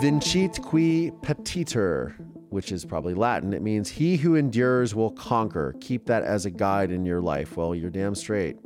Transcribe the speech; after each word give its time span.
Vincit 0.00 0.60
qui 0.62 1.10
patitur, 1.22 2.14
which 2.48 2.72
is 2.72 2.84
probably 2.84 3.14
Latin. 3.14 3.52
It 3.52 3.62
means 3.62 3.88
he 3.88 4.16
who 4.16 4.34
endures 4.34 4.94
will 4.94 5.10
conquer. 5.10 5.74
Keep 5.80 6.06
that 6.06 6.22
as 6.22 6.46
a 6.46 6.50
guide 6.50 6.90
in 6.90 7.04
your 7.04 7.20
life. 7.20 7.56
Well, 7.56 7.74
you're 7.74 7.90
damn 7.90 8.14
straight. 8.14 8.56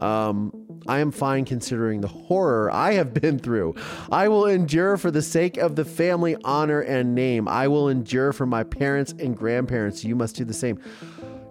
Um, 0.00 0.52
I 0.86 1.00
am 1.00 1.10
fine 1.10 1.44
considering 1.44 2.00
the 2.00 2.08
horror 2.08 2.70
I 2.70 2.92
have 2.92 3.12
been 3.12 3.38
through. 3.38 3.74
I 4.12 4.28
will 4.28 4.46
endure 4.46 4.96
for 4.96 5.10
the 5.10 5.22
sake 5.22 5.56
of 5.56 5.74
the 5.74 5.84
family 5.84 6.36
honor 6.44 6.80
and 6.80 7.14
name. 7.14 7.48
I 7.48 7.66
will 7.68 7.88
endure 7.88 8.32
for 8.32 8.46
my 8.46 8.62
parents 8.62 9.12
and 9.18 9.36
grandparents. 9.36 10.04
You 10.04 10.16
must 10.16 10.36
do 10.36 10.44
the 10.44 10.54
same. 10.54 10.80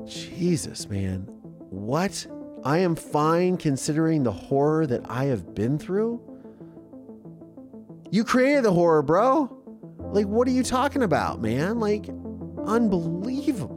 Jesus, 0.06 0.88
man. 0.90 1.28
What? 1.70 2.26
I 2.64 2.80
am 2.80 2.96
fine 2.96 3.58
considering 3.58 4.24
the 4.24 4.32
horror 4.32 4.88
that 4.88 5.10
I 5.10 5.26
have 5.26 5.54
been 5.54 5.78
through? 5.78 6.22
You 8.10 8.24
created 8.24 8.64
the 8.64 8.72
horror, 8.72 9.02
bro. 9.02 9.54
Like, 10.14 10.28
what 10.28 10.48
are 10.48 10.52
you 10.52 10.64
talking 10.64 11.04
about, 11.04 11.42
man? 11.42 11.80
Like, 11.80 12.08
unbelievable. 12.66 13.77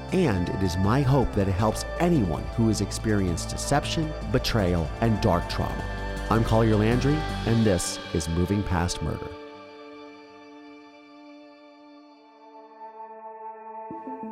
and 0.13 0.49
it 0.49 0.61
is 0.61 0.75
my 0.77 1.01
hope 1.01 1.31
that 1.33 1.47
it 1.47 1.53
helps 1.53 1.85
anyone 1.99 2.43
who 2.55 2.67
has 2.67 2.81
experienced 2.81 3.49
deception, 3.49 4.11
betrayal, 4.31 4.89
and 4.99 5.19
dark 5.21 5.47
trauma. 5.49 5.83
I'm 6.29 6.43
Collier 6.43 6.75
Landry, 6.75 7.17
and 7.45 7.65
this 7.65 7.97
is 8.13 8.27
Moving 8.29 8.61
Past 8.63 9.01
Murder. 9.01 9.27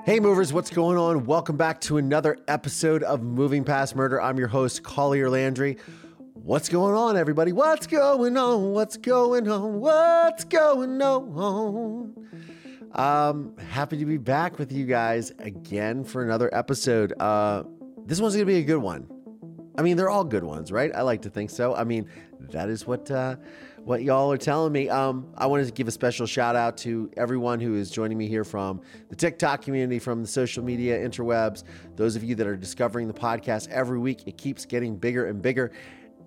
Hey, 0.06 0.20
movers, 0.20 0.52
what's 0.52 0.70
going 0.70 0.98
on? 0.98 1.26
Welcome 1.26 1.56
back 1.56 1.80
to 1.82 1.98
another 1.98 2.38
episode 2.48 3.04
of 3.04 3.22
Moving 3.22 3.64
Past 3.64 3.96
Murder. 3.96 4.22
I'm 4.22 4.38
your 4.38 4.48
host, 4.48 4.84
Collier 4.84 5.30
Landry. 5.30 5.78
What's 6.34 6.68
going 6.68 6.96
on, 6.96 7.16
everybody? 7.16 7.52
What's 7.52 7.86
going 7.86 8.36
on? 8.36 8.72
What's 8.72 8.98
going 8.98 9.48
on? 9.50 9.80
What's 9.80 10.46
going 10.46 11.02
on? 11.02 12.30
Um, 12.94 13.56
happy 13.58 13.98
to 13.98 14.06
be 14.06 14.18
back 14.18 14.58
with 14.58 14.72
you 14.72 14.86
guys 14.86 15.32
again 15.40 16.04
for 16.04 16.23
another 16.23 16.50
episode. 16.54 17.14
Uh, 17.20 17.64
this 18.06 18.20
one's 18.20 18.34
gonna 18.34 18.45
be 18.45 18.58
a 18.58 18.64
good 18.64 18.78
one. 18.78 19.08
I 19.78 19.82
mean, 19.82 19.95
they're 19.95 20.09
all 20.09 20.23
good 20.23 20.44
ones, 20.44 20.72
right? 20.72 20.92
I 20.94 21.04
like 21.04 21.22
to 21.22 21.30
think 21.30 21.52
so. 21.52 21.76
I 21.76 21.84
mean, 21.84 22.10
that 22.52 22.67
is 22.67 22.88
what 22.88 23.10
uh, 23.12 23.36
what 23.84 24.02
y'all 24.02 24.32
are 24.32 24.38
telling 24.38 24.73
me. 24.73 24.90
Um, 24.90 25.32
I 25.38 25.45
wanted 25.45 25.67
to 25.67 25.72
give 25.72 25.88
a 25.88 25.92
special 25.92 26.26
shout 26.26 26.56
out 26.56 26.78
to 26.78 27.10
everyone 27.16 27.60
who 27.60 27.76
is 27.76 27.92
joining 27.92 28.17
me 28.17 28.28
here 28.28 28.44
from 28.44 28.82
the 29.10 29.16
TikTok 29.16 29.62
community, 29.62 30.00
from 30.00 30.22
the 30.22 30.28
social 30.28 30.64
media 30.64 31.00
interwebs. 31.00 31.64
Those 31.95 32.16
of 32.16 32.23
you 32.23 32.36
that 32.36 32.48
are 32.48 32.58
discovering 32.58 33.08
the 33.08 33.14
podcast 33.14 33.70
every 33.70 34.00
week, 34.00 34.23
it 34.26 34.38
keeps 34.38 34.66
getting 34.66 34.98
bigger 34.98 35.28
and 35.28 35.42
bigger, 35.42 35.72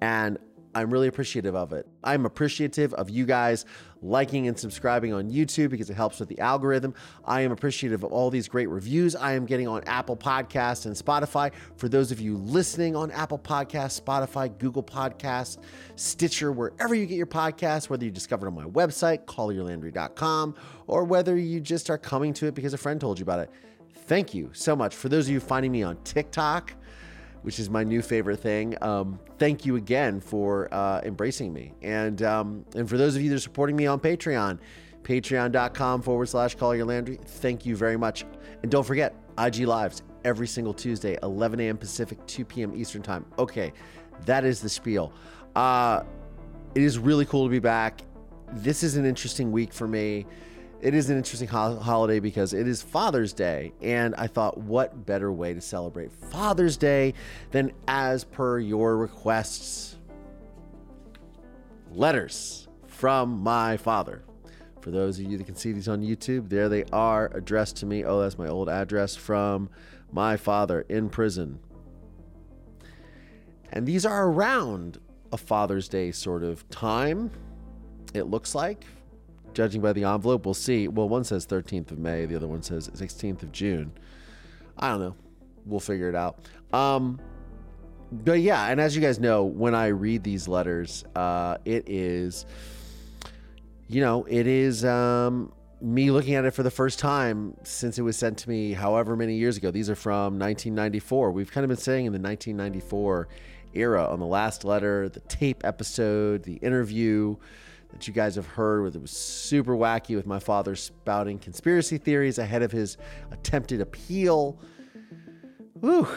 and 0.01 0.39
I'm 0.75 0.91
really 0.91 1.09
appreciative 1.09 1.55
of 1.55 1.73
it. 1.73 1.87
I'm 2.03 2.25
appreciative 2.25 2.95
of 2.95 3.11
you 3.11 3.27
guys 3.27 3.65
liking 4.01 4.49
and 4.49 4.59
subscribing 4.59 5.13
on 5.13 5.31
YouTube 5.31 5.71
because 5.71 5.91
it 5.91 5.95
helps 5.95 6.19
with 6.19 6.29
the 6.29 6.39
algorithm. 6.41 6.95
I 7.25 7.43
am 7.43 7.53
appreciative 7.53 8.03
of 8.03 8.13
all 8.13 8.31
these 8.31 8.49
great 8.49 8.69
reviews 8.69 9.15
I 9.15 9.33
am 9.33 9.45
getting 9.45 9.69
on 9.69 9.83
Apple 9.85 10.17
Podcasts 10.17 10.87
and 10.87 10.97
Spotify. 10.97 11.53
For 11.77 11.89
those 11.89 12.11
of 12.11 12.21
you 12.21 12.37
listening 12.39 12.97
on 12.97 13.11
Apple 13.11 13.39
Podcasts, 13.39 14.01
Spotify, 14.01 14.57
Google 14.59 14.83
Podcasts, 14.83 15.59
Stitcher, 15.97 16.53
wherever 16.53 16.95
you 16.95 17.07
get 17.07 17.17
your 17.17 17.27
podcasts, 17.27 17.91
whether 17.91 18.05
you 18.05 18.11
discovered 18.11 18.47
on 18.47 18.55
my 18.55 18.65
website, 18.65 19.25
collierlandry.com, 19.27 20.55
or 20.87 21.05
whether 21.05 21.37
you 21.37 21.61
just 21.61 21.91
are 21.91 21.99
coming 21.99 22.33
to 22.35 22.47
it 22.47 22.55
because 22.55 22.73
a 22.73 22.79
friend 22.79 23.01
told 23.01 23.19
you 23.19 23.23
about 23.25 23.41
it. 23.41 23.51
Thank 24.07 24.35
you 24.35 24.51
so 24.53 24.75
much. 24.75 24.95
For 24.95 25.09
those 25.09 25.27
of 25.29 25.33
you 25.33 25.41
finding 25.41 25.71
me 25.71 25.83
on 25.83 25.97
TikTok, 26.03 26.75
which 27.43 27.59
is 27.59 27.69
my 27.69 27.85
new 27.85 28.03
favorite 28.03 28.39
thing. 28.39 28.77
Um, 28.83 29.19
thank 29.39 29.67
you 29.67 29.77
again 29.77 30.21
for 30.21 30.73
uh, 30.73 31.01
embracing 31.05 31.53
me. 31.53 31.73
And 31.83 32.23
um, 32.23 32.65
and 32.75 32.89
for 32.89 32.97
those 32.97 33.15
of 33.17 33.23
you 33.23 33.31
that 33.31 33.37
are 33.37 33.41
supporting 33.41 33.77
me 33.77 33.87
on 33.87 34.01
Patreon, 34.01 34.59
patreon.com 35.03 36.03
forward 36.03 36.27
slash 36.27 36.57
collierlandry. 36.57 37.21
Thank 37.21 37.67
you 37.67 37.77
very 37.77 37.97
much. 37.97 38.25
And 38.63 38.71
don't 38.71 38.85
forget, 38.85 39.15
IG 39.39 39.61
Lives 39.61 40.03
every 40.25 40.47
single 40.47 40.73
Tuesday, 40.73 41.19
11 41.23 41.61
a.m. 41.61 41.77
Pacific, 41.77 42.25
2 42.27 42.45
p.m. 42.45 42.75
Eastern 42.77 43.03
Time. 43.03 43.27
Okay, 43.39 43.73
that 44.25 44.45
is 44.45 44.61
the 44.61 44.69
spiel. 44.69 45.13
Uh, 45.57 46.03
it 46.75 46.83
is 46.83 46.99
really 46.99 47.27
cool 47.27 47.45
to 47.45 47.51
be 47.51 47.59
back. 47.59 48.03
This 48.53 48.83
is 48.83 48.97
an 48.97 49.05
interesting 49.05 49.51
week 49.51 49.73
for 49.73 49.89
me 49.89 50.27
it 50.83 50.95
is 50.95 51.09
an 51.11 51.17
interesting 51.17 51.47
ho- 51.47 51.79
holiday 51.79 52.19
because 52.19 52.53
it 52.53 52.67
is 52.67 52.83
Father's 52.83 53.33
Day. 53.33 53.73
And 53.81 54.17
I 54.17 54.27
thought, 54.27 54.59
what 54.59 55.07
better 55.07 55.33
way 55.33 55.55
to 55.55 55.61
celebrate 55.61 56.13
Father's 56.13 56.77
Day 56.77 57.15
than 57.53 57.73
as 57.87 58.25
per 58.25 58.59
your 58.59 58.97
requests? 58.97 59.97
Letters 61.93 62.67
from 62.89 63.41
my 63.43 63.77
father. 63.77 64.25
For 64.81 64.91
those 64.91 65.21
of 65.21 65.31
you 65.31 65.39
that 65.39 65.45
can 65.45 65.55
see 65.55 65.71
these 65.71 65.89
on 65.89 66.03
YouTube, 66.03 66.49
there 66.49 66.69
they 66.69 66.83
are 66.93 67.31
addressed 67.33 67.77
to 67.77 67.87
me. 67.87 68.05
Oh, 68.05 68.21
that's 68.21 68.37
my 68.37 68.49
old 68.49 68.69
address 68.69 69.15
from 69.15 69.71
my 70.11 70.37
father 70.37 70.85
in 70.89 71.09
prison. 71.09 71.61
And 73.73 73.87
these 73.87 74.05
are 74.05 74.27
around 74.27 74.99
a 75.31 75.37
Father's 75.37 75.89
Day 75.89 76.11
sort 76.11 76.43
of 76.43 76.69
time, 76.69 77.31
it 78.13 78.25
looks 78.25 78.55
like 78.55 78.85
judging 79.55 79.81
by 79.81 79.93
the 79.93 80.05
envelope, 80.05 80.45
we'll 80.45 80.55
see. 80.55 80.89
Well, 80.89 81.09
one 81.09 81.25
says 81.25 81.47
13th 81.47 81.91
of 81.91 81.99
May, 81.99 82.27
the 82.27 82.37
other 82.37 82.49
one 82.49 82.63
says 82.63 82.89
16th 82.89 83.43
of 83.43 83.53
June. 83.53 83.93
I 84.79 84.91
don't 84.91 85.01
know. 85.01 85.15
We'll 85.67 85.81
figure 85.81 86.09
it 86.09 86.15
out. 86.15 86.39
Um, 86.73 87.21
but 88.11 88.41
yeah, 88.41 88.67
and 88.67 88.81
as 88.81 88.95
you 88.95 89.03
guys 89.03 89.19
know, 89.19 89.45
when 89.45 89.75
I 89.75 89.89
read 89.89 90.23
these 90.23 90.49
letters, 90.49 91.05
uh, 91.17 91.59
it 91.65 91.89
is, 91.89 92.47
you 93.89 94.01
know, 94.01 94.25
it 94.29 94.47
is 94.47 94.85
um, 94.85 95.53
me 95.81 96.11
looking 96.11 96.35
at 96.35 96.45
it 96.45 96.53
for 96.53 96.63
the 96.63 96.71
first 96.71 96.99
time 96.99 97.57
since 97.63 97.99
it 97.99 98.03
was 98.03 98.17
sent 98.17 98.39
to 98.39 98.49
me 98.49 98.73
however 98.73 99.17
many 99.17 99.37
years 99.37 99.57
ago. 99.57 99.71
These 99.71 99.89
are 99.89 99.95
from 99.95 100.39
1994. 100.39 101.33
We've 101.33 101.51
kind 101.51 101.65
of 101.65 101.69
been 101.69 101.79
saying 101.79 102.07
in 102.07 102.13
the 102.13 102.19
1994 102.19 103.29
era 103.75 104.07
on 104.07 104.21
the 104.21 104.27
last 104.27 104.65
letter, 104.65 105.09
the 105.09 105.21
tape 105.21 105.65
episode, 105.65 106.43
the 106.43 106.57
interview 106.57 107.37
that 107.93 108.09
you 108.09 108.13
guys 108.13 108.35
have 108.35 108.47
heard. 108.47 108.81
where 108.81 108.89
It 108.89 109.01
was 109.01 109.11
super 109.11 109.77
wacky 109.77 110.17
with 110.17 110.27
my 110.27 110.39
father 110.39 110.75
spouting 110.75 111.39
conspiracy 111.39 111.99
theories 111.99 112.39
ahead 112.39 112.63
of 112.63 112.73
his 112.73 112.97
attempted 113.31 113.81
appeal. 113.81 114.59
Whew, 115.81 116.09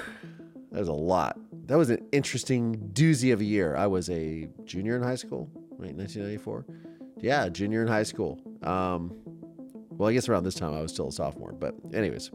that 0.72 0.80
was 0.80 0.88
a 0.88 0.94
lot. 0.94 1.38
That 1.68 1.78
was 1.78 1.90
an 1.90 2.06
interesting 2.12 2.92
doozy 2.94 3.34
of 3.34 3.42
a 3.42 3.46
year. 3.46 3.76
I 3.76 3.88
was 3.88 4.10
a 4.10 4.48
junior 4.66 4.96
in 4.96 5.04
high 5.04 5.16
school, 5.16 5.50
right? 5.72 5.96
1994. 5.96 6.66
Yeah, 7.22 7.50
junior 7.50 7.82
in 7.82 7.88
high 7.88 8.04
school. 8.04 8.40
Um, 8.64 9.16
well, 9.92 10.10
I 10.10 10.14
guess 10.14 10.30
around 10.30 10.44
this 10.44 10.56
time 10.56 10.74
I 10.74 10.82
was 10.82 10.92
still 10.92 11.08
a 11.08 11.12
sophomore, 11.12 11.54
but 11.54 11.74
anyways, 11.94 12.30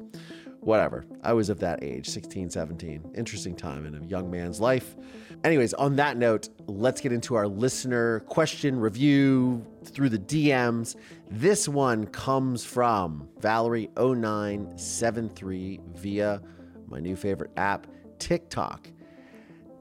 whatever. 0.61 1.05
I 1.23 1.33
was 1.33 1.51
of 1.51 1.61
that 1.61 1.83
age, 1.83 2.09
16, 2.09 2.51
17. 2.51 3.13
Interesting 3.15 3.55
time 3.55 3.87
in 3.87 3.95
a 3.95 4.05
young 4.07 4.31
man's 4.31 4.61
life. 4.61 4.97
Anyways, 5.43 5.73
on 5.75 5.97
that 5.97 6.17
note, 6.19 6.51
let's 6.67 7.01
get 7.01 7.13
into 7.13 7.35
our 7.35 7.49
listener 7.49 8.21
question 8.21 8.79
review 8.79 9.67
through 9.85 10.11
the 10.11 10.19
DMs. 10.19 10.97
This 11.31 11.67
one 11.67 12.05
comes 12.09 12.63
from 12.63 13.27
Valerie0973 13.41 15.97
via 15.97 16.43
my 16.89 17.01
new 17.01 17.17
favorite 17.17 17.53
app, 17.57 17.87
TikTok. 18.19 18.91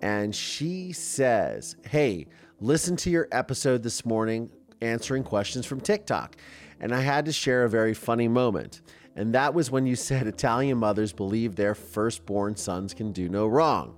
And 0.01 0.33
she 0.33 0.93
says, 0.93 1.75
Hey, 1.83 2.27
listen 2.61 2.95
to 2.97 3.09
your 3.09 3.27
episode 3.33 3.83
this 3.83 4.05
morning 4.05 4.49
answering 4.81 5.25
questions 5.25 5.65
from 5.65 5.81
TikTok. 5.81 6.37
And 6.79 6.95
I 6.95 7.01
had 7.01 7.25
to 7.25 7.33
share 7.33 7.65
a 7.65 7.69
very 7.69 7.93
funny 7.93 8.29
moment. 8.29 8.79
And 9.17 9.35
that 9.35 9.53
was 9.53 9.69
when 9.69 9.85
you 9.85 9.97
said 9.97 10.25
Italian 10.25 10.77
mothers 10.77 11.11
believe 11.11 11.57
their 11.57 11.75
firstborn 11.75 12.55
sons 12.55 12.93
can 12.93 13.11
do 13.11 13.27
no 13.27 13.45
wrong. 13.45 13.97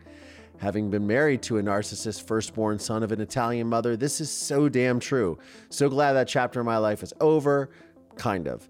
Having 0.61 0.91
been 0.91 1.07
married 1.07 1.41
to 1.41 1.57
a 1.57 1.63
narcissist 1.63 2.27
firstborn 2.27 2.77
son 2.77 3.01
of 3.01 3.11
an 3.11 3.19
Italian 3.19 3.65
mother, 3.65 3.97
this 3.97 4.21
is 4.21 4.29
so 4.29 4.69
damn 4.69 4.99
true. 4.99 5.39
So 5.69 5.89
glad 5.89 6.13
that 6.13 6.27
chapter 6.27 6.59
of 6.59 6.67
my 6.67 6.77
life 6.77 7.01
is 7.01 7.15
over. 7.19 7.71
Kind 8.15 8.47
of. 8.47 8.69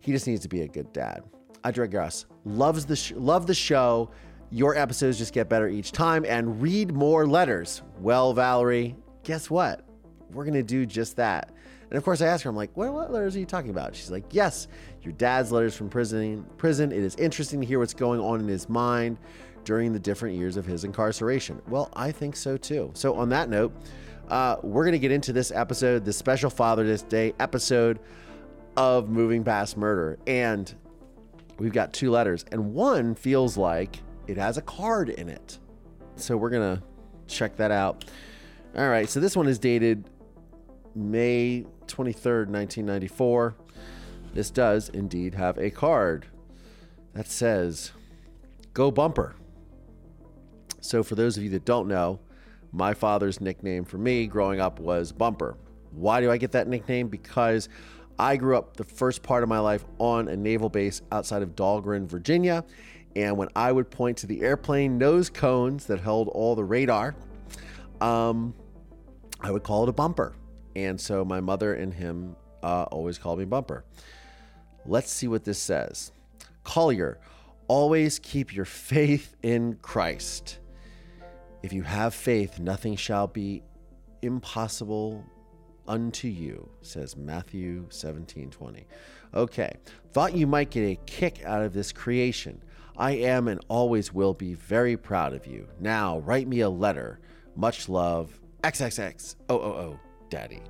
He 0.00 0.12
just 0.12 0.26
needs 0.26 0.42
to 0.42 0.48
be 0.48 0.60
a 0.60 0.68
good 0.68 0.92
dad. 0.92 1.22
I 1.64 1.70
digress. 1.70 2.26
Loves 2.44 2.84
the 2.84 2.94
sh- 2.94 3.12
love 3.16 3.46
the 3.46 3.54
show. 3.54 4.10
Your 4.50 4.76
episodes 4.76 5.16
just 5.16 5.32
get 5.32 5.48
better 5.48 5.66
each 5.66 5.92
time 5.92 6.26
and 6.28 6.60
read 6.60 6.92
more 6.92 7.26
letters. 7.26 7.80
Well, 8.00 8.34
Valerie, 8.34 8.94
guess 9.22 9.48
what? 9.48 9.86
We're 10.32 10.44
going 10.44 10.52
to 10.52 10.62
do 10.62 10.84
just 10.84 11.16
that. 11.16 11.52
And 11.88 11.96
of 11.96 12.04
course, 12.04 12.20
I 12.20 12.26
asked 12.26 12.44
her, 12.44 12.50
I'm 12.50 12.56
like, 12.56 12.76
what, 12.76 12.92
what 12.92 13.10
letters 13.10 13.34
are 13.34 13.40
you 13.40 13.46
talking 13.46 13.70
about? 13.70 13.96
She's 13.96 14.10
like, 14.10 14.24
yes, 14.30 14.68
your 15.02 15.12
dad's 15.14 15.50
letters 15.50 15.74
from 15.74 15.88
prison. 15.88 16.44
Prison. 16.58 16.92
It 16.92 16.98
is 16.98 17.16
interesting 17.16 17.62
to 17.62 17.66
hear 17.66 17.78
what's 17.78 17.94
going 17.94 18.20
on 18.20 18.40
in 18.40 18.46
his 18.46 18.68
mind 18.68 19.18
during 19.64 19.92
the 19.92 19.98
different 19.98 20.36
years 20.36 20.56
of 20.56 20.64
his 20.64 20.84
incarceration. 20.84 21.60
Well, 21.68 21.90
I 21.94 22.12
think 22.12 22.36
so 22.36 22.56
too. 22.56 22.90
So, 22.94 23.14
on 23.14 23.28
that 23.30 23.48
note, 23.48 23.72
uh, 24.28 24.56
we're 24.62 24.84
going 24.84 24.92
to 24.92 24.98
get 24.98 25.12
into 25.12 25.32
this 25.32 25.50
episode, 25.50 26.04
the 26.04 26.12
special 26.12 26.50
Father's 26.50 27.02
Day 27.02 27.34
episode 27.38 27.98
of 28.76 29.08
Moving 29.08 29.44
Past 29.44 29.76
Murder. 29.76 30.18
And 30.26 30.72
we've 31.58 31.72
got 31.72 31.92
two 31.92 32.10
letters, 32.10 32.44
and 32.52 32.72
one 32.72 33.14
feels 33.14 33.56
like 33.56 34.00
it 34.26 34.36
has 34.36 34.56
a 34.56 34.62
card 34.62 35.10
in 35.10 35.28
it. 35.28 35.58
So, 36.16 36.36
we're 36.36 36.50
going 36.50 36.76
to 36.76 36.82
check 37.26 37.56
that 37.56 37.70
out. 37.70 38.04
All 38.76 38.88
right. 38.88 39.08
So, 39.08 39.20
this 39.20 39.36
one 39.36 39.48
is 39.48 39.58
dated 39.58 40.08
May 40.94 41.66
23rd, 41.86 42.48
1994. 42.48 43.54
This 44.32 44.50
does 44.50 44.88
indeed 44.90 45.34
have 45.34 45.58
a 45.58 45.70
card 45.70 46.26
that 47.14 47.26
says, 47.26 47.92
Go 48.72 48.90
Bumper. 48.90 49.34
So, 50.80 51.02
for 51.02 51.14
those 51.14 51.36
of 51.36 51.42
you 51.42 51.50
that 51.50 51.64
don't 51.64 51.88
know, 51.88 52.20
my 52.72 52.94
father's 52.94 53.40
nickname 53.40 53.84
for 53.84 53.98
me 53.98 54.26
growing 54.26 54.60
up 54.60 54.78
was 54.78 55.12
Bumper. 55.12 55.56
Why 55.92 56.20
do 56.20 56.30
I 56.30 56.36
get 56.36 56.52
that 56.52 56.68
nickname? 56.68 57.08
Because 57.08 57.68
I 58.18 58.36
grew 58.36 58.56
up 58.56 58.76
the 58.76 58.84
first 58.84 59.22
part 59.22 59.42
of 59.42 59.48
my 59.48 59.58
life 59.58 59.84
on 59.98 60.28
a 60.28 60.36
naval 60.36 60.68
base 60.68 61.02
outside 61.10 61.42
of 61.42 61.56
Dahlgren, 61.56 62.06
Virginia. 62.06 62.64
And 63.16 63.36
when 63.36 63.48
I 63.56 63.72
would 63.72 63.90
point 63.90 64.18
to 64.18 64.26
the 64.26 64.42
airplane 64.42 64.98
nose 64.98 65.30
cones 65.30 65.86
that 65.86 66.00
held 66.00 66.28
all 66.28 66.54
the 66.54 66.64
radar, 66.64 67.16
um, 68.00 68.54
I 69.40 69.50
would 69.50 69.62
call 69.62 69.82
it 69.82 69.88
a 69.88 69.92
bumper. 69.92 70.34
And 70.76 71.00
so 71.00 71.24
my 71.24 71.40
mother 71.40 71.74
and 71.74 71.92
him 71.92 72.36
uh, 72.62 72.84
always 72.84 73.18
called 73.18 73.38
me 73.38 73.44
Bumper. 73.44 73.84
Let's 74.86 75.10
see 75.10 75.28
what 75.28 75.44
this 75.44 75.58
says. 75.58 76.12
Collier, 76.62 77.18
always 77.68 78.18
keep 78.18 78.54
your 78.54 78.64
faith 78.66 79.34
in 79.42 79.76
Christ. 79.82 80.58
If 81.62 81.72
you 81.72 81.82
have 81.82 82.14
faith, 82.14 82.58
nothing 82.58 82.96
shall 82.96 83.26
be 83.26 83.62
impossible 84.22 85.24
unto 85.86 86.28
you, 86.28 86.70
says 86.80 87.16
Matthew 87.16 87.86
17 87.90 88.50
20. 88.50 88.86
Okay, 89.34 89.72
thought 90.12 90.34
you 90.34 90.46
might 90.46 90.70
get 90.70 90.82
a 90.82 90.98
kick 91.06 91.44
out 91.44 91.62
of 91.62 91.72
this 91.72 91.92
creation. 91.92 92.62
I 92.96 93.12
am 93.12 93.48
and 93.48 93.60
always 93.68 94.12
will 94.12 94.34
be 94.34 94.54
very 94.54 94.96
proud 94.96 95.32
of 95.32 95.46
you. 95.46 95.68
Now, 95.80 96.18
write 96.20 96.48
me 96.48 96.60
a 96.60 96.68
letter. 96.68 97.20
Much 97.56 97.88
love. 97.88 98.38
XXX. 98.62 99.36
Oh, 99.48 99.58
oh, 99.58 99.72
oh, 99.72 100.00
Daddy. 100.28 100.62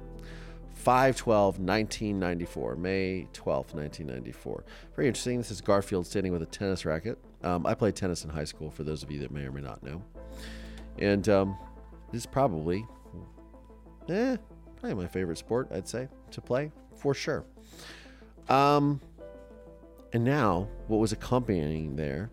512 0.74 1.58
1994 1.58 2.76
may 2.76 3.28
12th 3.34 3.74
1994 3.74 4.64
very 4.96 5.08
interesting 5.08 5.36
this 5.36 5.50
is 5.50 5.60
garfield 5.60 6.06
standing 6.06 6.32
with 6.32 6.40
a 6.40 6.46
tennis 6.46 6.86
racket 6.86 7.18
um, 7.42 7.66
i 7.66 7.74
played 7.74 7.94
tennis 7.94 8.24
in 8.24 8.30
high 8.30 8.44
school 8.44 8.70
for 8.70 8.82
those 8.82 9.02
of 9.02 9.10
you 9.10 9.18
that 9.20 9.30
may 9.30 9.42
or 9.42 9.52
may 9.52 9.60
not 9.60 9.82
know 9.82 10.02
and 10.98 11.28
um, 11.28 11.56
this 12.12 12.22
is 12.22 12.26
probably 12.26 12.86
eh, 14.08 14.36
probably 14.76 14.94
my 14.94 15.06
favorite 15.06 15.38
sport 15.38 15.68
i'd 15.72 15.88
say 15.88 16.08
to 16.30 16.40
play 16.40 16.70
for 16.96 17.14
sure 17.14 17.44
um, 18.48 19.00
and 20.12 20.24
now 20.24 20.68
what 20.88 20.98
was 20.98 21.12
accompanying 21.12 21.96
there 21.96 22.30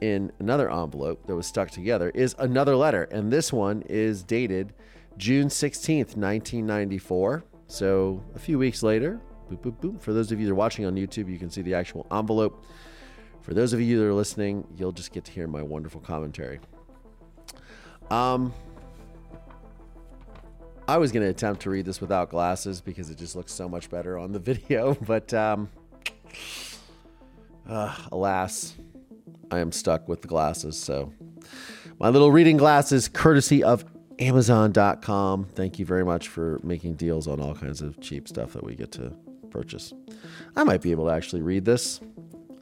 in 0.00 0.32
another 0.38 0.70
envelope 0.70 1.26
that 1.26 1.36
was 1.36 1.46
stuck 1.46 1.70
together 1.70 2.10
is 2.14 2.34
another 2.38 2.74
letter 2.76 3.04
and 3.04 3.32
this 3.32 3.52
one 3.52 3.82
is 3.82 4.22
dated 4.22 4.72
june 5.16 5.48
16th 5.48 6.16
1994 6.16 7.44
so 7.70 8.20
a 8.34 8.38
few 8.40 8.58
weeks 8.58 8.82
later, 8.82 9.20
boop, 9.48 9.58
boop, 9.58 9.76
boop. 9.80 10.00
For 10.00 10.12
those 10.12 10.32
of 10.32 10.40
you 10.40 10.46
that 10.46 10.52
are 10.52 10.56
watching 10.56 10.86
on 10.86 10.96
YouTube, 10.96 11.30
you 11.30 11.38
can 11.38 11.50
see 11.50 11.62
the 11.62 11.74
actual 11.74 12.04
envelope. 12.10 12.64
For 13.42 13.54
those 13.54 13.72
of 13.72 13.80
you 13.80 13.96
that 14.00 14.06
are 14.06 14.12
listening, 14.12 14.66
you'll 14.76 14.90
just 14.90 15.12
get 15.12 15.24
to 15.26 15.32
hear 15.32 15.46
my 15.46 15.62
wonderful 15.62 16.00
commentary. 16.00 16.58
Um, 18.10 18.52
I 20.88 20.96
was 20.96 21.12
going 21.12 21.22
to 21.22 21.30
attempt 21.30 21.62
to 21.62 21.70
read 21.70 21.84
this 21.84 22.00
without 22.00 22.30
glasses 22.30 22.80
because 22.80 23.10
it 23.10 23.18
just 23.18 23.36
looks 23.36 23.52
so 23.52 23.68
much 23.68 23.88
better 23.88 24.18
on 24.18 24.32
the 24.32 24.38
video, 24.40 24.94
but 24.94 25.32
um, 25.32 25.68
uh, 27.68 27.96
alas, 28.10 28.74
I 29.50 29.60
am 29.60 29.70
stuck 29.70 30.08
with 30.08 30.22
the 30.22 30.28
glasses. 30.28 30.76
So, 30.76 31.12
my 32.00 32.08
little 32.08 32.32
reading 32.32 32.56
glasses, 32.56 33.08
courtesy 33.08 33.62
of 33.62 33.84
Amazon.com. 34.18 35.44
Thank 35.44 35.78
you 35.78 35.86
very 35.86 36.04
much 36.04 36.28
for 36.28 36.58
making 36.62 36.94
deals 36.94 37.28
on 37.28 37.40
all 37.40 37.54
kinds 37.54 37.80
of 37.80 38.00
cheap 38.00 38.26
stuff 38.28 38.52
that 38.52 38.64
we 38.64 38.74
get 38.74 38.90
to 38.92 39.12
purchase. 39.50 39.92
I 40.56 40.64
might 40.64 40.82
be 40.82 40.90
able 40.90 41.06
to 41.06 41.12
actually 41.12 41.42
read 41.42 41.64
this. 41.64 42.00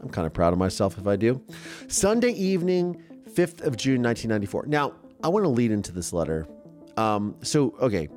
I'm 0.00 0.10
kind 0.10 0.26
of 0.26 0.32
proud 0.32 0.52
of 0.52 0.58
myself 0.58 0.98
if 0.98 1.06
I 1.06 1.16
do. 1.16 1.42
Sunday 1.88 2.32
evening, 2.32 3.02
5th 3.30 3.62
of 3.62 3.76
June, 3.76 4.02
1994. 4.02 4.66
Now, 4.66 4.92
I 5.22 5.28
want 5.28 5.44
to 5.44 5.48
lead 5.50 5.70
into 5.70 5.92
this 5.92 6.12
letter. 6.12 6.46
Um, 6.96 7.36
so, 7.42 7.74
okay. 7.80 8.08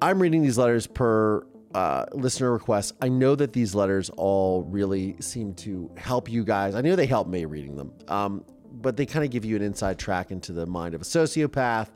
I'm 0.00 0.20
reading 0.20 0.42
these 0.42 0.58
letters 0.58 0.86
per 0.86 1.46
uh, 1.74 2.06
listener 2.12 2.52
request. 2.52 2.94
I 3.00 3.08
know 3.08 3.34
that 3.36 3.52
these 3.52 3.74
letters 3.74 4.10
all 4.10 4.64
really 4.64 5.16
seem 5.20 5.54
to 5.54 5.90
help 5.96 6.28
you 6.28 6.44
guys. 6.44 6.74
I 6.74 6.80
know 6.80 6.96
they 6.96 7.06
help 7.06 7.28
me 7.28 7.44
reading 7.44 7.76
them. 7.76 7.92
Um, 8.08 8.44
but 8.72 8.96
they 8.96 9.06
kind 9.06 9.24
of 9.24 9.30
give 9.30 9.44
you 9.44 9.54
an 9.56 9.62
inside 9.62 9.98
track 9.98 10.30
into 10.30 10.52
the 10.52 10.66
mind 10.66 10.94
of 10.94 11.02
a 11.02 11.04
sociopath, 11.04 11.90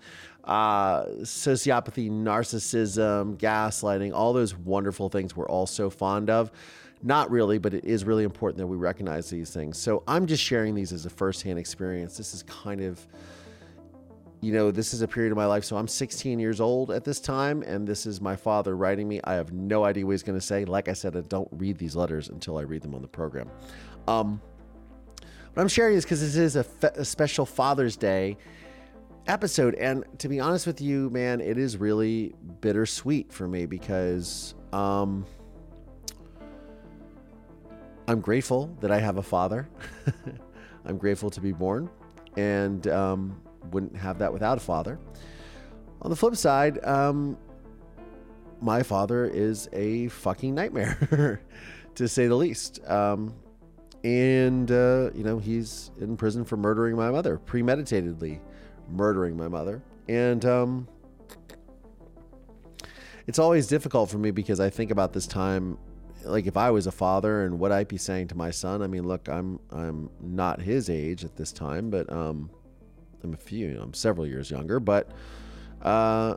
uh, 0.44 1.04
sociopathy, 1.22 2.10
narcissism, 2.10 3.36
gaslighting, 3.38 4.12
all 4.14 4.32
those 4.32 4.54
wonderful 4.56 5.08
things 5.08 5.34
we're 5.34 5.48
all 5.48 5.66
so 5.66 5.90
fond 5.90 6.30
of. 6.30 6.50
Not 7.02 7.30
really, 7.30 7.58
but 7.58 7.74
it 7.74 7.84
is 7.84 8.04
really 8.04 8.24
important 8.24 8.58
that 8.58 8.66
we 8.66 8.76
recognize 8.76 9.28
these 9.28 9.50
things. 9.50 9.78
So 9.78 10.02
I'm 10.06 10.26
just 10.26 10.42
sharing 10.42 10.74
these 10.74 10.92
as 10.92 11.06
a 11.06 11.10
firsthand 11.10 11.58
experience. 11.58 12.16
This 12.16 12.34
is 12.34 12.42
kind 12.44 12.80
of, 12.80 13.06
you 14.46 14.52
know, 14.52 14.70
this 14.70 14.94
is 14.94 15.02
a 15.02 15.08
period 15.08 15.32
of 15.32 15.36
my 15.36 15.44
life. 15.44 15.64
So 15.64 15.76
I'm 15.76 15.88
16 15.88 16.38
years 16.38 16.60
old 16.60 16.92
at 16.92 17.02
this 17.02 17.18
time, 17.18 17.62
and 17.62 17.84
this 17.84 18.06
is 18.06 18.20
my 18.20 18.36
father 18.36 18.76
writing 18.76 19.08
me. 19.08 19.20
I 19.24 19.34
have 19.34 19.52
no 19.52 19.84
idea 19.84 20.06
what 20.06 20.12
he's 20.12 20.22
going 20.22 20.38
to 20.38 20.46
say. 20.46 20.64
Like 20.64 20.86
I 20.86 20.92
said, 20.92 21.16
I 21.16 21.22
don't 21.22 21.48
read 21.50 21.78
these 21.78 21.96
letters 21.96 22.28
until 22.28 22.56
I 22.56 22.62
read 22.62 22.82
them 22.82 22.94
on 22.94 23.02
the 23.02 23.08
program. 23.08 23.50
Um, 24.06 24.40
but 25.52 25.62
I'm 25.62 25.66
sharing 25.66 25.96
this 25.96 26.04
because 26.04 26.20
this 26.20 26.36
is 26.36 26.54
a, 26.54 26.62
fe- 26.62 26.92
a 26.94 27.04
special 27.04 27.44
Father's 27.44 27.96
Day 27.96 28.36
episode. 29.26 29.74
And 29.74 30.04
to 30.18 30.28
be 30.28 30.38
honest 30.38 30.64
with 30.64 30.80
you, 30.80 31.10
man, 31.10 31.40
it 31.40 31.58
is 31.58 31.76
really 31.76 32.32
bittersweet 32.60 33.32
for 33.32 33.48
me 33.48 33.66
because 33.66 34.54
um, 34.72 35.26
I'm 38.06 38.20
grateful 38.20 38.76
that 38.78 38.92
I 38.92 39.00
have 39.00 39.16
a 39.16 39.24
father. 39.24 39.68
I'm 40.84 40.98
grateful 40.98 41.30
to 41.30 41.40
be 41.40 41.50
born 41.50 41.90
and 42.36 42.86
um, 42.88 43.40
wouldn't 43.72 43.96
have 43.96 44.18
that 44.18 44.32
without 44.32 44.58
a 44.58 44.60
father. 44.60 44.98
On 46.02 46.10
the 46.10 46.16
flip 46.16 46.36
side, 46.36 46.84
um, 46.84 47.36
my 48.60 48.82
father 48.82 49.26
is 49.26 49.68
a 49.72 50.08
fucking 50.08 50.54
nightmare, 50.54 51.40
to 51.94 52.08
say 52.08 52.26
the 52.26 52.34
least. 52.34 52.84
Um, 52.88 53.34
and 54.04 54.70
uh, 54.70 55.10
you 55.14 55.24
know 55.24 55.38
he's 55.38 55.90
in 56.00 56.16
prison 56.16 56.44
for 56.44 56.56
murdering 56.56 56.96
my 56.96 57.10
mother, 57.10 57.40
premeditatedly 57.44 58.40
murdering 58.88 59.36
my 59.36 59.48
mother, 59.48 59.82
and 60.08 60.44
um, 60.44 60.88
it's 63.26 63.38
always 63.38 63.66
difficult 63.66 64.10
for 64.10 64.18
me 64.18 64.30
because 64.30 64.60
I 64.60 64.70
think 64.70 64.90
about 64.90 65.12
this 65.12 65.26
time, 65.26 65.76
like 66.24 66.46
if 66.46 66.56
I 66.56 66.70
was 66.70 66.86
a 66.86 66.92
father 66.92 67.44
and 67.44 67.58
what 67.58 67.72
I'd 67.72 67.88
be 67.88 67.96
saying 67.96 68.28
to 68.28 68.36
my 68.36 68.50
son. 68.50 68.82
I 68.82 68.86
mean, 68.86 69.06
look, 69.06 69.28
I'm 69.28 69.58
I'm 69.72 70.10
not 70.20 70.60
his 70.60 70.88
age 70.88 71.24
at 71.24 71.36
this 71.36 71.50
time, 71.50 71.90
but 71.90 72.10
um, 72.12 72.50
I'm 73.22 73.34
a 73.34 73.38
few, 73.38 73.80
I'm 73.80 73.94
several 73.94 74.26
years 74.26 74.50
younger, 74.50 74.80
but 74.80 75.10
uh, 75.82 76.36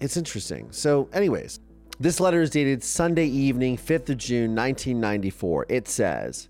it's 0.00 0.16
interesting. 0.16 0.72
So, 0.72 1.08
anyways. 1.12 1.60
This 2.00 2.20
letter 2.20 2.40
is 2.40 2.50
dated 2.50 2.84
Sunday 2.84 3.26
evening, 3.26 3.76
5th 3.76 4.10
of 4.10 4.18
June, 4.18 4.54
1994. 4.54 5.66
It 5.68 5.88
says, 5.88 6.48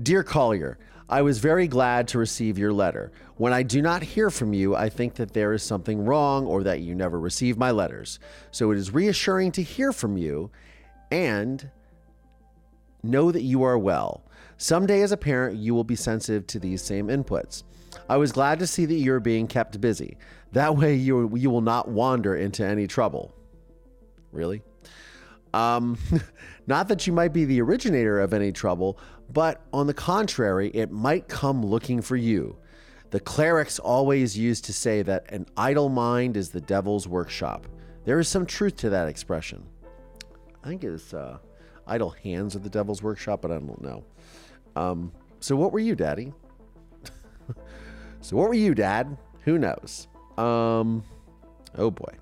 Dear 0.00 0.22
Collier, 0.22 0.78
I 1.08 1.22
was 1.22 1.38
very 1.40 1.66
glad 1.66 2.06
to 2.08 2.18
receive 2.18 2.58
your 2.58 2.72
letter. 2.72 3.10
When 3.38 3.52
I 3.52 3.64
do 3.64 3.82
not 3.82 4.02
hear 4.02 4.30
from 4.30 4.52
you, 4.52 4.76
I 4.76 4.88
think 4.88 5.14
that 5.14 5.32
there 5.32 5.52
is 5.52 5.64
something 5.64 6.04
wrong 6.04 6.46
or 6.46 6.62
that 6.62 6.80
you 6.80 6.94
never 6.94 7.18
receive 7.18 7.58
my 7.58 7.72
letters. 7.72 8.20
So 8.52 8.70
it 8.70 8.78
is 8.78 8.92
reassuring 8.92 9.50
to 9.52 9.62
hear 9.62 9.90
from 9.90 10.16
you 10.16 10.52
and 11.10 11.70
know 13.02 13.32
that 13.32 13.42
you 13.42 13.64
are 13.64 13.78
well. 13.78 14.22
Someday, 14.58 15.02
as 15.02 15.10
a 15.10 15.16
parent, 15.16 15.56
you 15.56 15.74
will 15.74 15.82
be 15.82 15.96
sensitive 15.96 16.46
to 16.48 16.60
these 16.60 16.82
same 16.82 17.08
inputs. 17.08 17.64
I 18.08 18.16
was 18.16 18.32
glad 18.32 18.58
to 18.60 18.66
see 18.66 18.84
that 18.86 18.94
you're 18.94 19.20
being 19.20 19.46
kept 19.46 19.80
busy. 19.80 20.16
That 20.52 20.76
way, 20.76 20.94
you, 20.94 21.36
you 21.36 21.50
will 21.50 21.60
not 21.60 21.88
wander 21.88 22.36
into 22.36 22.64
any 22.64 22.86
trouble. 22.86 23.34
Really? 24.32 24.62
Um, 25.54 25.98
not 26.66 26.88
that 26.88 27.06
you 27.06 27.12
might 27.12 27.32
be 27.32 27.44
the 27.44 27.60
originator 27.60 28.20
of 28.20 28.32
any 28.32 28.52
trouble, 28.52 28.98
But 29.30 29.60
on 29.72 29.86
the 29.86 29.94
contrary, 29.94 30.70
it 30.72 30.90
might 30.90 31.28
come 31.28 31.64
looking 31.64 32.00
for 32.00 32.16
you. 32.16 32.56
The 33.10 33.20
clerics 33.20 33.78
always 33.78 34.36
used 34.36 34.64
to 34.66 34.72
say 34.72 35.02
that 35.02 35.30
an 35.30 35.46
idle 35.56 35.88
mind 35.88 36.36
is 36.36 36.50
the 36.50 36.60
devil's 36.60 37.06
workshop. 37.06 37.66
There 38.04 38.18
is 38.18 38.28
some 38.28 38.46
truth 38.46 38.76
to 38.76 38.90
that 38.90 39.08
expression. 39.08 39.66
I 40.64 40.68
think 40.68 40.84
it's 40.84 41.12
uh, 41.14 41.38
idle 41.86 42.10
hands 42.10 42.56
are 42.56 42.60
the 42.60 42.70
devil's 42.70 43.02
workshop, 43.02 43.42
but 43.42 43.50
I 43.50 43.54
don't 43.54 43.82
know. 43.82 44.04
Um, 44.76 45.12
so, 45.40 45.56
what 45.56 45.72
were 45.72 45.78
you, 45.78 45.94
Daddy? 45.94 46.32
So, 48.20 48.36
what 48.36 48.48
were 48.48 48.54
you, 48.54 48.74
Dad? 48.74 49.16
Who 49.44 49.58
knows? 49.58 50.08
Um, 50.36 51.02
oh 51.76 51.90
boy. 51.90 52.14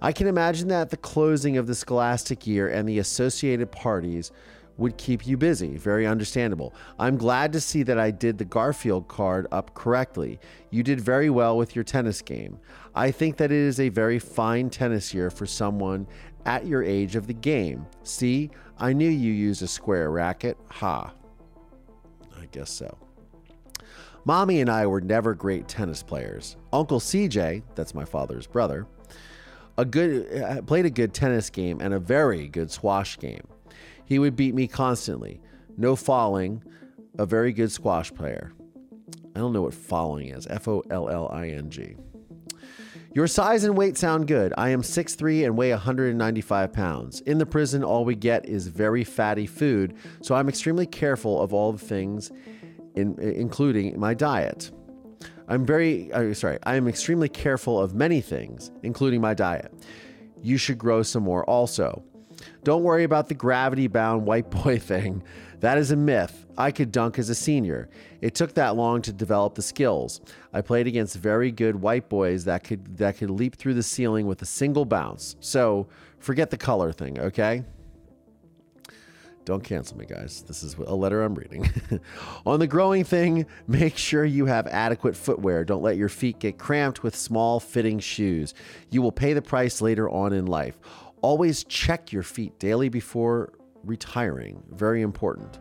I 0.00 0.12
can 0.12 0.28
imagine 0.28 0.68
that 0.68 0.90
the 0.90 0.96
closing 0.96 1.56
of 1.56 1.66
the 1.66 1.74
scholastic 1.74 2.46
year 2.46 2.68
and 2.68 2.88
the 2.88 3.00
associated 3.00 3.72
parties 3.72 4.30
would 4.76 4.96
keep 4.96 5.26
you 5.26 5.36
busy. 5.36 5.76
Very 5.76 6.06
understandable. 6.06 6.72
I'm 7.00 7.16
glad 7.16 7.52
to 7.52 7.60
see 7.60 7.82
that 7.82 7.98
I 7.98 8.12
did 8.12 8.38
the 8.38 8.44
Garfield 8.44 9.08
card 9.08 9.48
up 9.50 9.74
correctly. 9.74 10.38
You 10.70 10.84
did 10.84 11.00
very 11.00 11.30
well 11.30 11.56
with 11.56 11.74
your 11.74 11.82
tennis 11.82 12.22
game. 12.22 12.60
I 12.94 13.10
think 13.10 13.36
that 13.38 13.50
it 13.50 13.58
is 13.58 13.80
a 13.80 13.88
very 13.88 14.20
fine 14.20 14.70
tennis 14.70 15.12
year 15.12 15.30
for 15.30 15.46
someone 15.46 16.06
at 16.46 16.64
your 16.64 16.84
age 16.84 17.16
of 17.16 17.26
the 17.26 17.34
game. 17.34 17.86
See, 18.04 18.50
I 18.78 18.92
knew 18.92 19.10
you 19.10 19.32
used 19.32 19.62
a 19.62 19.66
square 19.66 20.12
racket. 20.12 20.56
Ha. 20.70 21.12
I 22.40 22.46
guess 22.52 22.70
so. 22.70 22.96
Mommy 24.28 24.60
and 24.60 24.68
I 24.68 24.86
were 24.86 25.00
never 25.00 25.32
great 25.32 25.68
tennis 25.68 26.02
players. 26.02 26.58
Uncle 26.70 27.00
CJ, 27.00 27.62
that's 27.74 27.94
my 27.94 28.04
father's 28.04 28.46
brother, 28.46 28.86
a 29.78 29.86
good 29.86 30.42
uh, 30.42 30.60
played 30.60 30.84
a 30.84 30.90
good 30.90 31.14
tennis 31.14 31.48
game 31.48 31.80
and 31.80 31.94
a 31.94 31.98
very 31.98 32.46
good 32.46 32.70
squash 32.70 33.18
game. 33.18 33.48
He 34.04 34.18
would 34.18 34.36
beat 34.36 34.54
me 34.54 34.68
constantly. 34.68 35.40
No 35.78 35.96
falling, 35.96 36.62
a 37.18 37.24
very 37.24 37.54
good 37.54 37.72
squash 37.72 38.12
player. 38.12 38.52
I 39.34 39.38
don't 39.38 39.54
know 39.54 39.62
what 39.62 39.72
falling 39.72 40.28
is. 40.28 40.46
F 40.46 40.68
O 40.68 40.82
L 40.90 41.08
L 41.08 41.30
I 41.32 41.48
N 41.48 41.70
G. 41.70 41.96
Your 43.14 43.26
size 43.26 43.64
and 43.64 43.78
weight 43.78 43.96
sound 43.96 44.26
good. 44.26 44.52
I 44.58 44.68
am 44.68 44.82
6'3 44.82 45.46
and 45.46 45.56
weigh 45.56 45.70
195 45.70 46.72
pounds. 46.74 47.22
In 47.22 47.38
the 47.38 47.46
prison, 47.46 47.82
all 47.82 48.04
we 48.04 48.14
get 48.14 48.46
is 48.46 48.66
very 48.66 49.04
fatty 49.04 49.46
food, 49.46 49.96
so 50.20 50.34
I'm 50.34 50.50
extremely 50.50 50.84
careful 50.84 51.40
of 51.40 51.54
all 51.54 51.72
the 51.72 51.78
things, 51.78 52.30
in, 52.98 53.18
including 53.18 53.98
my 53.98 54.14
diet. 54.14 54.70
I'm 55.48 55.64
very 55.64 56.12
uh, 56.12 56.34
sorry. 56.34 56.58
I 56.64 56.76
am 56.76 56.88
extremely 56.88 57.28
careful 57.28 57.80
of 57.80 57.94
many 57.94 58.20
things, 58.20 58.70
including 58.82 59.20
my 59.20 59.34
diet. 59.34 59.72
You 60.42 60.58
should 60.58 60.78
grow 60.78 61.02
some 61.02 61.22
more 61.22 61.44
also. 61.44 62.02
Don't 62.64 62.82
worry 62.82 63.04
about 63.04 63.28
the 63.28 63.34
gravity 63.34 63.86
bound 63.86 64.26
white 64.26 64.50
boy 64.62 64.78
thing. 64.78 65.22
That 65.60 65.78
is 65.78 65.90
a 65.90 65.96
myth. 65.96 66.46
I 66.56 66.70
could 66.70 66.92
dunk 66.92 67.18
as 67.18 67.30
a 67.30 67.34
senior. 67.34 67.88
It 68.20 68.34
took 68.34 68.54
that 68.54 68.76
long 68.76 69.02
to 69.02 69.12
develop 69.12 69.54
the 69.54 69.62
skills. 69.62 70.20
I 70.52 70.60
played 70.60 70.86
against 70.86 71.16
very 71.16 71.50
good 71.50 71.76
white 71.76 72.08
boys 72.08 72.44
that 72.44 72.62
could 72.62 72.98
that 72.98 73.18
could 73.18 73.30
leap 73.30 73.56
through 73.56 73.74
the 73.74 73.82
ceiling 73.82 74.26
with 74.26 74.42
a 74.42 74.46
single 74.46 74.84
bounce. 74.84 75.36
So, 75.40 75.88
forget 76.18 76.50
the 76.50 76.56
color 76.56 76.92
thing, 76.92 77.18
okay? 77.18 77.64
Don't 79.48 79.64
cancel 79.64 79.96
me, 79.96 80.04
guys. 80.04 80.44
This 80.46 80.62
is 80.62 80.74
a 80.74 80.94
letter 80.94 81.22
I'm 81.22 81.34
reading. 81.34 81.70
On 82.44 82.60
the 82.60 82.66
growing 82.66 83.02
thing, 83.02 83.46
make 83.66 83.96
sure 83.96 84.22
you 84.22 84.44
have 84.44 84.66
adequate 84.66 85.16
footwear. 85.16 85.64
Don't 85.64 85.80
let 85.82 85.96
your 85.96 86.10
feet 86.10 86.38
get 86.38 86.58
cramped 86.58 87.02
with 87.02 87.16
small 87.16 87.58
fitting 87.58 87.98
shoes. 87.98 88.52
You 88.90 89.00
will 89.00 89.10
pay 89.10 89.32
the 89.32 89.40
price 89.40 89.80
later 89.80 90.06
on 90.10 90.34
in 90.34 90.44
life. 90.44 90.78
Always 91.22 91.64
check 91.64 92.12
your 92.12 92.22
feet 92.22 92.58
daily 92.58 92.90
before 92.90 93.54
retiring. 93.84 94.62
Very 94.70 95.00
important. 95.00 95.58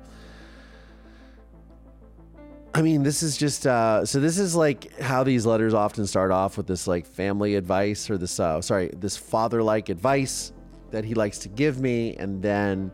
I 2.74 2.82
mean, 2.82 3.03
this 3.03 3.24
is 3.24 3.38
just 3.38 3.65
uh, 3.65 4.06
so. 4.06 4.20
This 4.20 4.38
is 4.38 4.53
like 4.53 5.00
how 5.00 5.24
these 5.24 5.46
letters 5.46 5.74
often 5.74 6.06
start 6.06 6.32
off 6.32 6.58
with 6.58 6.67
this 6.67 6.88
like 6.88 7.06
family 7.06 7.56
advice 7.56 8.10
or 8.10 8.17
this 8.17 8.38
uh, 8.38 8.60
sorry, 8.60 8.91
this 8.98 9.15
father-like 9.15 9.88
advice 9.88 10.51
that 10.91 11.06
he 11.06 11.13
likes 11.13 11.38
to 11.39 11.48
give 11.48 11.79
me, 11.79 12.17
and 12.17 12.41
then 12.41 12.91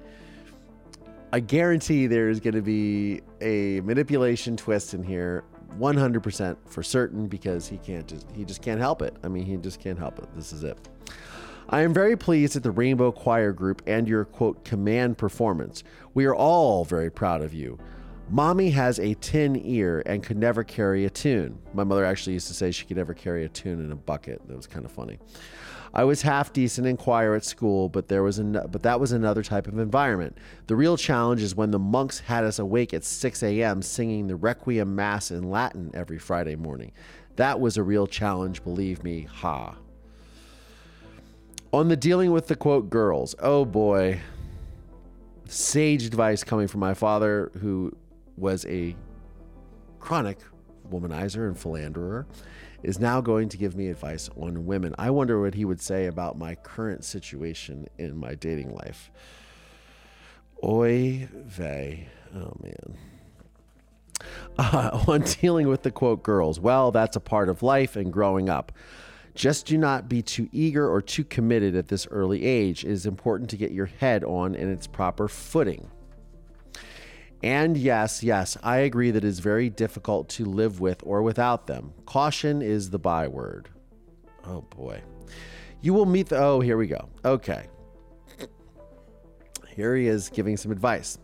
I 1.33 1.39
guarantee 1.39 2.05
there's 2.05 2.39
going 2.39 2.53
to 2.53 2.61
be 2.61 3.21
a 3.41 3.81
manipulation 3.81 4.55
twist 4.55 4.93
in 4.93 5.01
here 5.01 5.43
100% 5.79 6.55
for 6.67 6.83
certain 6.83 7.25
because 7.25 7.67
he 7.67 7.79
can't 7.79 8.05
just 8.05 8.27
he 8.35 8.45
just 8.45 8.61
can't 8.61 8.79
help 8.79 9.01
it. 9.01 9.15
I 9.23 9.29
mean, 9.29 9.43
he 9.43 9.57
just 9.57 9.79
can't 9.79 9.97
help 9.97 10.19
it. 10.19 10.27
This 10.35 10.53
is 10.53 10.63
it. 10.63 10.77
I 11.69 11.81
am 11.81 11.91
very 11.91 12.15
pleased 12.15 12.55
at 12.55 12.61
the 12.61 12.69
Rainbow 12.69 13.11
Choir 13.11 13.51
Group 13.51 13.81
and 13.87 14.07
your 14.07 14.25
quote 14.25 14.63
command 14.63 15.17
performance. 15.17 15.83
We 16.13 16.25
are 16.25 16.35
all 16.35 16.85
very 16.85 17.09
proud 17.09 17.41
of 17.41 17.51
you. 17.51 17.79
Mommy 18.29 18.69
has 18.69 18.99
a 18.99 19.15
tin 19.15 19.59
ear 19.65 20.03
and 20.05 20.21
could 20.21 20.37
never 20.37 20.63
carry 20.63 21.05
a 21.05 21.09
tune. 21.09 21.57
My 21.73 21.83
mother 21.83 22.05
actually 22.05 22.33
used 22.33 22.47
to 22.49 22.53
say 22.53 22.69
she 22.69 22.85
could 22.85 22.97
never 22.97 23.15
carry 23.15 23.43
a 23.43 23.49
tune 23.49 23.83
in 23.83 23.91
a 23.91 23.95
bucket. 23.95 24.47
That 24.47 24.55
was 24.55 24.67
kind 24.67 24.85
of 24.85 24.91
funny. 24.91 25.17
I 25.95 26.03
was 26.05 26.23
half 26.23 26.51
decent 26.51 26.87
in 26.87 26.97
choir 26.97 27.35
at 27.35 27.45
school, 27.45 27.87
but 27.87 28.07
there 28.07 28.23
was 28.23 28.39
an, 28.39 28.53
but 28.53 28.81
that 28.81 28.99
was 28.99 29.11
another 29.11 29.43
type 29.43 29.67
of 29.67 29.77
environment. 29.77 30.37
The 30.65 30.75
real 30.75 30.97
challenge 30.97 31.41
is 31.43 31.55
when 31.55 31.69
the 31.69 31.79
monks 31.79 32.19
had 32.19 32.43
us 32.43 32.57
awake 32.57 32.93
at 32.95 33.03
6 33.03 33.43
a.m. 33.43 33.81
singing 33.83 34.27
the 34.27 34.35
Requiem 34.35 34.95
Mass 34.95 35.29
in 35.29 35.51
Latin 35.51 35.91
every 35.93 36.17
Friday 36.17 36.55
morning. 36.55 36.91
That 37.35 37.59
was 37.59 37.77
a 37.77 37.83
real 37.83 38.07
challenge, 38.07 38.63
believe 38.63 39.03
me. 39.03 39.23
Ha. 39.23 39.75
On 41.71 41.87
the 41.89 41.95
dealing 41.95 42.31
with 42.31 42.47
the 42.47 42.55
quote 42.55 42.89
girls, 42.89 43.35
oh 43.39 43.63
boy. 43.63 44.19
Sage 45.45 46.05
advice 46.05 46.43
coming 46.43 46.67
from 46.67 46.79
my 46.79 46.95
father, 46.95 47.51
who 47.61 47.95
was 48.37 48.65
a 48.65 48.95
chronic 49.99 50.39
womanizer 50.89 51.47
and 51.47 51.57
philanderer 51.57 52.25
is 52.83 52.99
now 52.99 53.21
going 53.21 53.49
to 53.49 53.57
give 53.57 53.75
me 53.75 53.87
advice 53.87 54.29
on 54.35 54.65
women. 54.65 54.93
I 54.97 55.09
wonder 55.09 55.41
what 55.41 55.55
he 55.55 55.65
would 55.65 55.81
say 55.81 56.05
about 56.05 56.37
my 56.37 56.55
current 56.55 57.03
situation 57.03 57.87
in 57.97 58.17
my 58.17 58.35
dating 58.35 58.73
life. 58.75 59.09
Oy 60.63 61.27
vey. 61.33 62.07
Oh, 62.35 62.53
man. 62.61 62.97
Uh, 64.57 65.03
on 65.07 65.21
dealing 65.21 65.67
with 65.67 65.81
the 65.81 65.91
quote 65.91 66.23
girls, 66.23 66.59
well, 66.59 66.91
that's 66.91 67.17
a 67.17 67.19
part 67.19 67.49
of 67.49 67.61
life 67.61 67.95
and 67.97 68.13
growing 68.13 68.47
up. 68.47 68.71
Just 69.35 69.65
do 69.65 69.77
not 69.77 70.07
be 70.07 70.21
too 70.21 70.47
eager 70.51 70.87
or 70.87 71.01
too 71.01 71.23
committed 71.23 71.75
at 71.75 71.87
this 71.87 72.07
early 72.11 72.45
age. 72.45 72.85
It 72.85 72.91
is 72.91 73.05
important 73.05 73.49
to 73.49 73.57
get 73.57 73.71
your 73.71 73.87
head 73.87 74.23
on 74.23 74.53
in 74.53 74.71
its 74.71 74.85
proper 74.85 75.27
footing. 75.27 75.89
And 77.43 77.75
yes, 77.77 78.23
yes, 78.23 78.57
I 78.63 78.77
agree 78.77 79.11
that 79.11 79.25
it 79.25 79.27
is 79.27 79.39
very 79.39 79.69
difficult 79.69 80.29
to 80.29 80.45
live 80.45 80.79
with 80.79 81.01
or 81.03 81.21
without 81.21 81.67
them. 81.67 81.93
Caution 82.05 82.61
is 82.61 82.89
the 82.89 82.99
byword. 82.99 83.69
Oh 84.45 84.61
boy. 84.61 85.01
You 85.81 85.93
will 85.93 86.05
meet 86.05 86.29
the. 86.29 86.37
Oh, 86.37 86.61
here 86.61 86.77
we 86.77 86.87
go. 86.87 87.09
Okay. 87.25 87.67
Here 89.75 89.95
he 89.95 90.07
is 90.07 90.29
giving 90.29 90.55
some 90.55 90.71
advice. 90.71 91.17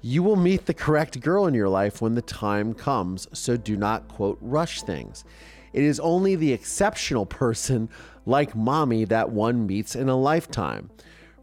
You 0.00 0.22
will 0.22 0.36
meet 0.36 0.66
the 0.66 0.74
correct 0.74 1.20
girl 1.20 1.46
in 1.46 1.54
your 1.54 1.68
life 1.68 2.00
when 2.00 2.14
the 2.14 2.22
time 2.22 2.72
comes, 2.72 3.28
so 3.32 3.56
do 3.56 3.76
not, 3.76 4.08
quote, 4.08 4.38
rush 4.40 4.82
things. 4.82 5.24
It 5.74 5.84
is 5.84 6.00
only 6.00 6.34
the 6.34 6.52
exceptional 6.52 7.26
person 7.26 7.90
like 8.24 8.56
mommy 8.56 9.04
that 9.04 9.30
one 9.30 9.66
meets 9.66 9.94
in 9.94 10.08
a 10.08 10.16
lifetime. 10.16 10.90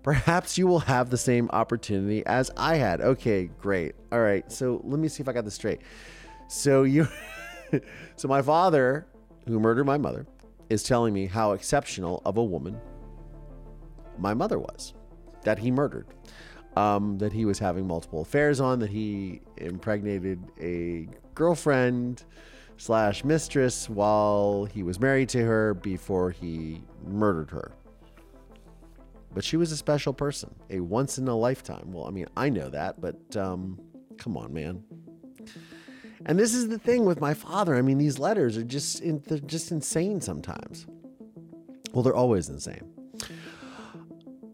Perhaps 0.08 0.58
you 0.58 0.68
will 0.68 0.80
have 0.80 1.10
the 1.10 1.18
same 1.18 1.50
opportunity 1.52 2.26
as 2.26 2.50
I 2.56 2.78
had. 2.78 3.02
Okay, 3.02 3.50
great. 3.60 3.94
All 4.14 4.22
right. 4.22 4.50
So 4.50 4.80
let 4.86 5.02
me 5.02 5.10
see 5.10 5.22
if 5.22 5.28
I 5.28 5.34
got 5.34 5.44
this 5.44 5.56
straight. 5.56 5.82
So 6.48 6.84
you 6.84 7.10
So 8.16 8.30
my 8.30 8.42
father, 8.42 9.06
who 9.50 9.60
murdered 9.60 9.84
my 9.84 9.98
mother, 9.98 10.26
is 10.70 10.84
telling 10.84 11.14
me 11.14 11.26
how 11.26 11.52
exceptional 11.52 12.22
of 12.24 12.38
a 12.38 12.44
woman 12.44 12.80
my 14.18 14.34
mother 14.34 14.60
was 14.60 14.94
that 15.44 15.60
he 15.60 15.72
murdered. 15.72 16.08
Um, 16.78 17.18
that 17.18 17.34
he 17.34 17.44
was 17.44 17.60
having 17.60 17.86
multiple 17.86 18.22
affairs 18.22 18.62
on, 18.62 18.80
that 18.80 18.90
he 18.90 19.42
impregnated 19.58 20.42
a 20.58 21.10
girlfriend 21.36 22.24
slash 22.78 23.26
mistress 23.26 23.90
while 23.90 24.64
he 24.64 24.84
was 24.84 25.02
married 25.02 25.28
to 25.30 25.44
her 25.44 25.74
before 25.74 26.32
he 26.32 26.82
murdered 27.06 27.50
her 27.50 27.74
but 29.38 29.44
she 29.44 29.56
was 29.56 29.72
a 29.72 29.78
special 29.78 30.14
person, 30.14 30.50
a 30.72 30.80
once 30.80 31.20
in 31.20 31.28
a 31.28 31.36
lifetime. 31.36 31.92
Well, 31.92 32.08
I 32.08 32.10
mean, 32.10 32.26
I 32.36 32.50
know 32.50 32.70
that, 32.70 33.00
but 33.00 33.38
um, 33.38 33.80
come 34.18 34.36
on, 34.36 34.52
man. 34.52 34.84
And 36.26 36.40
this 36.40 36.56
is 36.56 36.70
the 36.70 36.80
thing 36.80 37.06
with 37.06 37.22
my 37.22 37.36
father. 37.36 37.76
I 37.76 37.84
mean, 37.84 38.00
these 38.00 38.18
letters 38.18 38.58
are 38.58 38.64
just 38.64 39.00
in, 39.00 39.22
they're 39.28 39.38
just 39.38 39.70
insane 39.72 40.22
sometimes. 40.22 40.88
Well, 41.94 42.02
they're 42.02 42.16
always 42.16 42.50
insane. 42.50 42.82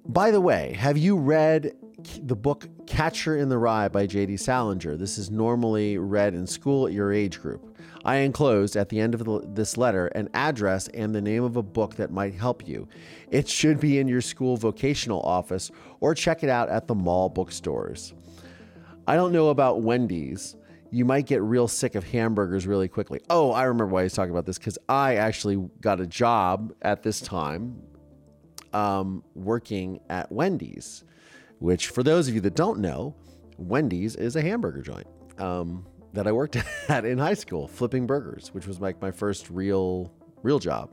By 0.06 0.32
the 0.32 0.42
way, 0.42 0.74
have 0.78 0.98
you 0.98 1.16
read 1.16 1.78
the 2.22 2.36
book 2.36 2.68
Catcher 2.86 3.38
in 3.38 3.48
the 3.48 3.58
Rye 3.58 3.88
by 3.88 4.06
J.D. 4.06 4.36
Salinger? 4.36 4.98
This 4.98 5.18
is 5.18 5.32
normally 5.32 5.98
read 5.98 6.34
in 6.34 6.46
school 6.46 6.88
at 6.88 6.92
your 6.92 7.13
age 7.13 7.40
group. 7.40 7.73
I 8.05 8.17
enclosed 8.17 8.75
at 8.75 8.89
the 8.89 9.00
end 9.00 9.13
of 9.13 9.24
the, 9.24 9.41
this 9.45 9.77
letter 9.77 10.07
an 10.07 10.29
address 10.33 10.88
and 10.89 11.15
the 11.15 11.22
name 11.22 11.43
of 11.43 11.55
a 11.55 11.63
book 11.63 11.95
that 11.95 12.12
might 12.12 12.36
help 12.36 12.67
you. 12.67 12.88
It 13.31 13.48
should 13.48 13.79
be 13.79 14.00
in 14.00 14.07
your 14.07 14.22
school 14.22 14.57
vocational 14.57 15.22
office 15.22 15.72
or 16.01 16.13
check 16.13 16.43
it 16.43 16.50
out 16.50 16.69
at 16.69 16.88
the 16.88 16.95
mall 16.95 17.29
bookstores. 17.29 18.13
I 19.07 19.15
don't 19.15 19.31
know 19.31 19.50
about 19.50 19.81
Wendy's. 19.81 20.55
You 20.91 21.05
might 21.05 21.25
get 21.25 21.41
real 21.41 21.67
sick 21.67 21.95
of 21.95 22.03
hamburgers 22.03 22.67
really 22.67 22.88
quickly. 22.88 23.22
Oh, 23.29 23.51
I 23.51 23.63
remember 23.63 23.93
why 23.93 24.03
he's 24.03 24.13
talking 24.13 24.31
about 24.31 24.45
this 24.45 24.57
because 24.57 24.77
I 24.88 25.15
actually 25.15 25.57
got 25.81 26.00
a 26.00 26.05
job 26.05 26.74
at 26.81 27.03
this 27.03 27.19
time 27.19 27.81
um, 28.74 29.24
working 29.33 30.00
at 30.10 30.31
Wendy's, 30.31 31.03
which, 31.60 31.88
for 31.88 32.03
those 32.03 32.27
of 32.27 32.36
you 32.36 32.41
that 32.41 32.55
don't 32.55 32.79
know, 32.79 33.15
Wendy's 33.57 34.15
is 34.15 34.36
a 34.36 34.41
hamburger 34.41 34.81
joint 34.81 35.07
um, 35.38 35.86
that 36.13 36.27
I 36.27 36.32
worked 36.32 36.58
at 36.89 37.05
in 37.05 37.17
high 37.17 37.34
school, 37.34 37.67
flipping 37.67 38.08
burgers, 38.08 38.53
which 38.53 38.67
was 38.67 38.79
like 38.79 39.01
my 39.01 39.12
first 39.12 39.50
real 39.50 40.12
real 40.43 40.60
job. 40.60 40.89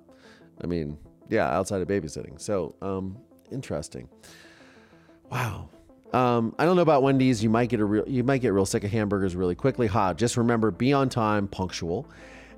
I 0.63 0.67
mean, 0.67 0.99
yeah, 1.29 1.49
outside 1.49 1.81
of 1.81 1.89
babysitting. 1.89 2.41
So 2.41 2.75
um, 2.83 3.17
interesting. 3.51 4.09
Wow. 5.31 5.69
Um, 6.13 6.55
I 6.59 6.65
don't 6.65 6.75
know 6.75 6.83
about 6.83 7.03
Wendy's. 7.03 7.43
You 7.43 7.51
might 7.51 7.69
get 7.69 7.81
a 7.81 7.85
real, 7.85 8.09
you 8.09 8.25
might 8.25 8.39
get 8.39 8.53
real 8.53 8.67
sick 8.67 8.83
of 8.83 8.91
hamburgers 8.91 9.37
really 9.37 9.55
quickly. 9.55 9.87
Ha! 9.87 10.13
Just 10.15 10.37
remember, 10.37 10.71
be 10.71 10.93
on 10.93 11.09
time, 11.09 11.47
punctual, 11.47 12.09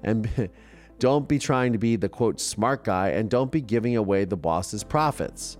and 0.02 0.50
don't 0.98 1.28
be 1.28 1.38
trying 1.38 1.72
to 1.72 1.78
be 1.78 1.96
the 1.96 2.08
quote 2.08 2.40
smart 2.40 2.84
guy, 2.84 3.10
and 3.10 3.28
don't 3.28 3.52
be 3.52 3.60
giving 3.60 3.96
away 3.96 4.24
the 4.24 4.36
boss's 4.36 4.82
profits. 4.82 5.58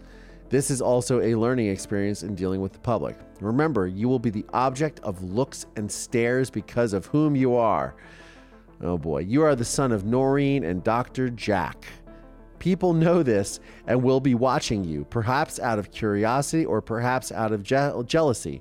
This 0.53 0.71
is 0.71 0.83
also 0.83 1.23
a 1.23 1.35
learning 1.35 1.69
experience 1.69 2.25
in 2.25 2.35
dealing 2.35 2.61
with 2.61 2.75
the 2.75 2.79
public. 2.79 3.17
Remember, 3.41 3.87
you 3.87 4.07
will 4.07 4.19
be 4.19 4.29
the 4.29 4.45
object 4.53 5.01
of 5.01 5.23
looks 5.23 5.65
and 5.77 5.91
stares 5.91 6.51
because 6.51 6.93
of 6.93 7.07
whom 7.07 7.35
you 7.35 7.57
are. 7.57 7.95
Oh 8.83 8.99
boy, 8.99 9.21
you 9.21 9.43
are 9.45 9.57
the 9.57 9.65
son 9.65 9.93
of 9.93 10.05
Noreen 10.05 10.63
and 10.65 10.85
Dr. 10.85 11.31
Jack. 11.31 11.87
People 12.59 12.93
know 12.93 13.23
this 13.23 13.61
and 13.87 14.03
will 14.03 14.21
be 14.21 14.35
watching 14.35 14.85
you, 14.85 15.07
perhaps 15.07 15.59
out 15.59 15.79
of 15.79 15.91
curiosity 15.91 16.67
or 16.67 16.83
perhaps 16.83 17.33
out 17.33 17.53
of 17.53 17.63
je- 17.63 18.03
jealousy. 18.05 18.61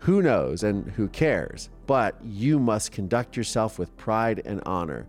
Who 0.00 0.22
knows 0.22 0.64
and 0.64 0.90
who 0.90 1.06
cares? 1.06 1.70
But 1.86 2.16
you 2.24 2.58
must 2.58 2.90
conduct 2.90 3.36
yourself 3.36 3.78
with 3.78 3.96
pride 3.96 4.42
and 4.44 4.60
honor. 4.66 5.06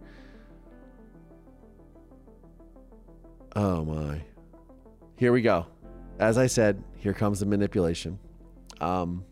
Oh 3.55 3.83
my. 3.83 4.21
Here 5.17 5.31
we 5.31 5.41
go. 5.41 5.65
As 6.21 6.37
I 6.37 6.45
said, 6.45 6.83
here 6.97 7.13
comes 7.13 7.39
the 7.39 7.47
manipulation. 7.47 8.19
Um, 8.79 9.25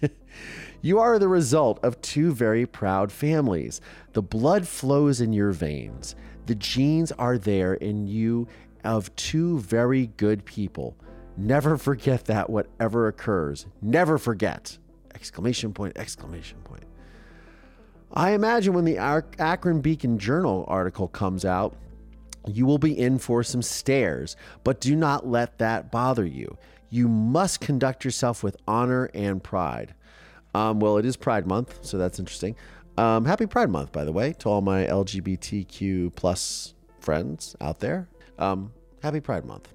you 0.82 0.98
are 0.98 1.18
the 1.18 1.28
result 1.28 1.78
of 1.84 2.00
two 2.00 2.32
very 2.32 2.64
proud 2.64 3.12
families. 3.12 3.82
The 4.14 4.22
blood 4.22 4.66
flows 4.66 5.20
in 5.20 5.34
your 5.34 5.52
veins. 5.52 6.16
The 6.46 6.54
genes 6.54 7.12
are 7.12 7.36
there 7.36 7.74
in 7.74 8.06
you 8.06 8.48
of 8.84 9.14
two 9.16 9.58
very 9.60 10.06
good 10.16 10.46
people. 10.46 10.96
Never 11.36 11.76
forget 11.76 12.24
that, 12.24 12.48
whatever 12.48 13.06
occurs. 13.06 13.66
Never 13.82 14.16
forget! 14.16 14.78
Exclamation 15.14 15.74
point, 15.74 15.96
exclamation 15.98 16.58
point. 16.64 16.84
I 18.14 18.32
imagine 18.32 18.72
when 18.72 18.86
the 18.86 18.96
Akron 18.96 19.82
Beacon 19.82 20.18
Journal 20.18 20.64
article 20.68 21.08
comes 21.08 21.44
out, 21.44 21.76
you 22.46 22.66
will 22.66 22.78
be 22.78 22.98
in 22.98 23.18
for 23.18 23.42
some 23.42 23.62
stares, 23.62 24.36
but 24.64 24.80
do 24.80 24.96
not 24.96 25.26
let 25.26 25.58
that 25.58 25.90
bother 25.90 26.24
you. 26.24 26.56
You 26.90 27.08
must 27.08 27.60
conduct 27.60 28.04
yourself 28.04 28.42
with 28.42 28.56
honor 28.66 29.10
and 29.14 29.42
pride. 29.42 29.94
Um, 30.54 30.80
well, 30.80 30.98
it 30.98 31.06
is 31.06 31.16
Pride 31.16 31.46
Month, 31.46 31.78
so 31.82 31.96
that's 31.96 32.18
interesting. 32.18 32.56
Um, 32.98 33.24
happy 33.24 33.46
Pride 33.46 33.70
Month, 33.70 33.92
by 33.92 34.04
the 34.04 34.12
way, 34.12 34.34
to 34.34 34.48
all 34.48 34.60
my 34.60 34.84
LGBTQ 34.84 36.14
plus 36.14 36.74
friends 37.00 37.56
out 37.60 37.80
there. 37.80 38.08
Um, 38.38 38.72
happy 39.02 39.20
Pride 39.20 39.46
Month. 39.46 39.72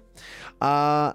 Uh, 0.60 1.14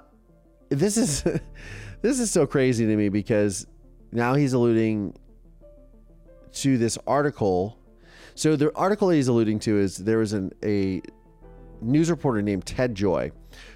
this 0.70 0.98
is 0.98 1.24
this 2.02 2.20
is 2.20 2.30
so 2.32 2.46
crazy 2.46 2.86
to 2.86 2.96
me 2.96 3.10
because 3.10 3.68
now 4.12 4.34
he's 4.34 4.54
alluding 4.54 5.16
to 6.54 6.78
this 6.78 6.98
article. 7.08 7.78
So 8.36 8.56
the 8.56 8.76
article 8.76 9.10
he's 9.10 9.28
alluding 9.28 9.60
to 9.60 9.78
is 9.78 9.98
there 9.98 10.18
was 10.18 10.34
an, 10.34 10.52
a 10.64 11.02
news 11.84 12.10
reporter 12.10 12.42
named 12.42 12.66
Ted 12.66 12.96
Joy 12.96 13.32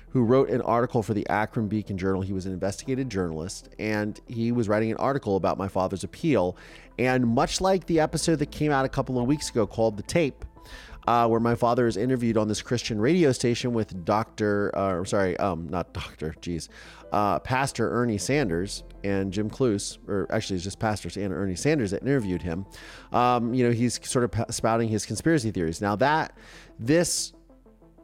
who 0.09 0.23
wrote 0.23 0.49
an 0.49 0.61
article 0.61 1.03
for 1.03 1.13
the 1.13 1.27
Akron 1.29 1.67
Beacon 1.67 1.97
Journal. 1.97 2.21
He 2.21 2.33
was 2.33 2.45
an 2.45 2.53
investigative 2.53 3.09
journalist 3.09 3.69
and 3.77 4.19
he 4.27 4.51
was 4.51 4.69
writing 4.69 4.89
an 4.91 4.97
article 4.97 5.35
about 5.35 5.57
my 5.57 5.67
father's 5.67 6.03
appeal. 6.03 6.57
And 6.97 7.27
much 7.27 7.61
like 7.61 7.85
the 7.85 7.99
episode 7.99 8.39
that 8.39 8.51
came 8.51 8.71
out 8.71 8.85
a 8.85 8.89
couple 8.89 9.19
of 9.19 9.27
weeks 9.27 9.49
ago 9.49 9.67
called 9.67 9.97
The 9.97 10.03
Tape, 10.03 10.45
uh, 11.07 11.27
where 11.27 11.39
my 11.39 11.55
father 11.55 11.87
is 11.87 11.97
interviewed 11.97 12.37
on 12.37 12.47
this 12.47 12.61
Christian 12.61 12.99
radio 12.99 13.31
station 13.31 13.73
with 13.73 14.05
Dr. 14.05 14.75
Uh, 14.75 15.03
sorry, 15.03 15.37
um, 15.37 15.67
not 15.69 15.93
Doctor, 15.93 16.35
geez, 16.41 16.69
uh, 17.11 17.39
Pastor 17.39 17.89
Ernie 17.91 18.17
Sanders 18.17 18.83
and 19.03 19.31
Jim 19.31 19.49
Cluse, 19.49 19.99
or 20.07 20.27
actually 20.31 20.55
it's 20.55 20.63
just 20.63 20.79
Pastor 20.79 21.09
and 21.21 21.31
Ernie 21.31 21.55
Sanders 21.55 21.91
that 21.91 22.01
interviewed 22.01 22.41
him. 22.41 22.65
Um, 23.11 23.53
you 23.53 23.65
know, 23.65 23.71
he's 23.71 23.99
sort 24.09 24.25
of 24.25 24.53
spouting 24.53 24.89
his 24.89 25.05
conspiracy 25.05 25.51
theories. 25.51 25.79
Now 25.79 25.95
that 25.97 26.35
this 26.79 27.33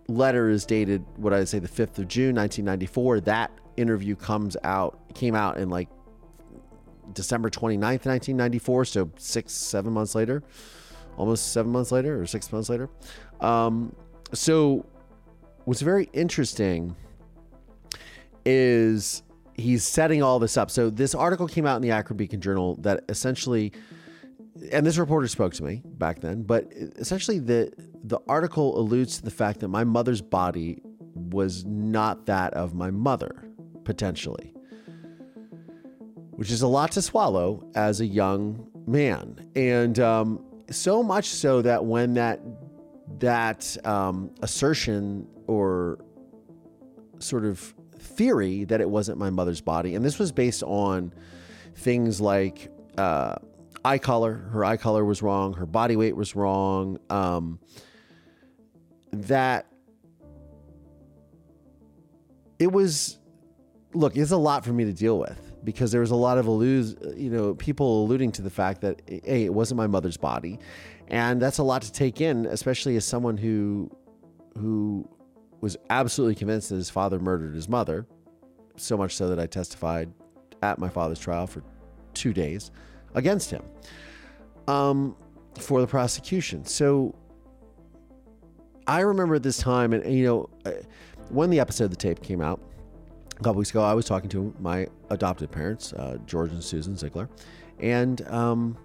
letter 0.07 0.49
is 0.49 0.65
dated 0.65 1.05
what 1.17 1.33
I'd 1.33 1.47
say 1.47 1.59
the 1.59 1.67
5th 1.67 1.99
of 1.99 2.07
June 2.07 2.35
1994 2.35 3.21
that 3.21 3.51
interview 3.77 4.15
comes 4.15 4.57
out 4.63 4.99
came 5.15 5.35
out 5.35 5.57
in 5.57 5.69
like 5.69 5.89
December 7.13 7.49
29th 7.49 8.05
1994 8.05 8.85
so 8.85 9.09
6 9.17 9.51
7 9.51 9.93
months 9.93 10.15
later 10.15 10.43
almost 11.17 11.53
7 11.53 11.71
months 11.71 11.91
later 11.91 12.21
or 12.21 12.25
6 12.25 12.51
months 12.51 12.69
later. 12.69 12.89
Um, 13.39 13.95
so 14.33 14.85
what's 15.65 15.81
very 15.81 16.09
interesting 16.13 16.95
is 18.45 19.23
he's 19.55 19.83
setting 19.83 20.21
all 20.23 20.39
this 20.39 20.57
up. 20.57 20.71
So 20.71 20.89
this 20.89 21.13
article 21.15 21.47
came 21.47 21.65
out 21.65 21.75
in 21.75 21.81
the 21.81 21.91
Akron 21.91 22.17
Beacon 22.17 22.41
Journal 22.41 22.75
that 22.81 23.03
essentially 23.09 23.71
and 24.71 24.85
this 24.85 24.97
reporter 24.97 25.27
spoke 25.27 25.53
to 25.53 25.63
me 25.63 25.81
back 25.85 26.21
then, 26.21 26.43
but 26.43 26.71
essentially 26.71 27.39
the 27.39 27.71
the 28.03 28.19
article 28.27 28.77
alludes 28.77 29.17
to 29.17 29.23
the 29.23 29.31
fact 29.31 29.59
that 29.61 29.69
my 29.69 29.83
mother's 29.83 30.21
body 30.21 30.81
was 31.15 31.63
not 31.65 32.25
that 32.25 32.53
of 32.53 32.73
my 32.73 32.91
mother, 32.91 33.49
potentially, 33.83 34.53
which 36.31 36.51
is 36.51 36.61
a 36.61 36.67
lot 36.67 36.91
to 36.91 37.01
swallow 37.01 37.69
as 37.75 38.01
a 38.01 38.05
young 38.05 38.67
man, 38.85 39.49
and 39.55 39.99
um, 39.99 40.43
so 40.69 41.03
much 41.03 41.27
so 41.27 41.61
that 41.61 41.83
when 41.85 42.13
that 42.15 42.41
that 43.19 43.77
um, 43.85 44.31
assertion 44.41 45.27
or 45.47 45.99
sort 47.19 47.45
of 47.45 47.73
theory 47.97 48.65
that 48.65 48.81
it 48.81 48.89
wasn't 48.89 49.17
my 49.17 49.29
mother's 49.29 49.61
body, 49.61 49.95
and 49.95 50.03
this 50.03 50.19
was 50.19 50.31
based 50.31 50.63
on 50.63 51.13
things 51.75 52.21
like. 52.21 52.69
Uh, 52.97 53.35
eye 53.85 53.97
color. 53.97 54.33
Her 54.51 54.63
eye 54.63 54.77
color 54.77 55.03
was 55.03 55.21
wrong. 55.21 55.53
Her 55.53 55.65
body 55.65 55.95
weight 55.95 56.15
was 56.15 56.35
wrong. 56.35 56.99
Um, 57.09 57.59
that 59.11 59.67
it 62.59 62.71
was, 62.71 63.19
look, 63.93 64.15
it's 64.15 64.31
a 64.31 64.37
lot 64.37 64.63
for 64.63 64.73
me 64.73 64.85
to 64.85 64.93
deal 64.93 65.19
with 65.19 65.51
because 65.63 65.91
there 65.91 66.01
was 66.01 66.11
a 66.11 66.15
lot 66.15 66.37
of 66.37 66.47
allude, 66.47 67.15
you 67.15 67.29
know, 67.29 67.53
people 67.55 68.03
alluding 68.03 68.31
to 68.33 68.41
the 68.41 68.49
fact 68.49 68.81
that 68.81 69.01
hey, 69.07 69.45
it 69.45 69.53
wasn't 69.53 69.77
my 69.77 69.87
mother's 69.87 70.17
body, 70.17 70.59
and 71.07 71.41
that's 71.41 71.57
a 71.57 71.63
lot 71.63 71.81
to 71.83 71.91
take 71.91 72.21
in, 72.21 72.45
especially 72.47 72.95
as 72.95 73.05
someone 73.05 73.37
who, 73.37 73.89
who 74.57 75.07
was 75.61 75.77
absolutely 75.89 76.35
convinced 76.35 76.69
that 76.69 76.75
his 76.75 76.89
father 76.89 77.19
murdered 77.19 77.55
his 77.55 77.69
mother, 77.69 78.05
so 78.75 78.97
much 78.97 79.15
so 79.15 79.29
that 79.29 79.39
I 79.39 79.45
testified 79.45 80.11
at 80.61 80.79
my 80.79 80.89
father's 80.89 81.19
trial 81.19 81.47
for 81.47 81.63
two 82.13 82.33
days 82.33 82.71
against 83.15 83.51
him 83.51 83.63
um, 84.67 85.15
for 85.59 85.81
the 85.81 85.87
prosecution. 85.87 86.65
So 86.65 87.15
I 88.87 89.01
remember 89.01 89.35
at 89.35 89.43
this 89.43 89.57
time, 89.57 89.93
and 89.93 90.13
you 90.13 90.25
know, 90.25 90.49
uh, 90.65 90.71
when 91.29 91.49
the 91.49 91.59
episode 91.59 91.85
of 91.85 91.89
the 91.91 91.95
tape 91.95 92.21
came 92.21 92.41
out 92.41 92.59
a 93.31 93.43
couple 93.43 93.55
weeks 93.55 93.69
ago, 93.69 93.83
I 93.83 93.93
was 93.93 94.05
talking 94.05 94.29
to 94.31 94.53
my 94.59 94.87
adopted 95.09 95.51
parents, 95.51 95.93
uh, 95.93 96.17
George 96.25 96.51
and 96.51 96.63
Susan 96.63 96.97
Ziegler, 96.97 97.29
and 97.79 98.25
um, 98.27 98.77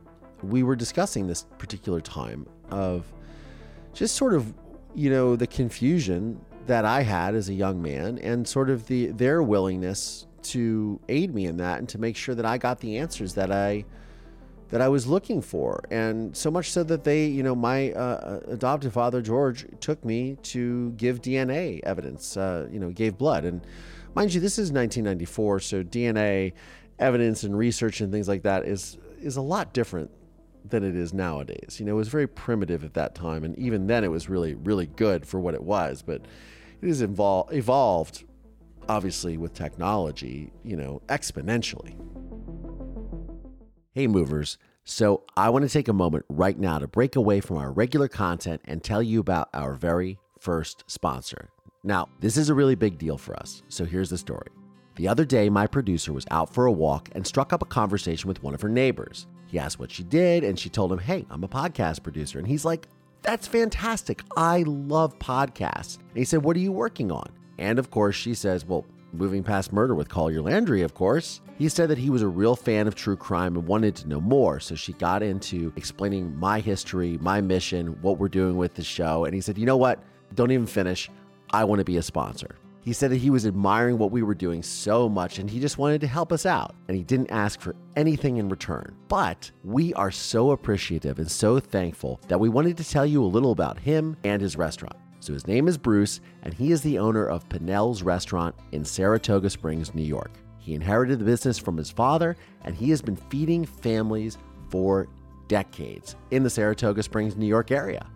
we 0.42 0.62
were 0.62 0.76
discussing 0.76 1.26
this 1.26 1.46
particular 1.58 2.00
time 2.00 2.46
of 2.70 3.04
just 3.92 4.14
sort 4.14 4.34
of, 4.34 4.54
you 4.94 5.10
know, 5.10 5.36
the 5.36 5.46
confusion 5.46 6.40
that 6.66 6.84
I 6.84 7.02
had 7.02 7.34
as 7.34 7.48
a 7.48 7.54
young 7.54 7.82
man, 7.82 8.18
and 8.18 8.46
sort 8.46 8.70
of 8.70 8.86
the 8.86 9.06
their 9.06 9.42
willingness 9.42 10.26
to 10.42 11.00
aid 11.08 11.34
me 11.34 11.46
in 11.46 11.56
that, 11.56 11.78
and 11.78 11.88
to 11.88 11.98
make 11.98 12.16
sure 12.16 12.34
that 12.34 12.46
I 12.46 12.58
got 12.58 12.78
the 12.80 12.98
answers 12.98 13.34
that 13.34 13.50
I 13.50 13.84
that 14.70 14.80
I 14.80 14.88
was 14.88 15.06
looking 15.06 15.40
for. 15.40 15.82
And 15.90 16.36
so 16.36 16.50
much 16.50 16.70
so 16.70 16.82
that 16.84 17.04
they, 17.04 17.26
you 17.26 17.42
know, 17.42 17.54
my 17.54 17.92
uh, 17.92 17.98
uh 17.98 18.40
adoptive 18.48 18.92
father, 18.92 19.22
George, 19.22 19.66
took 19.80 20.04
me 20.04 20.36
to 20.44 20.90
give 20.92 21.22
DNA 21.22 21.80
evidence, 21.84 22.36
uh, 22.36 22.68
you 22.70 22.78
know, 22.78 22.90
gave 22.90 23.16
blood. 23.16 23.44
And 23.44 23.66
mind 24.14 24.34
you, 24.34 24.40
this 24.40 24.58
is 24.58 24.70
1994, 24.70 25.60
so 25.60 25.82
DNA 25.82 26.52
evidence 26.98 27.44
and 27.44 27.56
research 27.56 28.00
and 28.00 28.12
things 28.12 28.28
like 28.28 28.42
that 28.42 28.64
is 28.64 28.98
is 29.20 29.36
a 29.36 29.42
lot 29.42 29.72
different 29.72 30.10
than 30.64 30.84
it 30.84 30.94
is 30.94 31.12
nowadays. 31.12 31.76
You 31.78 31.86
know, 31.86 31.92
it 31.92 31.96
was 31.96 32.08
very 32.08 32.26
primitive 32.26 32.84
at 32.84 32.94
that 32.94 33.14
time, 33.14 33.44
and 33.44 33.58
even 33.58 33.86
then, 33.86 34.04
it 34.04 34.10
was 34.10 34.28
really, 34.28 34.54
really 34.54 34.86
good 34.86 35.26
for 35.26 35.40
what 35.40 35.54
it 35.54 35.62
was. 35.62 36.02
But 36.02 36.22
it 36.80 36.86
has 36.86 37.02
evol- 37.02 37.52
evolved, 37.52 37.52
evolved, 37.52 38.24
obviously, 38.88 39.36
with 39.36 39.54
technology, 39.54 40.52
you 40.62 40.76
know, 40.76 41.02
exponentially. 41.08 41.96
Hey, 43.98 44.06
movers. 44.06 44.58
So, 44.84 45.24
I 45.36 45.50
want 45.50 45.64
to 45.64 45.68
take 45.68 45.88
a 45.88 45.92
moment 45.92 46.24
right 46.28 46.56
now 46.56 46.78
to 46.78 46.86
break 46.86 47.16
away 47.16 47.40
from 47.40 47.56
our 47.56 47.72
regular 47.72 48.06
content 48.06 48.60
and 48.64 48.80
tell 48.80 49.02
you 49.02 49.18
about 49.18 49.48
our 49.52 49.74
very 49.74 50.20
first 50.38 50.84
sponsor. 50.86 51.50
Now, 51.82 52.08
this 52.20 52.36
is 52.36 52.48
a 52.48 52.54
really 52.54 52.76
big 52.76 52.96
deal 52.96 53.18
for 53.18 53.34
us, 53.34 53.64
so 53.68 53.84
here's 53.84 54.08
the 54.08 54.16
story. 54.16 54.50
The 54.94 55.08
other 55.08 55.24
day, 55.24 55.50
my 55.50 55.66
producer 55.66 56.12
was 56.12 56.26
out 56.30 56.54
for 56.54 56.66
a 56.66 56.70
walk 56.70 57.08
and 57.10 57.26
struck 57.26 57.52
up 57.52 57.60
a 57.60 57.64
conversation 57.64 58.28
with 58.28 58.40
one 58.40 58.54
of 58.54 58.60
her 58.60 58.68
neighbors. 58.68 59.26
He 59.48 59.58
asked 59.58 59.80
what 59.80 59.90
she 59.90 60.04
did, 60.04 60.44
and 60.44 60.56
she 60.56 60.68
told 60.68 60.92
him, 60.92 61.00
Hey, 61.00 61.26
I'm 61.28 61.42
a 61.42 61.48
podcast 61.48 62.04
producer. 62.04 62.38
And 62.38 62.46
he's 62.46 62.64
like, 62.64 62.86
That's 63.22 63.48
fantastic. 63.48 64.22
I 64.36 64.62
love 64.62 65.18
podcasts. 65.18 65.98
And 65.98 66.18
he 66.18 66.24
said, 66.24 66.44
What 66.44 66.54
are 66.56 66.60
you 66.60 66.70
working 66.70 67.10
on? 67.10 67.30
And 67.58 67.80
of 67.80 67.90
course, 67.90 68.14
she 68.14 68.34
says, 68.34 68.64
Well, 68.64 68.86
moving 69.12 69.42
past 69.42 69.72
murder 69.72 69.94
with 69.94 70.08
Collier 70.08 70.42
Landry, 70.42 70.82
of 70.82 70.94
course. 70.94 71.40
He 71.58 71.68
said 71.68 71.88
that 71.90 71.98
he 71.98 72.10
was 72.10 72.22
a 72.22 72.28
real 72.28 72.54
fan 72.54 72.86
of 72.86 72.94
true 72.94 73.16
crime 73.16 73.56
and 73.56 73.66
wanted 73.66 73.96
to 73.96 74.08
know 74.08 74.20
more. 74.20 74.60
So 74.60 74.74
she 74.74 74.92
got 74.94 75.22
into 75.22 75.72
explaining 75.76 76.36
my 76.38 76.60
history, 76.60 77.18
my 77.20 77.40
mission, 77.40 77.98
what 78.02 78.18
we're 78.18 78.28
doing 78.28 78.56
with 78.56 78.74
the 78.74 78.84
show. 78.84 79.24
And 79.24 79.34
he 79.34 79.40
said, 79.40 79.58
You 79.58 79.66
know 79.66 79.76
what? 79.76 80.02
Don't 80.34 80.50
even 80.50 80.66
finish. 80.66 81.10
I 81.50 81.64
want 81.64 81.78
to 81.80 81.84
be 81.84 81.96
a 81.96 82.02
sponsor. 82.02 82.56
He 82.88 82.92
said 82.94 83.10
that 83.10 83.16
he 83.16 83.28
was 83.28 83.44
admiring 83.44 83.98
what 83.98 84.12
we 84.12 84.22
were 84.22 84.34
doing 84.34 84.62
so 84.62 85.08
much 85.08 85.38
and 85.38 85.50
he 85.50 85.60
just 85.60 85.76
wanted 85.76 86.00
to 86.00 86.06
help 86.06 86.32
us 86.32 86.46
out. 86.46 86.74
And 86.88 86.96
he 86.96 87.02
didn't 87.02 87.30
ask 87.30 87.60
for 87.60 87.74
anything 87.96 88.38
in 88.38 88.48
return. 88.48 88.94
But 89.08 89.50
we 89.62 89.92
are 89.94 90.10
so 90.10 90.52
appreciative 90.52 91.18
and 91.18 91.30
so 91.30 91.60
thankful 91.60 92.20
that 92.28 92.40
we 92.40 92.48
wanted 92.48 92.76
to 92.78 92.88
tell 92.88 93.04
you 93.04 93.22
a 93.22 93.26
little 93.26 93.52
about 93.52 93.78
him 93.78 94.16
and 94.24 94.40
his 94.40 94.56
restaurant. 94.56 94.96
So 95.28 95.34
his 95.34 95.46
name 95.46 95.68
is 95.68 95.76
Bruce, 95.76 96.22
and 96.42 96.54
he 96.54 96.72
is 96.72 96.80
the 96.80 96.98
owner 96.98 97.26
of 97.26 97.46
Pennell's 97.50 98.02
Restaurant 98.02 98.54
in 98.72 98.82
Saratoga 98.82 99.50
Springs, 99.50 99.94
New 99.94 100.00
York. 100.00 100.30
He 100.56 100.72
inherited 100.72 101.18
the 101.18 101.26
business 101.26 101.58
from 101.58 101.76
his 101.76 101.90
father, 101.90 102.34
and 102.62 102.74
he 102.74 102.88
has 102.88 103.02
been 103.02 103.14
feeding 103.14 103.66
families 103.66 104.38
for 104.70 105.06
decades 105.46 106.16
in 106.30 106.44
the 106.44 106.48
Saratoga 106.48 107.02
Springs, 107.02 107.36
New 107.36 107.44
York 107.44 107.70
area. 107.70 108.06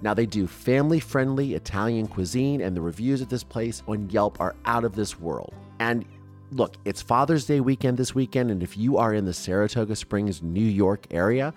Now, 0.00 0.14
they 0.14 0.24
do 0.24 0.46
family 0.46 1.00
friendly 1.00 1.52
Italian 1.52 2.06
cuisine, 2.06 2.62
and 2.62 2.74
the 2.74 2.80
reviews 2.80 3.20
at 3.20 3.28
this 3.28 3.44
place 3.44 3.82
on 3.86 4.08
Yelp 4.08 4.40
are 4.40 4.56
out 4.64 4.84
of 4.84 4.96
this 4.96 5.20
world. 5.20 5.52
And 5.80 6.06
look, 6.50 6.76
it's 6.86 7.02
Father's 7.02 7.44
Day 7.44 7.60
weekend 7.60 7.98
this 7.98 8.14
weekend, 8.14 8.50
and 8.50 8.62
if 8.62 8.78
you 8.78 8.96
are 8.96 9.12
in 9.12 9.26
the 9.26 9.34
Saratoga 9.34 9.96
Springs, 9.96 10.42
New 10.42 10.64
York 10.64 11.08
area, 11.10 11.52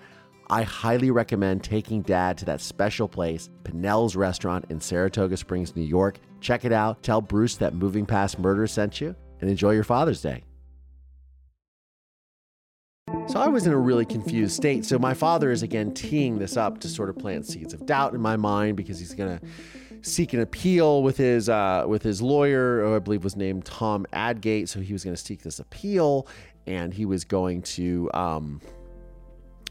I 0.50 0.62
highly 0.62 1.10
recommend 1.10 1.62
taking 1.62 2.00
dad 2.00 2.38
to 2.38 2.46
that 2.46 2.62
special 2.62 3.06
place, 3.06 3.50
Pennell's 3.64 4.16
Restaurant 4.16 4.64
in 4.70 4.80
Saratoga 4.80 5.36
Springs, 5.36 5.76
New 5.76 5.82
York. 5.82 6.18
Check 6.40 6.64
it 6.64 6.72
out. 6.72 7.02
Tell 7.02 7.20
Bruce 7.20 7.56
that 7.56 7.74
Moving 7.74 8.06
Past 8.06 8.38
Murder 8.38 8.66
sent 8.66 9.00
you, 9.00 9.14
and 9.40 9.50
enjoy 9.50 9.72
your 9.72 9.84
Father's 9.84 10.22
Day. 10.22 10.44
So 13.26 13.38
I 13.38 13.48
was 13.48 13.66
in 13.66 13.74
a 13.74 13.78
really 13.78 14.06
confused 14.06 14.54
state. 14.54 14.86
So 14.86 14.98
my 14.98 15.12
father 15.12 15.50
is 15.50 15.62
again 15.62 15.92
teeing 15.92 16.38
this 16.38 16.56
up 16.56 16.78
to 16.80 16.88
sort 16.88 17.10
of 17.10 17.18
plant 17.18 17.46
seeds 17.46 17.74
of 17.74 17.84
doubt 17.84 18.14
in 18.14 18.20
my 18.20 18.36
mind 18.36 18.76
because 18.76 18.98
he's 18.98 19.14
going 19.14 19.38
to 19.38 19.46
seek 20.00 20.32
an 20.32 20.40
appeal 20.40 21.02
with 21.02 21.18
his 21.18 21.50
uh, 21.50 21.84
with 21.86 22.02
his 22.02 22.22
lawyer, 22.22 22.84
who 22.84 22.96
I 22.96 23.00
believe 23.00 23.24
was 23.24 23.36
named 23.36 23.66
Tom 23.66 24.06
Adgate. 24.14 24.70
So 24.70 24.80
he 24.80 24.94
was 24.94 25.04
going 25.04 25.16
to 25.16 25.22
seek 25.22 25.42
this 25.42 25.58
appeal, 25.58 26.26
and 26.66 26.94
he 26.94 27.04
was 27.04 27.24
going 27.24 27.62
to. 27.62 28.10
Um, 28.14 28.62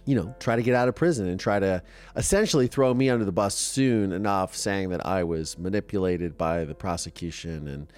you 0.08 0.16
know, 0.16 0.34
try 0.40 0.56
to 0.56 0.64
get 0.64 0.74
out 0.74 0.88
of 0.88 0.96
prison 0.96 1.28
and 1.28 1.38
try 1.38 1.60
to 1.60 1.84
essentially 2.16 2.66
throw 2.68 2.94
me 2.94 3.10
under 3.10 3.26
the 3.26 3.32
bus 3.32 3.54
soon 3.56 4.14
enough, 4.14 4.56
saying 4.56 4.90
that 4.90 5.06
I 5.06 5.24
was 5.26 5.60
manipulated 5.60 6.38
by 6.38 6.64
the 6.64 6.74
prosecution 6.74 7.68
and 7.68 7.92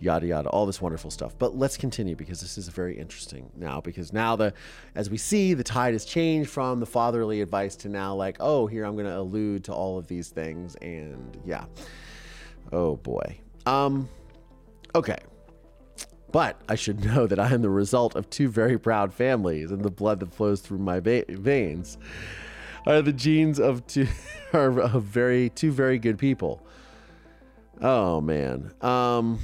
yada 0.00 0.26
yada, 0.26 0.48
all 0.48 0.66
this 0.66 0.82
wonderful 0.82 1.08
stuff. 1.08 1.38
But 1.38 1.56
let's 1.56 1.76
continue 1.76 2.16
because 2.16 2.40
this 2.40 2.58
is 2.58 2.66
very 2.68 2.98
interesting 2.98 3.48
now. 3.56 3.80
Because 3.80 4.12
now 4.12 4.34
the, 4.34 4.52
as 4.96 5.08
we 5.08 5.16
see, 5.16 5.54
the 5.54 5.62
tide 5.62 5.92
has 5.92 6.04
changed 6.04 6.50
from 6.50 6.80
the 6.80 6.86
fatherly 6.86 7.40
advice 7.40 7.76
to 7.76 7.88
now 7.88 8.12
like, 8.12 8.38
oh, 8.40 8.66
here 8.66 8.84
I'm 8.84 8.94
going 8.94 9.06
to 9.06 9.16
allude 9.16 9.62
to 9.64 9.72
all 9.72 9.98
of 9.98 10.08
these 10.08 10.30
things, 10.30 10.74
and 10.82 11.38
yeah, 11.46 11.64
oh 12.72 12.96
boy. 12.96 13.38
Um, 13.66 14.08
okay. 14.96 15.18
But 16.32 16.60
I 16.68 16.74
should 16.74 17.04
know 17.04 17.26
that 17.26 17.38
I 17.38 17.52
am 17.52 17.62
the 17.62 17.70
result 17.70 18.16
of 18.16 18.28
two 18.30 18.48
very 18.48 18.78
proud 18.78 19.12
families, 19.12 19.70
and 19.70 19.82
the 19.82 19.90
blood 19.90 20.20
that 20.20 20.34
flows 20.34 20.60
through 20.60 20.78
my 20.78 20.98
va- 20.98 21.24
veins 21.28 21.98
are 22.86 23.02
the 23.02 23.12
genes 23.12 23.60
of 23.60 23.86
two 23.86 24.08
are 24.52 24.70
very 24.70 25.50
two 25.50 25.70
very 25.70 25.98
good 25.98 26.18
people. 26.18 26.66
Oh 27.80 28.20
man. 28.20 28.72
Um 28.80 29.38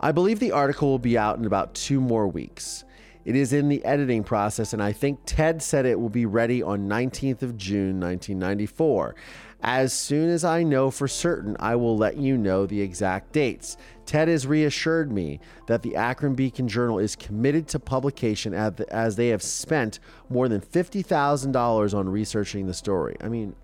I 0.00 0.12
believe 0.12 0.38
the 0.38 0.52
article 0.52 0.88
will 0.88 1.00
be 1.00 1.18
out 1.18 1.38
in 1.38 1.44
about 1.44 1.74
2 1.74 2.00
more 2.00 2.28
weeks. 2.28 2.84
It 3.24 3.34
is 3.34 3.52
in 3.52 3.68
the 3.68 3.84
editing 3.84 4.22
process 4.22 4.72
and 4.72 4.82
I 4.82 4.92
think 4.92 5.18
Ted 5.26 5.60
said 5.60 5.86
it 5.86 5.98
will 5.98 6.08
be 6.08 6.24
ready 6.24 6.62
on 6.62 6.88
19th 6.88 7.42
of 7.42 7.56
June 7.56 7.98
1994. 8.00 9.14
As 9.60 9.92
soon 9.92 10.28
as 10.28 10.44
I 10.44 10.62
know 10.62 10.90
for 10.90 11.08
certain, 11.08 11.56
I 11.58 11.74
will 11.74 11.96
let 11.96 12.16
you 12.16 12.38
know 12.38 12.64
the 12.64 12.80
exact 12.80 13.32
dates. 13.32 13.76
Ted 14.06 14.28
has 14.28 14.46
reassured 14.46 15.10
me 15.10 15.40
that 15.66 15.82
the 15.82 15.96
Akron 15.96 16.34
Beacon 16.34 16.68
Journal 16.68 16.98
is 16.98 17.16
committed 17.16 17.66
to 17.68 17.80
publication 17.80 18.54
as 18.54 19.16
they 19.16 19.28
have 19.28 19.42
spent 19.42 19.98
more 20.30 20.48
than 20.48 20.60
$50,000 20.60 21.94
on 21.94 22.08
researching 22.08 22.66
the 22.66 22.74
story. 22.74 23.16
I 23.20 23.28
mean, 23.28 23.54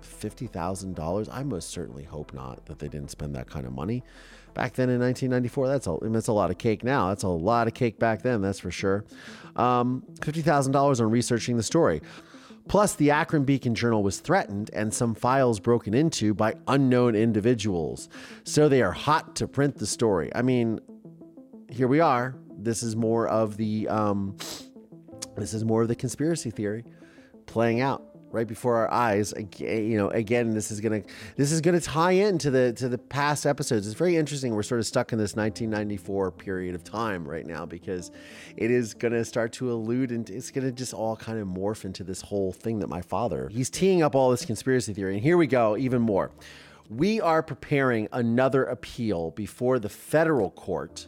$50,000? 0.00 1.28
I 1.30 1.42
most 1.42 1.70
certainly 1.70 2.04
hope 2.04 2.32
not 2.32 2.64
that 2.66 2.78
they 2.78 2.88
didn't 2.88 3.10
spend 3.10 3.34
that 3.34 3.50
kind 3.50 3.66
of 3.66 3.72
money. 3.72 4.04
Back 4.54 4.74
then 4.74 4.88
in 4.90 5.00
1994, 5.00 5.68
that's 5.68 5.86
a, 5.86 5.98
that's 6.02 6.28
a 6.28 6.32
lot 6.32 6.50
of 6.50 6.58
cake 6.58 6.84
now. 6.84 7.08
That's 7.08 7.22
a 7.24 7.28
lot 7.28 7.66
of 7.66 7.74
cake 7.74 7.98
back 7.98 8.22
then, 8.22 8.42
that's 8.42 8.60
for 8.60 8.70
sure. 8.70 9.04
Um, 9.56 10.04
$50,000 10.20 11.00
on 11.00 11.10
researching 11.10 11.56
the 11.56 11.62
story. 11.62 12.00
Plus, 12.70 12.94
the 12.94 13.10
Akron 13.10 13.42
Beacon 13.42 13.74
Journal 13.74 14.00
was 14.00 14.20
threatened 14.20 14.70
and 14.72 14.94
some 14.94 15.12
files 15.12 15.58
broken 15.58 15.92
into 15.92 16.32
by 16.32 16.54
unknown 16.68 17.16
individuals. 17.16 18.08
So 18.44 18.68
they 18.68 18.80
are 18.80 18.92
hot 18.92 19.34
to 19.36 19.48
print 19.48 19.78
the 19.78 19.88
story. 19.88 20.30
I 20.36 20.42
mean, 20.42 20.78
here 21.68 21.88
we 21.88 21.98
are. 21.98 22.36
This 22.56 22.84
is 22.84 22.94
more 22.94 23.26
of 23.26 23.56
the 23.56 23.88
um, 23.88 24.36
this 25.36 25.52
is 25.52 25.64
more 25.64 25.82
of 25.82 25.88
the 25.88 25.96
conspiracy 25.96 26.52
theory 26.52 26.84
playing 27.46 27.80
out 27.80 28.04
right 28.32 28.46
before 28.46 28.76
our 28.76 28.90
eyes. 28.90 29.34
You 29.58 29.96
know, 29.96 30.08
again, 30.10 30.54
this 30.54 30.70
is 30.70 30.80
gonna 30.80 31.02
this 31.36 31.52
is 31.52 31.60
gonna 31.60 31.80
tie 31.80 32.12
into 32.12 32.50
the 32.50 32.72
to 32.74 32.88
the 32.88 32.98
past 32.98 33.46
episodes. 33.46 33.86
It's 33.86 33.96
very 33.98 34.16
interesting. 34.16 34.54
We're 34.54 34.62
sort 34.62 34.80
of 34.80 34.86
stuck 34.86 35.12
in 35.12 35.18
this 35.18 35.34
1994 35.36 36.32
period 36.32 36.74
of 36.74 36.84
time 36.84 37.26
right 37.26 37.46
now 37.46 37.66
because 37.66 38.10
it 38.56 38.70
is 38.70 38.94
gonna 38.94 39.24
start 39.24 39.52
to 39.54 39.72
allude 39.72 40.10
and 40.10 40.28
it's 40.30 40.50
gonna 40.50 40.72
just 40.72 40.94
all 40.94 41.16
kind 41.16 41.38
of 41.38 41.48
morph 41.48 41.84
into 41.84 42.04
this 42.04 42.20
whole 42.20 42.52
thing 42.52 42.78
that 42.80 42.88
my 42.88 43.02
father 43.02 43.48
he's 43.48 43.70
teeing 43.70 44.02
up 44.02 44.14
all 44.14 44.30
this 44.30 44.44
conspiracy 44.44 44.92
theory. 44.92 45.14
And 45.14 45.22
here 45.22 45.36
we 45.36 45.46
go, 45.46 45.76
even 45.76 46.02
more. 46.02 46.30
We 46.88 47.20
are 47.20 47.42
preparing 47.42 48.08
another 48.12 48.64
appeal 48.64 49.30
before 49.30 49.78
the 49.78 49.88
federal 49.88 50.50
court 50.50 51.06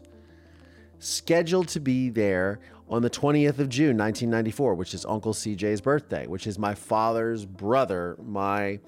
scheduled 1.00 1.66
to 1.66 1.80
be 1.80 2.08
there 2.08 2.61
on 2.92 3.00
the 3.00 3.09
20th 3.09 3.59
of 3.59 3.70
June, 3.70 3.96
1994, 3.96 4.74
which 4.74 4.92
is 4.92 5.07
Uncle 5.07 5.33
CJ's 5.33 5.81
birthday, 5.81 6.26
which 6.26 6.46
is 6.46 6.59
my 6.59 6.74
father's 6.74 7.46
brother, 7.46 8.18
my 8.22 8.78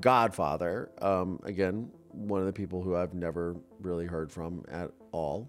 godfather. 0.00 0.90
Um, 1.02 1.38
again, 1.44 1.90
one 2.10 2.40
of 2.40 2.46
the 2.46 2.54
people 2.54 2.82
who 2.82 2.96
I've 2.96 3.12
never 3.12 3.54
really 3.82 4.06
heard 4.06 4.32
from 4.32 4.64
at 4.70 4.90
all, 5.12 5.46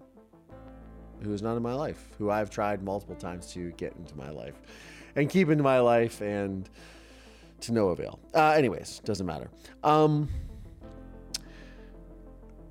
who 1.22 1.32
is 1.32 1.40
not 1.40 1.56
in 1.56 1.62
my 1.62 1.72
life, 1.72 2.10
who 2.18 2.30
I've 2.30 2.50
tried 2.50 2.82
multiple 2.82 3.16
times 3.16 3.50
to 3.54 3.70
get 3.72 3.94
into 3.96 4.14
my 4.14 4.28
life 4.28 4.60
and 5.16 5.30
keep 5.30 5.48
into 5.48 5.64
my 5.64 5.80
life 5.80 6.20
and 6.20 6.68
to 7.60 7.72
no 7.72 7.88
avail. 7.88 8.20
Uh, 8.34 8.50
anyways, 8.50 9.00
doesn't 9.06 9.26
matter. 9.26 9.50
Um, 9.82 10.28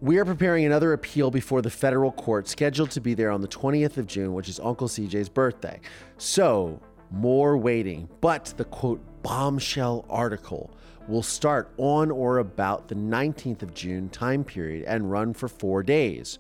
we 0.01 0.17
are 0.17 0.25
preparing 0.25 0.65
another 0.65 0.93
appeal 0.93 1.29
before 1.29 1.61
the 1.61 1.69
federal 1.69 2.11
court 2.11 2.47
scheduled 2.47 2.89
to 2.91 2.99
be 2.99 3.13
there 3.13 3.29
on 3.29 3.41
the 3.41 3.47
20th 3.47 3.97
of 3.97 4.07
June, 4.07 4.33
which 4.33 4.49
is 4.49 4.59
Uncle 4.59 4.87
CJ's 4.87 5.29
birthday. 5.29 5.79
So, 6.17 6.81
more 7.11 7.55
waiting. 7.55 8.09
But 8.19 8.53
the 8.57 8.65
quote 8.65 8.99
bombshell 9.21 10.05
article 10.09 10.71
will 11.07 11.21
start 11.21 11.71
on 11.77 12.09
or 12.09 12.39
about 12.39 12.87
the 12.87 12.95
19th 12.95 13.61
of 13.61 13.75
June 13.75 14.09
time 14.09 14.43
period 14.43 14.85
and 14.87 15.11
run 15.11 15.35
for 15.35 15.47
four 15.47 15.83
days. 15.83 16.39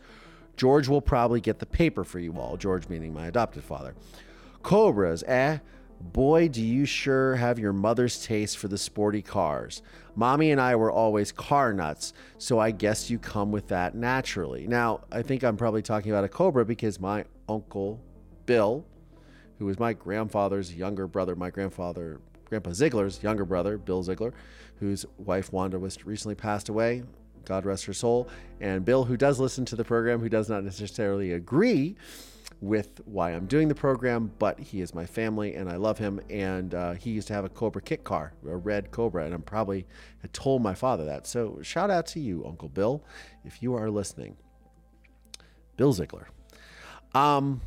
George 0.57 0.87
will 0.87 1.01
probably 1.01 1.39
get 1.39 1.59
the 1.59 1.65
paper 1.65 2.03
for 2.03 2.19
you 2.19 2.33
all, 2.33 2.57
George 2.57 2.89
meaning 2.89 3.13
my 3.13 3.27
adopted 3.27 3.63
father. 3.63 3.93
Cobras, 4.63 5.23
eh? 5.27 5.59
Boy, 6.01 6.47
do 6.47 6.61
you 6.61 6.85
sure 6.85 7.35
have 7.35 7.59
your 7.59 7.73
mother's 7.73 8.25
taste 8.25 8.57
for 8.57 8.67
the 8.67 8.77
sporty 8.77 9.21
cars. 9.21 9.81
Mommy 10.15 10.51
and 10.51 10.59
I 10.59 10.75
were 10.75 10.91
always 10.91 11.31
car 11.31 11.73
nuts, 11.73 12.13
so 12.37 12.59
I 12.59 12.71
guess 12.71 13.09
you 13.09 13.19
come 13.19 13.51
with 13.51 13.67
that 13.67 13.95
naturally. 13.95 14.67
Now, 14.67 15.01
I 15.11 15.21
think 15.21 15.43
I'm 15.43 15.57
probably 15.57 15.81
talking 15.81 16.11
about 16.11 16.23
a 16.23 16.29
Cobra 16.29 16.65
because 16.65 16.99
my 16.99 17.25
uncle, 17.47 18.01
Bill, 18.45 18.85
who 19.59 19.65
was 19.65 19.79
my 19.79 19.93
grandfather's 19.93 20.73
younger 20.73 21.07
brother, 21.07 21.35
my 21.35 21.49
grandfather, 21.49 22.19
Grandpa 22.45 22.73
Ziegler's 22.73 23.23
younger 23.23 23.45
brother, 23.45 23.77
Bill 23.77 24.03
Ziegler, 24.03 24.33
whose 24.79 25.05
wife 25.17 25.53
Wanda 25.53 25.79
was 25.79 26.05
recently 26.05 26.35
passed 26.35 26.67
away. 26.67 27.03
God 27.45 27.65
rest 27.65 27.85
her 27.85 27.93
soul. 27.93 28.27
And 28.59 28.83
Bill, 28.83 29.05
who 29.05 29.15
does 29.15 29.39
listen 29.39 29.65
to 29.65 29.75
the 29.75 29.85
program, 29.85 30.19
who 30.19 30.29
does 30.29 30.49
not 30.49 30.63
necessarily 30.63 31.31
agree 31.31 31.95
with 32.61 33.01
why 33.05 33.31
I'm 33.31 33.47
doing 33.47 33.67
the 33.67 33.75
program, 33.75 34.31
but 34.37 34.59
he 34.59 34.81
is 34.81 34.93
my 34.93 35.05
family 35.05 35.55
and 35.55 35.67
I 35.67 35.77
love 35.77 35.97
him. 35.97 36.21
And 36.29 36.73
uh, 36.75 36.93
he 36.93 37.09
used 37.09 37.27
to 37.27 37.33
have 37.33 37.43
a 37.43 37.49
Cobra 37.49 37.81
kit 37.81 38.03
car, 38.03 38.33
a 38.47 38.55
red 38.55 38.91
Cobra, 38.91 39.25
and 39.25 39.33
I'm 39.33 39.41
probably 39.41 39.87
had 40.21 40.31
told 40.31 40.61
my 40.61 40.75
father 40.75 41.03
that. 41.05 41.25
So 41.25 41.59
shout 41.63 41.89
out 41.89 42.05
to 42.07 42.19
you, 42.19 42.45
Uncle 42.45 42.69
Bill, 42.69 43.03
if 43.43 43.63
you 43.63 43.73
are 43.73 43.89
listening. 43.89 44.37
Bill 45.75 45.91
Ziegler. 45.91 46.27
Um, 47.15 47.61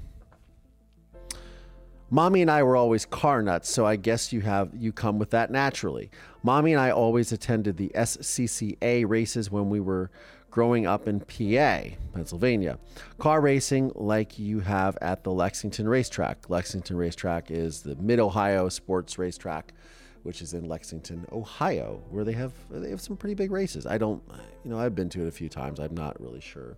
Mommy 2.10 2.42
and 2.42 2.50
I 2.50 2.62
were 2.62 2.76
always 2.76 3.04
car 3.04 3.42
nuts, 3.42 3.68
so 3.68 3.84
I 3.84 3.96
guess 3.96 4.32
you 4.32 4.42
have 4.42 4.70
you 4.72 4.92
come 4.92 5.18
with 5.18 5.30
that 5.30 5.50
naturally. 5.50 6.10
Mommy 6.44 6.72
and 6.72 6.80
I 6.80 6.90
always 6.90 7.32
attended 7.32 7.76
the 7.76 7.90
SCCA 7.96 9.08
races 9.08 9.50
when 9.50 9.68
we 9.68 9.80
were 9.80 10.12
growing 10.54 10.86
up 10.86 11.08
in 11.08 11.18
PA, 11.18 11.80
Pennsylvania. 12.14 12.78
Car 13.18 13.40
racing 13.40 13.90
like 13.96 14.38
you 14.38 14.60
have 14.60 14.96
at 15.02 15.24
the 15.24 15.32
Lexington 15.32 15.88
racetrack. 15.88 16.48
Lexington 16.48 16.96
racetrack 16.96 17.50
is 17.50 17.82
the 17.82 17.96
Mid 17.96 18.20
Ohio 18.20 18.68
Sports 18.68 19.18
Racetrack, 19.18 19.74
which 20.22 20.40
is 20.40 20.54
in 20.54 20.68
Lexington, 20.68 21.26
Ohio, 21.32 22.00
where 22.08 22.22
they 22.22 22.34
have 22.34 22.52
they 22.70 22.90
have 22.90 23.00
some 23.00 23.16
pretty 23.16 23.34
big 23.34 23.50
races. 23.50 23.84
I 23.84 23.98
don't, 23.98 24.22
you 24.64 24.70
know, 24.70 24.78
I've 24.78 24.94
been 24.94 25.08
to 25.08 25.22
it 25.22 25.26
a 25.26 25.32
few 25.32 25.48
times. 25.48 25.80
I'm 25.80 25.96
not 25.96 26.20
really 26.20 26.40
sure 26.40 26.76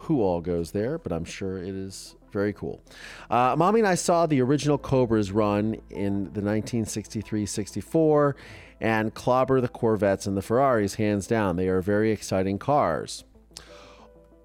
who 0.00 0.20
all 0.20 0.42
goes 0.42 0.72
there, 0.72 0.98
but 0.98 1.10
I'm 1.10 1.24
sure 1.24 1.56
it 1.56 1.74
is 1.74 2.14
very 2.30 2.52
cool. 2.52 2.82
Uh, 3.30 3.56
Mommy 3.56 3.80
and 3.80 3.88
I 3.88 3.94
saw 3.94 4.26
the 4.26 4.42
original 4.42 4.76
Cobras 4.76 5.32
run 5.32 5.76
in 5.88 6.24
the 6.24 6.42
1963 6.42 7.46
64 7.46 8.36
and 8.80 9.14
clobber 9.14 9.60
the 9.60 9.68
Corvettes 9.68 10.26
and 10.26 10.36
the 10.36 10.42
Ferraris 10.42 10.94
hands 10.94 11.26
down. 11.26 11.56
They 11.56 11.68
are 11.68 11.80
very 11.80 12.12
exciting 12.12 12.58
cars. 12.58 13.24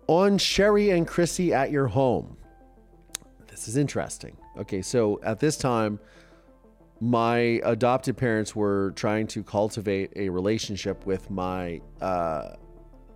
On 0.07 0.37
Sherry 0.37 0.89
and 0.89 1.07
Chrissy 1.07 1.53
at 1.53 1.71
your 1.71 1.87
home. 1.87 2.37
This 3.47 3.67
is 3.67 3.77
interesting. 3.77 4.35
Okay, 4.57 4.81
so 4.81 5.19
at 5.23 5.39
this 5.39 5.57
time, 5.57 5.99
my 6.99 7.61
adopted 7.63 8.17
parents 8.17 8.55
were 8.55 8.93
trying 8.95 9.27
to 9.27 9.43
cultivate 9.43 10.11
a 10.15 10.29
relationship 10.29 11.05
with 11.05 11.29
my 11.29 11.81
uh, 12.01 12.51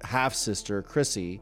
half 0.03 0.33
sister, 0.33 0.81
Chrissy, 0.81 1.41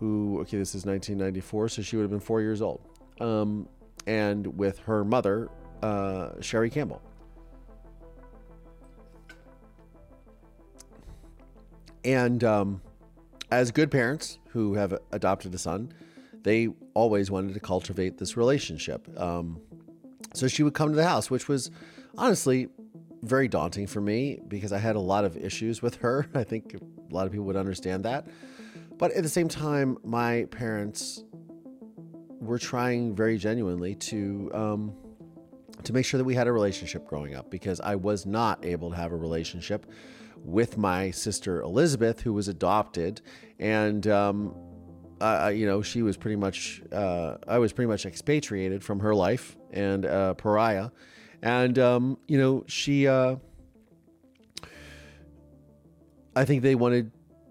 who, 0.00 0.40
okay, 0.40 0.56
this 0.56 0.74
is 0.74 0.86
1994, 0.86 1.68
so 1.68 1.82
she 1.82 1.96
would 1.96 2.02
have 2.02 2.10
been 2.10 2.20
four 2.20 2.40
years 2.40 2.62
old, 2.62 2.80
um, 3.20 3.68
and 4.06 4.46
with 4.58 4.78
her 4.80 5.04
mother, 5.04 5.50
uh, 5.82 6.30
Sherry 6.40 6.70
Campbell. 6.70 7.02
And 12.04 12.42
um, 12.44 12.82
as 13.50 13.70
good 13.70 13.90
parents 13.90 14.38
who 14.48 14.74
have 14.74 14.98
adopted 15.12 15.54
a 15.54 15.58
son, 15.58 15.92
they 16.42 16.68
always 16.94 17.30
wanted 17.30 17.54
to 17.54 17.60
cultivate 17.60 18.18
this 18.18 18.36
relationship. 18.36 19.08
Um, 19.18 19.60
so 20.34 20.48
she 20.48 20.62
would 20.62 20.74
come 20.74 20.90
to 20.90 20.96
the 20.96 21.06
house, 21.06 21.30
which 21.30 21.48
was 21.48 21.70
honestly 22.16 22.68
very 23.22 23.48
daunting 23.48 23.86
for 23.86 24.00
me 24.00 24.40
because 24.48 24.72
I 24.72 24.78
had 24.78 24.96
a 24.96 25.00
lot 25.00 25.24
of 25.24 25.36
issues 25.36 25.82
with 25.82 25.96
her. 25.96 26.26
I 26.34 26.44
think 26.44 26.74
a 26.74 27.14
lot 27.14 27.26
of 27.26 27.32
people 27.32 27.46
would 27.46 27.56
understand 27.56 28.04
that. 28.04 28.26
But 28.96 29.12
at 29.12 29.22
the 29.22 29.28
same 29.28 29.48
time, 29.48 29.98
my 30.04 30.46
parents 30.50 31.24
were 32.40 32.58
trying 32.58 33.14
very 33.14 33.36
genuinely 33.38 33.94
to 33.94 34.50
um, 34.54 34.94
to 35.84 35.92
make 35.92 36.04
sure 36.04 36.18
that 36.18 36.24
we 36.24 36.34
had 36.34 36.46
a 36.46 36.52
relationship 36.52 37.06
growing 37.06 37.34
up 37.34 37.50
because 37.50 37.80
I 37.80 37.94
was 37.94 38.26
not 38.26 38.64
able 38.64 38.90
to 38.90 38.96
have 38.96 39.12
a 39.12 39.16
relationship 39.16 39.86
with 40.44 40.78
my 40.78 41.10
sister 41.10 41.62
Elizabeth, 41.62 42.20
who 42.20 42.32
was 42.32 42.48
adopted, 42.48 43.20
and 43.58 44.06
um, 44.06 44.54
you 45.20 45.66
know 45.66 45.82
she 45.82 46.02
was 46.02 46.16
pretty 46.16 46.36
much 46.36 46.82
uh, 46.92 47.36
I 47.46 47.58
was 47.58 47.72
pretty 47.72 47.88
much 47.88 48.06
expatriated 48.06 48.82
from 48.82 49.00
her 49.00 49.14
life 49.14 49.56
and 49.70 50.06
uh, 50.06 50.34
pariah, 50.34 50.90
and 51.42 51.78
um, 51.78 52.18
you 52.26 52.38
know 52.38 52.64
she. 52.66 53.06
Uh, 53.06 53.36
I 56.36 56.44
think 56.44 56.62
they 56.62 56.76
wanted 56.76 57.10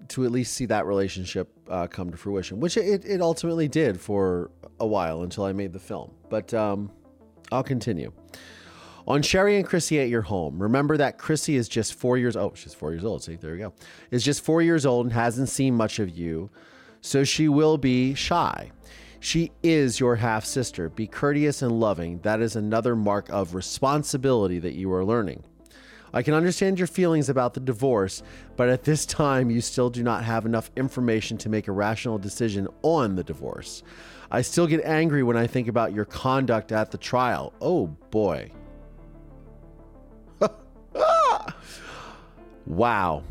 to 0.10 0.26
at 0.26 0.32
least 0.32 0.54
see 0.54 0.66
that 0.68 0.86
relationship 0.86 1.50
uh, 1.70 1.88
come 1.88 2.10
to 2.12 2.18
fruition, 2.18 2.60
which 2.60 2.78
it, 2.78 3.06
it 3.06 3.22
ultimately 3.22 3.68
did 3.68 4.00
for 4.00 4.52
a 4.80 4.88
while 4.88 5.24
until 5.24 5.44
I 5.44 5.54
made 5.54 5.74
the 5.74 5.80
film. 5.80 6.12
But 6.30 6.54
um, 6.54 6.92
I'll 7.52 7.64
continue. 7.64 8.12
On 9.10 9.24
Sherry 9.24 9.58
and 9.58 9.66
Chrissy 9.66 10.00
at 10.00 10.08
your 10.08 10.22
home, 10.22 10.62
remember 10.62 10.96
that 10.98 11.18
Chrissy 11.18 11.56
is 11.56 11.68
just 11.68 11.96
four 11.96 12.20
years 12.20 12.36
old. 12.38 12.52
Oh, 12.52 12.56
she's 12.56 12.76
four 12.76 12.92
years 12.92 13.04
old. 13.04 13.24
See, 13.24 13.38
there 13.38 13.54
we 13.54 13.58
go. 13.58 13.74
Is 14.12 14.24
just 14.24 14.46
four 14.46 14.62
years 14.62 14.86
old 14.86 15.08
and 15.08 15.14
hasn't 15.14 15.50
seen 15.50 15.74
much 15.74 15.98
of 15.98 16.16
you, 16.16 16.52
so 17.02 17.24
she 17.24 17.50
will 17.50 17.80
be 17.80 18.14
shy. 18.14 18.72
She 19.20 19.52
is 19.64 20.00
your 20.00 20.18
half 20.18 20.46
sister. 20.46 20.90
Be 20.90 21.08
courteous 21.08 21.64
and 21.64 21.80
loving. 21.80 22.20
That 22.20 22.40
is 22.40 22.56
another 22.56 22.96
mark 22.96 23.30
of 23.30 23.56
responsibility 23.56 24.60
that 24.60 24.76
you 24.76 24.94
are 24.94 25.04
learning. 25.04 25.44
I 26.14 26.22
can 26.22 26.36
understand 26.36 26.78
your 26.78 26.88
feelings 26.88 27.30
about 27.30 27.56
the 27.56 27.60
divorce, 27.62 28.22
but 28.58 28.70
at 28.70 28.84
this 28.84 29.08
time, 29.08 29.50
you 29.50 29.60
still 29.60 29.90
do 29.90 30.04
not 30.04 30.24
have 30.24 30.46
enough 30.46 30.70
information 30.78 31.36
to 31.40 31.50
make 31.50 31.68
a 31.68 31.72
rational 31.72 32.20
decision 32.20 32.68
on 32.84 33.16
the 33.16 33.24
divorce. 33.24 33.82
I 34.30 34.44
still 34.44 34.68
get 34.68 34.86
angry 34.86 35.24
when 35.24 35.36
I 35.36 35.48
think 35.48 35.68
about 35.68 35.94
your 35.94 36.06
conduct 36.06 36.72
at 36.72 36.92
the 36.92 36.98
trial. 37.00 37.54
Oh 37.60 37.88
boy. 38.12 38.52
Wow. 42.70 43.24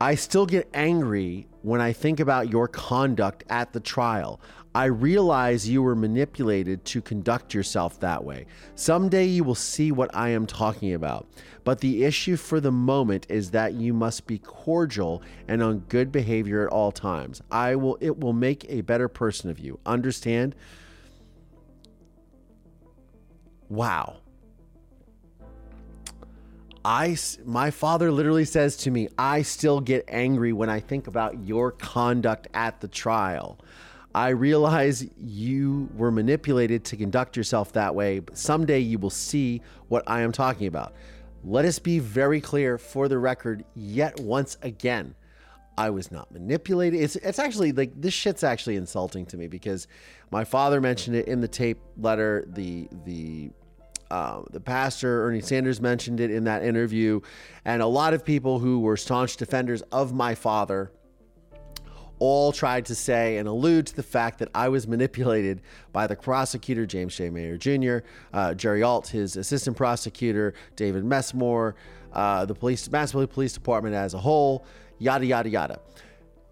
I 0.00 0.14
still 0.14 0.46
get 0.46 0.68
angry 0.72 1.46
when 1.60 1.80
I 1.80 1.92
think 1.92 2.18
about 2.18 2.50
your 2.50 2.66
conduct 2.66 3.44
at 3.50 3.72
the 3.72 3.80
trial. 3.80 4.40
I 4.74 4.86
realize 4.86 5.68
you 5.68 5.82
were 5.82 5.94
manipulated 5.94 6.84
to 6.86 7.02
conduct 7.02 7.52
yourself 7.52 8.00
that 8.00 8.24
way. 8.24 8.46
Someday 8.74 9.26
you 9.26 9.44
will 9.44 9.54
see 9.54 9.92
what 9.92 10.10
I 10.14 10.30
am 10.30 10.46
talking 10.46 10.94
about. 10.94 11.28
But 11.62 11.80
the 11.80 12.04
issue 12.04 12.36
for 12.36 12.58
the 12.58 12.72
moment 12.72 13.26
is 13.28 13.50
that 13.50 13.74
you 13.74 13.92
must 13.92 14.26
be 14.26 14.38
cordial 14.38 15.22
and 15.46 15.62
on 15.62 15.80
good 15.88 16.10
behavior 16.10 16.66
at 16.66 16.72
all 16.72 16.90
times. 16.90 17.42
I 17.50 17.76
will 17.76 17.98
it 18.00 18.18
will 18.18 18.32
make 18.32 18.64
a 18.68 18.80
better 18.80 19.08
person 19.08 19.50
of 19.50 19.58
you. 19.58 19.78
Understand? 19.84 20.54
Wow. 23.68 24.21
I 26.84 27.16
my 27.44 27.70
father 27.70 28.10
literally 28.10 28.44
says 28.44 28.76
to 28.78 28.90
me, 28.90 29.08
"I 29.18 29.42
still 29.42 29.80
get 29.80 30.04
angry 30.08 30.52
when 30.52 30.68
I 30.68 30.80
think 30.80 31.06
about 31.06 31.44
your 31.44 31.70
conduct 31.72 32.48
at 32.54 32.80
the 32.80 32.88
trial." 32.88 33.58
I 34.14 34.28
realize 34.28 35.06
you 35.16 35.88
were 35.96 36.10
manipulated 36.10 36.84
to 36.84 36.96
conduct 36.96 37.36
yourself 37.36 37.72
that 37.72 37.94
way, 37.94 38.18
but 38.18 38.36
someday 38.36 38.80
you 38.80 38.98
will 38.98 39.10
see 39.10 39.62
what 39.88 40.02
I 40.06 40.20
am 40.20 40.32
talking 40.32 40.66
about. 40.66 40.92
Let 41.44 41.64
us 41.64 41.78
be 41.78 41.98
very 41.98 42.40
clear 42.40 42.76
for 42.76 43.08
the 43.08 43.18
record 43.18 43.64
yet 43.74 44.20
once 44.20 44.58
again. 44.62 45.14
I 45.78 45.88
was 45.90 46.12
not 46.12 46.30
manipulated. 46.30 47.00
It's 47.00 47.16
it's 47.16 47.38
actually 47.38 47.72
like 47.72 47.92
this 47.98 48.12
shit's 48.12 48.44
actually 48.44 48.76
insulting 48.76 49.24
to 49.26 49.38
me 49.38 49.46
because 49.46 49.88
my 50.30 50.44
father 50.44 50.80
mentioned 50.80 51.16
it 51.16 51.26
in 51.26 51.40
the 51.40 51.48
tape 51.48 51.78
letter. 51.96 52.44
The 52.46 52.88
the 53.04 53.50
uh, 54.12 54.42
the 54.50 54.60
pastor 54.60 55.26
Ernie 55.26 55.40
Sanders 55.40 55.80
mentioned 55.80 56.20
it 56.20 56.30
in 56.30 56.44
that 56.44 56.62
interview, 56.62 57.18
and 57.64 57.80
a 57.80 57.86
lot 57.86 58.12
of 58.12 58.22
people 58.22 58.58
who 58.58 58.80
were 58.80 58.94
staunch 58.94 59.38
defenders 59.38 59.80
of 59.90 60.12
my 60.12 60.34
father 60.34 60.92
all 62.18 62.52
tried 62.52 62.84
to 62.84 62.94
say 62.94 63.38
and 63.38 63.48
allude 63.48 63.86
to 63.86 63.96
the 63.96 64.02
fact 64.02 64.38
that 64.40 64.50
I 64.54 64.68
was 64.68 64.86
manipulated 64.86 65.62
by 65.92 66.06
the 66.06 66.14
prosecutor, 66.14 66.84
James 66.84 67.16
J. 67.16 67.30
Mayer 67.30 67.56
Jr., 67.56 68.06
uh, 68.34 68.52
Jerry 68.52 68.82
Alt, 68.82 69.08
his 69.08 69.36
assistant 69.36 69.78
prosecutor, 69.78 70.52
David 70.76 71.06
Messmore, 71.06 71.74
uh, 72.12 72.44
the 72.44 72.54
police, 72.54 72.90
Massachusetts 72.90 73.32
Police 73.32 73.54
Department 73.54 73.94
as 73.94 74.12
a 74.12 74.18
whole, 74.18 74.66
yada, 74.98 75.24
yada, 75.24 75.48
yada. 75.48 75.80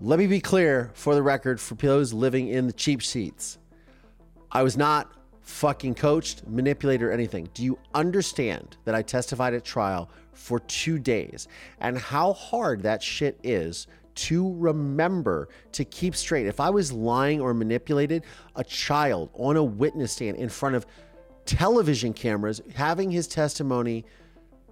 Let 0.00 0.18
me 0.18 0.26
be 0.26 0.40
clear 0.40 0.92
for 0.94 1.14
the 1.14 1.22
record 1.22 1.60
for 1.60 1.74
those 1.74 2.14
living 2.14 2.48
in 2.48 2.66
the 2.66 2.72
cheap 2.72 3.02
seats. 3.02 3.58
I 4.50 4.62
was 4.62 4.78
not 4.78 5.12
fucking 5.50 5.94
coached, 5.94 6.46
manipulated, 6.46 7.06
or 7.06 7.10
anything. 7.10 7.48
Do 7.52 7.64
you 7.64 7.78
understand 7.94 8.76
that 8.84 8.94
I 8.94 9.02
testified 9.02 9.52
at 9.52 9.64
trial 9.64 10.10
for 10.32 10.60
two 10.60 10.98
days 10.98 11.48
and 11.80 11.98
how 11.98 12.32
hard 12.32 12.82
that 12.82 13.02
shit 13.02 13.38
is 13.42 13.86
to 14.14 14.54
remember 14.56 15.48
to 15.72 15.84
keep 15.84 16.14
straight. 16.14 16.46
If 16.46 16.60
I 16.60 16.70
was 16.70 16.92
lying 16.92 17.40
or 17.40 17.54
manipulated, 17.54 18.24
a 18.56 18.64
child 18.64 19.30
on 19.34 19.56
a 19.56 19.64
witness 19.64 20.12
stand 20.12 20.36
in 20.36 20.48
front 20.48 20.74
of 20.74 20.86
television 21.46 22.12
cameras, 22.12 22.60
having 22.74 23.10
his 23.10 23.26
testimony 23.26 24.04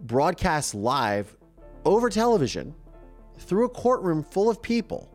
broadcast 0.03 0.75
live 0.75 1.37
over 1.85 2.11
television 2.11 2.75
through 3.39 3.65
a 3.65 3.69
courtroom 3.69 4.23
full 4.23 4.51
of 4.51 4.61
people. 4.61 5.09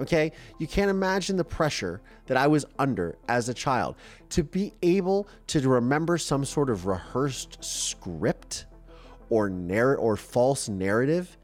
Okay, 0.00 0.32
you 0.58 0.66
can't 0.66 0.90
imagine 0.90 1.36
the 1.36 1.44
pressure 1.44 2.00
that 2.26 2.36
I 2.36 2.46
was 2.46 2.64
under 2.78 3.16
as 3.28 3.48
a 3.48 3.54
child. 3.54 3.96
To 4.30 4.44
be 4.44 4.72
able 4.82 5.28
to 5.48 5.68
remember 5.68 6.18
some 6.18 6.44
sort 6.44 6.70
of 6.70 6.86
rehearsed 6.86 7.62
script 7.64 8.66
or 9.30 9.50
narr- 9.50 9.96
or 9.96 10.16
false 10.16 10.68
narrative 10.68 11.36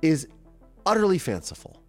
is 0.00 0.28
utterly 0.86 1.18
fanciful. 1.18 1.82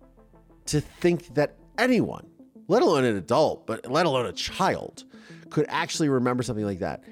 To 0.65 0.81
think 0.81 1.33
that 1.35 1.55
anyone 1.77 2.29
let 2.69 2.83
alone 2.83 3.03
an 3.03 3.17
adult, 3.17 3.67
but 3.67 3.91
let 3.91 4.05
alone 4.05 4.27
a 4.27 4.31
child, 4.31 5.03
could 5.49 5.65
actually 5.67 6.07
remember 6.07 6.43
something 6.43 6.63
like 6.63 6.79
that 6.79 7.03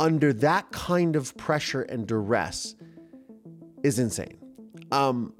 under 0.00 0.32
that 0.32 0.72
kind 0.72 1.14
of 1.14 1.36
pressure 1.36 1.82
and 1.82 2.08
duress 2.08 2.74
is 3.84 4.00
insane. 4.00 4.36
Um, 4.90 5.32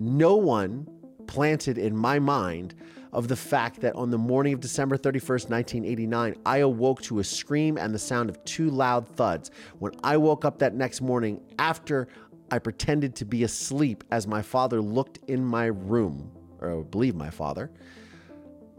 no 0.00 0.36
one 0.36 0.86
planted 1.26 1.78
in 1.78 1.96
my 1.96 2.18
mind 2.18 2.74
of 3.12 3.28
the 3.28 3.36
fact 3.36 3.80
that 3.80 3.94
on 3.94 4.10
the 4.10 4.18
morning 4.18 4.52
of 4.52 4.60
December 4.60 4.96
31st, 4.96 5.48
1989, 5.50 6.36
I 6.44 6.58
awoke 6.58 7.02
to 7.02 7.20
a 7.20 7.24
scream 7.24 7.78
and 7.78 7.94
the 7.94 7.98
sound 7.98 8.28
of 8.28 8.42
two 8.44 8.70
loud 8.70 9.08
thuds. 9.08 9.50
When 9.78 9.92
I 10.02 10.16
woke 10.16 10.44
up 10.44 10.58
that 10.58 10.74
next 10.74 11.00
morning 11.00 11.40
after 11.58 12.08
I 12.50 12.58
pretended 12.58 13.14
to 13.16 13.24
be 13.24 13.44
asleep 13.44 14.04
as 14.10 14.26
my 14.26 14.42
father 14.42 14.80
looked 14.80 15.18
in 15.28 15.44
my 15.44 15.66
room, 15.66 16.30
or 16.60 16.80
I 16.80 16.82
believe 16.82 17.14
my 17.14 17.30
father, 17.30 17.70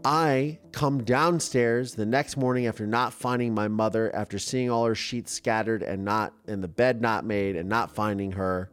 I 0.04 0.58
come 0.72 1.04
downstairs 1.04 1.94
the 1.94 2.06
next 2.06 2.36
morning 2.36 2.66
after 2.66 2.86
not 2.86 3.12
finding 3.12 3.54
my 3.54 3.68
mother, 3.68 4.14
after 4.14 4.38
seeing 4.38 4.70
all 4.70 4.86
her 4.86 4.94
sheets 4.94 5.32
scattered 5.32 5.82
and 5.82 6.04
not 6.04 6.32
in 6.48 6.60
the 6.60 6.68
bed 6.68 7.02
not 7.02 7.24
made 7.24 7.56
and 7.56 7.68
not 7.68 7.94
finding 7.94 8.32
her 8.32 8.70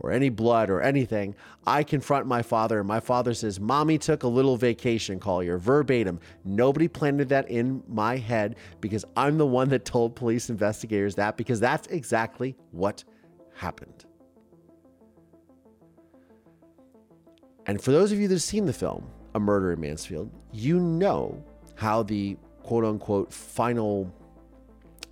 or 0.00 0.12
any 0.12 0.28
blood 0.28 0.70
or 0.70 0.80
anything. 0.80 1.34
I 1.66 1.82
confront 1.82 2.26
my 2.26 2.42
father, 2.42 2.78
and 2.80 2.88
my 2.88 3.00
father 3.00 3.32
says, 3.32 3.60
Mommy 3.60 3.98
took 3.98 4.22
a 4.22 4.28
little 4.28 4.56
vacation, 4.56 5.20
call." 5.20 5.36
Collier, 5.36 5.58
verbatim. 5.58 6.18
Nobody 6.46 6.88
planted 6.88 7.28
that 7.28 7.50
in 7.50 7.82
my 7.86 8.16
head 8.16 8.56
because 8.80 9.04
I'm 9.16 9.36
the 9.36 9.44
one 9.46 9.68
that 9.68 9.84
told 9.84 10.16
police 10.16 10.48
investigators 10.48 11.14
that 11.16 11.36
because 11.36 11.60
that's 11.60 11.86
exactly 11.88 12.56
what 12.70 13.04
happened. 13.54 14.06
And 17.66 17.82
for 17.82 17.90
those 17.90 18.12
of 18.12 18.18
you 18.18 18.28
that 18.28 18.34
have 18.34 18.42
seen 18.42 18.64
the 18.64 18.72
film, 18.72 19.06
A 19.34 19.40
Murder 19.40 19.72
in 19.72 19.80
Mansfield, 19.80 20.30
you 20.52 20.80
know 20.80 21.44
how 21.74 22.02
the 22.02 22.38
quote 22.62 22.86
unquote 22.86 23.30
final 23.30 24.10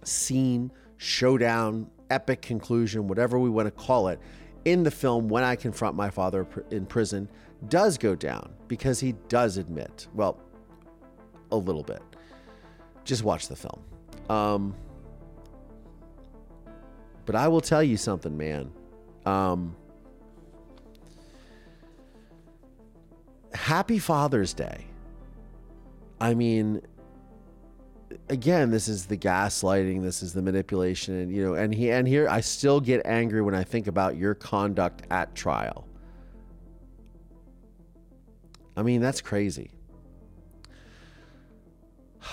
scene, 0.05 0.73
showdown, 0.97 1.91
epic 2.09 2.41
conclusion, 2.41 3.09
whatever 3.09 3.39
we 3.39 3.51
want 3.51 3.67
to 3.67 3.71
call 3.71 4.09
it, 4.09 4.19
in 4.65 4.83
the 4.83 4.91
film 4.91 5.29
when 5.29 5.45
I 5.45 5.57
confront 5.57 5.95
my 5.97 6.11
father 6.11 6.47
in 6.71 6.87
prison 6.87 7.29
does 7.69 7.99
go 7.99 8.15
down 8.15 8.53
because 8.69 9.01
he 9.01 9.13
does 9.29 9.57
admit, 9.57 10.09
well, 10.15 10.39
a 11.53 11.57
little 11.57 11.83
bit. 11.83 12.03
Just 13.05 13.23
watch 13.23 13.49
the 13.49 13.57
film. 13.57 13.83
Um, 14.29 14.75
but 17.27 17.35
I 17.35 17.49
will 17.49 17.61
tell 17.61 17.83
you 17.83 17.97
something, 17.97 18.37
man. 18.37 18.71
Um, 19.27 19.77
happy 23.53 23.99
Father's 23.99 24.53
Day. 24.53 24.87
I 26.21 26.35
mean, 26.35 26.81
again, 28.29 28.71
this 28.71 28.89
is 28.89 29.07
the 29.07 29.17
gaslighting, 29.17 30.03
this 30.03 30.23
is 30.23 30.33
the 30.33 30.43
manipulation, 30.43 31.15
and 31.15 31.33
you 31.35 31.45
know, 31.45 31.55
and 31.55 31.75
he 31.75 31.91
and 31.91 32.07
here 32.07 32.29
I 32.29 32.41
still 32.41 32.81
get 32.81 33.03
angry 33.05 33.43
when 33.43 33.55
I 33.55 33.65
think 33.65 33.87
about 33.87 34.17
your 34.17 34.35
conduct 34.35 35.03
at 35.11 35.35
trial. 35.35 35.87
I 38.77 38.83
mean, 38.83 39.01
that's 39.01 39.21
crazy. 39.21 39.71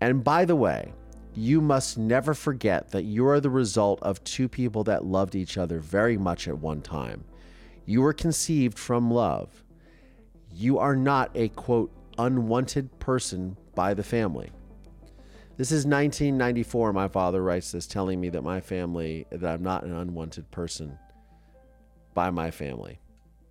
And 0.00 0.24
by 0.24 0.44
the 0.44 0.56
way, 0.56 0.92
you 1.34 1.60
must 1.60 1.96
never 1.96 2.34
forget 2.34 2.90
that 2.90 3.04
you 3.04 3.26
are 3.28 3.38
the 3.38 3.50
result 3.50 4.02
of 4.02 4.22
two 4.24 4.48
people 4.48 4.82
that 4.84 5.04
loved 5.04 5.36
each 5.36 5.56
other 5.56 5.78
very 5.78 6.18
much 6.18 6.48
at 6.48 6.58
one 6.58 6.82
time. 6.82 7.24
You 7.86 8.02
were 8.02 8.12
conceived 8.12 8.78
from 8.78 9.12
love. 9.12 9.64
You 10.52 10.78
are 10.78 10.96
not 10.96 11.30
a 11.36 11.48
quote 11.50 11.92
unwanted 12.18 12.98
person 12.98 13.56
by 13.74 13.94
the 13.94 14.02
family. 14.02 14.50
This 15.56 15.70
is 15.70 15.84
1994. 15.84 16.92
My 16.92 17.08
father 17.08 17.42
writes 17.42 17.72
this, 17.72 17.86
telling 17.86 18.20
me 18.20 18.30
that 18.30 18.42
my 18.42 18.60
family, 18.60 19.26
that 19.30 19.54
I'm 19.54 19.62
not 19.62 19.84
an 19.84 19.94
unwanted 19.94 20.50
person 20.50 20.98
by 22.14 22.30
my 22.30 22.50
family. 22.50 23.00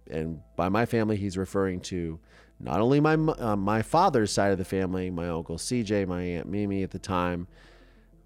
And 0.10 0.42
by 0.56 0.70
my 0.70 0.86
family, 0.86 1.16
he's 1.16 1.38
referring 1.38 1.80
to 1.82 2.20
not 2.60 2.82
only 2.82 3.00
my 3.00 3.14
uh, 3.14 3.56
my 3.56 3.82
father's 3.82 4.32
side 4.32 4.52
of 4.52 4.58
the 4.58 4.66
family, 4.66 5.10
my 5.10 5.30
uncle 5.30 5.58
CJ, 5.58 6.08
my 6.08 6.22
aunt 6.22 6.48
Mimi 6.48 6.84
at 6.84 6.92
the 6.92 7.00
time, 7.00 7.48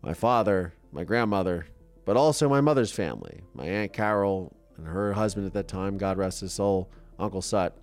my 0.01 0.13
father, 0.13 0.73
my 0.91 1.03
grandmother, 1.03 1.67
but 2.05 2.17
also 2.17 2.49
my 2.49 2.61
mother's 2.61 2.91
family, 2.91 3.41
my 3.53 3.65
aunt 3.65 3.93
Carol 3.93 4.55
and 4.77 4.87
her 4.87 5.13
husband 5.13 5.45
at 5.45 5.53
that 5.53 5.67
time, 5.67 5.97
God 5.97 6.17
rest 6.17 6.41
his 6.41 6.53
soul, 6.53 6.89
Uncle 7.19 7.41
Sut. 7.41 7.77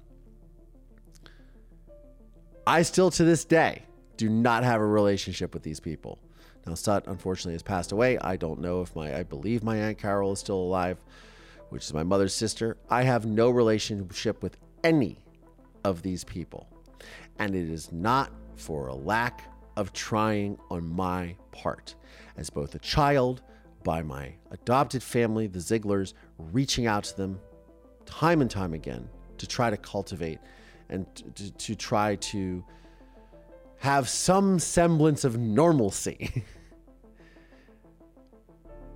I 2.67 2.83
still 2.83 3.11
to 3.13 3.25
this 3.25 3.45
day 3.45 3.85
do 4.23 4.29
not 4.29 4.63
have 4.63 4.81
a 4.81 4.87
relationship 4.87 5.53
with 5.53 5.65
these 5.65 5.81
people. 5.81 6.17
Now, 6.65 6.75
Sut 6.75 7.09
unfortunately 7.09 7.55
has 7.55 7.63
passed 7.63 7.91
away. 7.91 8.19
I 8.19 8.37
don't 8.37 8.61
know 8.61 8.81
if 8.81 8.95
my, 8.95 9.19
I 9.19 9.25
believe 9.25 9.65
my 9.65 9.77
Aunt 9.77 9.99
Carol 9.99 10.31
is 10.31 10.39
still 10.39 10.59
alive, 10.59 10.99
which 11.71 11.87
is 11.87 11.93
my 11.93 12.05
mother's 12.05 12.33
sister. 12.33 12.77
I 12.89 13.03
have 13.03 13.27
no 13.27 13.51
relationship 13.51 14.41
with 14.41 14.59
any 14.85 15.25
of 15.83 16.03
these 16.03 16.23
people. 16.23 16.69
And 17.41 17.57
it 17.57 17.69
is 17.69 17.91
not 17.91 18.31
for 18.55 18.87
a 18.87 18.95
lack 18.95 19.51
of 19.77 19.93
trying 19.93 20.57
on 20.71 20.89
my 20.89 21.35
part. 21.51 21.97
As 22.37 22.49
both 22.49 22.77
a 22.77 22.79
child, 22.79 23.43
by 23.83 24.03
my 24.03 24.33
adopted 24.53 25.03
family, 25.03 25.49
the 25.49 25.59
Zieglers, 25.59 26.15
reaching 26.39 26.87
out 26.87 27.03
to 27.05 27.17
them 27.17 27.41
time 28.07 28.41
and 28.41 28.49
time 28.49 28.73
again 28.73 29.09
to 29.39 29.49
try 29.49 29.69
to 29.69 29.77
cultivate 29.77 30.39
and 30.91 31.07
to, 31.35 31.51
to 31.51 31.75
try 31.75 32.15
to 32.15 32.65
have 33.83 34.09
some 34.09 34.61
semblance 34.61 35.25
of 35.25 35.37
normalcy. 35.37 36.45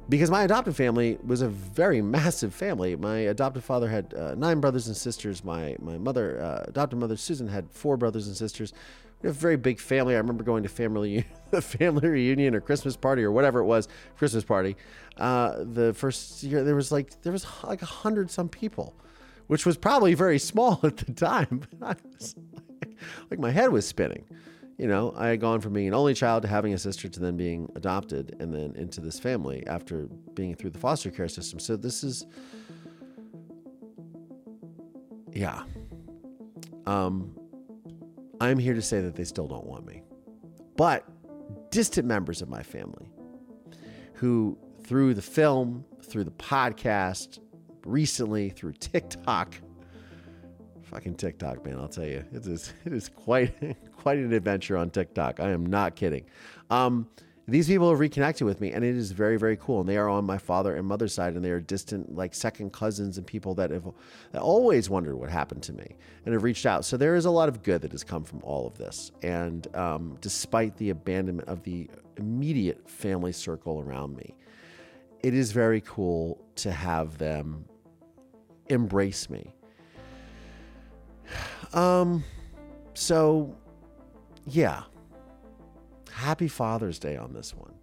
because 0.09 0.31
my 0.31 0.44
adoptive 0.44 0.77
family 0.77 1.18
was 1.27 1.42
a 1.42 1.49
very 1.49 2.01
massive 2.01 2.55
family. 2.55 2.94
My 2.94 3.18
adoptive 3.18 3.64
father 3.64 3.88
had 3.88 4.14
uh, 4.14 4.37
nine 4.37 4.61
brothers 4.61 4.87
and 4.87 4.96
sisters. 4.96 5.42
My 5.42 5.75
my 5.81 5.99
mother, 5.99 6.40
uh, 6.40 6.87
mother 6.94 7.16
Susan, 7.16 7.49
had 7.49 7.68
four 7.68 7.96
brothers 7.96 8.29
and 8.29 8.37
sisters. 8.37 8.72
We 9.22 9.27
have 9.27 9.37
a 9.37 9.40
very 9.40 9.57
big 9.57 9.81
family. 9.81 10.14
I 10.14 10.18
remember 10.18 10.44
going 10.44 10.62
to 10.62 10.68
family 10.68 11.27
family 11.61 12.09
reunion 12.09 12.55
or 12.55 12.61
Christmas 12.61 12.96
party 12.96 13.25
or 13.25 13.33
whatever 13.33 13.59
it 13.59 13.64
was, 13.64 13.88
Christmas 14.16 14.44
party. 14.44 14.77
Uh, 15.16 15.64
the 15.64 15.94
first 15.94 16.44
year 16.44 16.62
there 16.62 16.77
was 16.77 16.92
like 16.92 17.22
there 17.22 17.33
was 17.33 17.44
like 17.64 17.83
a 17.83 17.87
hundred 17.87 18.31
some 18.31 18.49
people, 18.49 18.94
which 19.49 19.66
was 19.66 19.77
probably 19.77 20.14
very 20.14 20.38
small 20.38 20.79
at 20.85 20.96
the 20.96 21.12
time. 21.12 21.62
But 21.81 21.88
I 21.88 21.96
was 22.14 22.37
like, 22.81 22.96
like 23.33 23.40
my 23.40 23.51
head 23.51 23.72
was 23.72 23.85
spinning 23.85 24.25
you 24.78 24.86
know, 24.86 25.14
I 25.16 25.28
had 25.28 25.40
gone 25.40 25.60
from 25.60 25.72
being 25.72 25.88
an 25.88 25.94
only 25.94 26.12
child 26.12 26.42
to 26.42 26.48
having 26.48 26.74
a 26.74 26.78
sister 26.78 27.08
to 27.08 27.20
then 27.20 27.36
being 27.36 27.70
adopted 27.76 28.36
and 28.40 28.54
then 28.54 28.74
into 28.76 29.00
this 29.00 29.18
family 29.18 29.66
after 29.66 30.08
being 30.34 30.54
through 30.54 30.70
the 30.70 30.78
foster 30.78 31.10
care 31.10 31.28
system. 31.28 31.58
So 31.58 31.76
this 31.76 32.04
is, 32.04 32.26
yeah. 35.32 35.62
Um, 36.86 37.34
I'm 38.40 38.58
here 38.58 38.74
to 38.74 38.82
say 38.82 39.00
that 39.00 39.16
they 39.16 39.24
still 39.24 39.48
don't 39.48 39.66
want 39.66 39.86
me. 39.86 40.02
But 40.76 41.08
distant 41.70 42.06
members 42.06 42.42
of 42.42 42.50
my 42.50 42.62
family 42.62 43.08
who, 44.12 44.58
through 44.82 45.14
the 45.14 45.22
film, 45.22 45.84
through 46.02 46.24
the 46.24 46.30
podcast, 46.32 47.38
recently 47.86 48.50
through 48.50 48.72
TikTok, 48.72 49.54
fucking 50.87 51.16
TikTok, 51.16 51.64
man, 51.64 51.79
I'll 51.79 51.88
tell 51.88 52.07
you, 52.07 52.25
it 52.33 52.46
is, 52.46 52.72
it 52.85 52.92
is 52.92 53.09
quite, 53.09 53.55
quite 53.96 54.18
an 54.18 54.33
adventure 54.33 54.77
on 54.77 54.90
TikTok. 54.90 55.40
I 55.40 55.51
am 55.51 55.66
not 55.66 55.96
kidding. 55.96 56.25
Um, 56.70 57.09
these 57.49 57.68
people 57.68 57.90
have 57.90 58.01
reconnected 58.01 58.44
with 58.44 58.61
me, 58.61 58.72
and 58.72 58.85
it 58.85 58.96
is 58.96 59.12
very, 59.12 59.37
very 59.37 59.57
cool. 59.57 59.81
And 59.81 59.88
they 59.88 59.96
are 59.96 60.09
on 60.09 60.25
my 60.25 60.37
father 60.37 60.75
and 60.75 60.85
mother's 60.87 61.14
side, 61.14 61.35
and 61.35 61.44
they 61.44 61.53
are 61.53 61.61
distant, 61.61 62.12
like 62.14 62.35
second 62.35 62.72
cousins 62.72 63.18
and 63.18 63.27
people 63.27 63.55
that 63.55 63.70
have 63.70 63.85
that 64.33 64.42
always 64.42 64.90
wondered 64.90 65.14
what 65.14 65.31
happened 65.31 65.62
to 65.64 65.72
me 65.72 65.96
and 66.25 66.33
have 66.33 66.42
reached 66.42 66.66
out. 66.66 66.85
So 66.85 66.96
there 66.96 67.14
is 67.14 67.25
a 67.25 67.31
lot 67.31 67.49
of 67.49 67.62
good 67.62 67.83
that 67.83 67.92
has 67.92 68.03
come 68.03 68.25
from 68.25 68.40
all 68.42 68.66
of 68.66 68.77
this. 68.77 69.12
And 69.22 69.69
um, 69.77 70.19
despite 70.21 70.77
the 70.77 70.90
abandonment 70.90 71.48
of 71.48 71.63
the 71.63 71.88
immediate 72.17 72.88
family 72.90 73.33
circle 73.33 73.81
around 73.81 74.17
me, 74.17 74.35
it 75.23 75.33
is 75.33 75.52
very 75.52 75.83
cool 75.83 76.44
to 76.56 76.73
have 76.73 77.17
them 77.19 77.65
embrace 78.69 79.31
me. 79.31 79.52
Um, 81.72 82.24
so 82.94 83.54
yeah. 84.46 84.85
Happy 86.10 86.48
Father's 86.48 86.98
Day 86.98 87.16
on 87.16 87.33
this 87.33 87.54
one. 87.54 87.74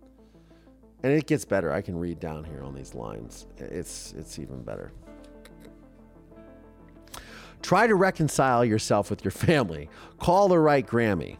And 1.03 1.11
it 1.11 1.27
gets 1.27 1.45
better. 1.45 1.71
I 1.71 1.81
can 1.81 1.97
read 1.97 2.19
down 2.19 2.45
here 2.45 2.63
on 2.63 2.73
these 2.73 2.95
lines. 2.95 3.45
It's 3.57 4.13
it's 4.17 4.39
even 4.39 4.63
better. 4.63 4.91
Try 7.61 7.87
to 7.87 7.95
reconcile 7.95 8.65
yourself 8.65 9.09
with 9.09 9.23
your 9.23 9.31
family. 9.31 9.89
Call 10.19 10.47
the 10.47 10.59
right 10.59 10.85
Grammy. 10.85 11.37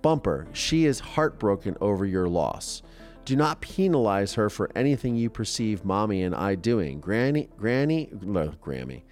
Bumper, 0.00 0.46
she 0.52 0.86
is 0.86 1.00
heartbroken 1.00 1.76
over 1.80 2.06
your 2.06 2.28
loss. 2.28 2.82
Do 3.24 3.36
not 3.36 3.60
penalize 3.60 4.34
her 4.34 4.48
for 4.48 4.70
anything 4.74 5.16
you 5.16 5.28
perceive 5.28 5.84
mommy 5.84 6.22
and 6.22 6.34
I 6.34 6.54
doing. 6.54 7.00
Granny, 7.00 7.48
Granny, 7.58 8.08
no, 8.22 8.52
Grammy. 8.62 9.02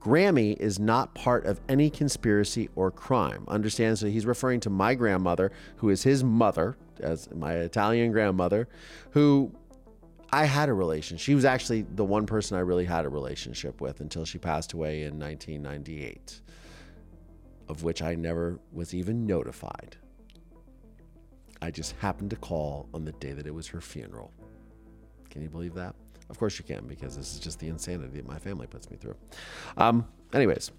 Grammy 0.00 0.56
is 0.56 0.78
not 0.78 1.14
part 1.14 1.44
of 1.44 1.60
any 1.68 1.90
conspiracy 1.90 2.70
or 2.74 2.90
crime. 2.90 3.44
Understand? 3.48 3.98
So 3.98 4.06
he's 4.06 4.24
referring 4.24 4.60
to 4.60 4.70
my 4.70 4.94
grandmother, 4.94 5.52
who 5.76 5.90
is 5.90 6.02
his 6.02 6.24
mother, 6.24 6.76
as 7.00 7.28
my 7.34 7.54
Italian 7.54 8.10
grandmother, 8.10 8.68
who 9.10 9.52
I 10.32 10.44
had 10.46 10.68
a 10.68 10.72
relation. 10.72 11.18
She 11.18 11.34
was 11.34 11.44
actually 11.44 11.82
the 11.82 12.04
one 12.04 12.24
person 12.24 12.56
I 12.56 12.60
really 12.60 12.84
had 12.86 13.04
a 13.04 13.08
relationship 13.08 13.80
with 13.80 14.00
until 14.00 14.24
she 14.24 14.38
passed 14.38 14.72
away 14.72 15.02
in 15.02 15.18
1998, 15.18 16.40
of 17.68 17.82
which 17.82 18.00
I 18.00 18.14
never 18.14 18.58
was 18.72 18.94
even 18.94 19.26
notified. 19.26 19.96
I 21.60 21.70
just 21.70 21.94
happened 21.96 22.30
to 22.30 22.36
call 22.36 22.88
on 22.94 23.04
the 23.04 23.12
day 23.12 23.32
that 23.32 23.46
it 23.46 23.54
was 23.54 23.66
her 23.68 23.82
funeral. 23.82 24.32
Can 25.28 25.42
you 25.42 25.50
believe 25.50 25.74
that? 25.74 25.94
Of 26.30 26.38
course 26.38 26.58
you 26.58 26.64
can, 26.64 26.86
because 26.86 27.16
this 27.16 27.34
is 27.34 27.40
just 27.40 27.58
the 27.58 27.68
insanity 27.68 28.18
that 28.18 28.28
my 28.28 28.38
family 28.38 28.66
puts 28.66 28.90
me 28.90 28.96
through. 28.96 29.16
Um, 29.76 30.06
anyways, 30.32 30.70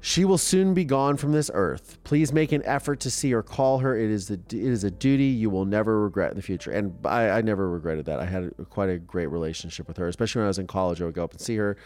she 0.00 0.26
will 0.26 0.36
soon 0.36 0.74
be 0.74 0.84
gone 0.84 1.16
from 1.16 1.32
this 1.32 1.50
earth. 1.54 1.96
Please 2.04 2.30
make 2.30 2.52
an 2.52 2.62
effort 2.66 3.00
to 3.00 3.10
see 3.10 3.32
or 3.32 3.42
call 3.42 3.78
her. 3.78 3.96
It 3.96 4.10
is 4.10 4.28
the 4.28 4.34
it 4.34 4.52
is 4.52 4.84
a 4.84 4.90
duty 4.90 5.24
you 5.24 5.48
will 5.48 5.64
never 5.64 6.02
regret 6.02 6.30
in 6.30 6.36
the 6.36 6.42
future. 6.42 6.70
And 6.72 6.94
I, 7.06 7.30
I 7.30 7.40
never 7.40 7.70
regretted 7.70 8.04
that. 8.04 8.20
I 8.20 8.26
had 8.26 8.52
quite 8.68 8.90
a 8.90 8.98
great 8.98 9.28
relationship 9.28 9.88
with 9.88 9.96
her, 9.96 10.06
especially 10.06 10.40
when 10.40 10.44
I 10.44 10.48
was 10.48 10.58
in 10.58 10.66
college. 10.66 11.00
I 11.00 11.06
would 11.06 11.14
go 11.14 11.24
up 11.24 11.32
and 11.32 11.40
see 11.40 11.56
her. 11.56 11.78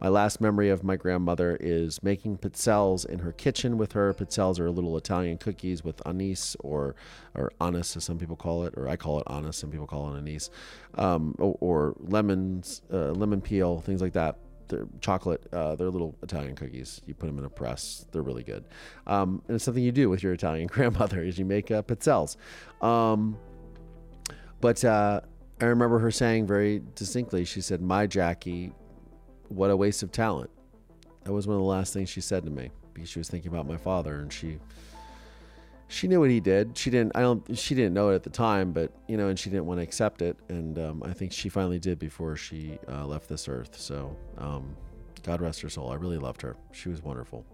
My 0.00 0.08
last 0.08 0.40
memory 0.40 0.68
of 0.68 0.84
my 0.84 0.96
grandmother 0.96 1.56
is 1.58 2.02
making 2.02 2.38
pizzelles 2.38 3.06
in 3.06 3.20
her 3.20 3.32
kitchen 3.32 3.78
with 3.78 3.92
her. 3.92 4.12
Pizzelles 4.12 4.58
are 4.58 4.70
little 4.70 4.96
Italian 4.96 5.38
cookies 5.38 5.82
with 5.82 6.06
anise 6.06 6.54
or 6.60 6.94
or 7.34 7.50
anise, 7.60 7.96
as 7.96 8.04
some 8.04 8.18
people 8.18 8.36
call 8.36 8.64
it, 8.64 8.74
or 8.76 8.88
I 8.88 8.96
call 8.96 9.20
it 9.20 9.26
anise. 9.30 9.56
Some 9.56 9.70
people 9.70 9.86
call 9.86 10.14
it 10.14 10.18
anise, 10.18 10.50
um, 10.94 11.34
or, 11.38 11.56
or, 11.60 11.94
lemons, 11.98 12.82
uh, 12.92 13.12
lemon 13.12 13.40
peel, 13.40 13.80
things 13.80 14.02
like 14.02 14.12
that. 14.12 14.38
They're 14.68 14.86
chocolate. 15.00 15.46
Uh, 15.52 15.76
they're 15.76 15.90
little 15.90 16.14
Italian 16.22 16.56
cookies. 16.56 17.00
You 17.06 17.14
put 17.14 17.26
them 17.26 17.38
in 17.38 17.44
a 17.44 17.50
press. 17.50 18.04
They're 18.10 18.22
really 18.22 18.42
good. 18.42 18.64
Um, 19.06 19.42
and 19.46 19.54
it's 19.54 19.64
something 19.64 19.82
you 19.82 19.92
do 19.92 20.10
with 20.10 20.22
your 20.22 20.32
Italian 20.32 20.66
grandmother 20.72 21.22
is 21.22 21.38
you 21.38 21.44
make 21.44 21.70
uh, 21.70 21.82
pizzelles. 21.82 22.36
Um, 22.82 23.38
but 24.60 24.84
uh, 24.84 25.20
I 25.60 25.64
remember 25.66 25.98
her 26.00 26.10
saying 26.10 26.46
very 26.46 26.82
distinctly. 26.94 27.44
She 27.44 27.62
said, 27.62 27.80
"My 27.80 28.06
Jackie 28.06 28.72
what 29.48 29.70
a 29.70 29.76
waste 29.76 30.02
of 30.02 30.12
talent. 30.12 30.50
That 31.24 31.32
was 31.32 31.46
one 31.46 31.56
of 31.56 31.62
the 31.62 31.68
last 31.68 31.92
things 31.92 32.08
she 32.08 32.20
said 32.20 32.44
to 32.44 32.50
me 32.50 32.70
because 32.94 33.08
she 33.08 33.18
was 33.18 33.28
thinking 33.28 33.50
about 33.50 33.66
my 33.66 33.76
father 33.76 34.20
and 34.20 34.32
she 34.32 34.58
she 35.88 36.08
knew 36.08 36.20
what 36.20 36.30
he 36.30 36.40
did. 36.40 36.76
She 36.76 36.90
didn't. 36.90 37.12
I 37.14 37.20
don't. 37.20 37.56
She 37.56 37.74
didn't 37.74 37.94
know 37.94 38.10
it 38.10 38.16
at 38.16 38.22
the 38.24 38.30
time, 38.30 38.72
but 38.72 38.92
you 39.06 39.16
know, 39.16 39.28
and 39.28 39.38
she 39.38 39.50
didn't 39.50 39.66
want 39.66 39.78
to 39.78 39.84
accept 39.84 40.20
it. 40.20 40.36
And 40.48 40.78
um, 40.78 41.02
I 41.04 41.12
think 41.12 41.32
she 41.32 41.48
finally 41.48 41.78
did 41.78 41.98
before 41.98 42.36
she 42.36 42.78
uh, 42.88 43.06
left 43.06 43.28
this 43.28 43.48
earth. 43.48 43.78
So, 43.78 44.16
um, 44.38 44.74
God 45.22 45.40
rest 45.40 45.60
her 45.60 45.68
soul. 45.68 45.92
I 45.92 45.94
really 45.94 46.18
loved 46.18 46.42
her. 46.42 46.56
She 46.72 46.88
was 46.88 47.02
wonderful. 47.02 47.44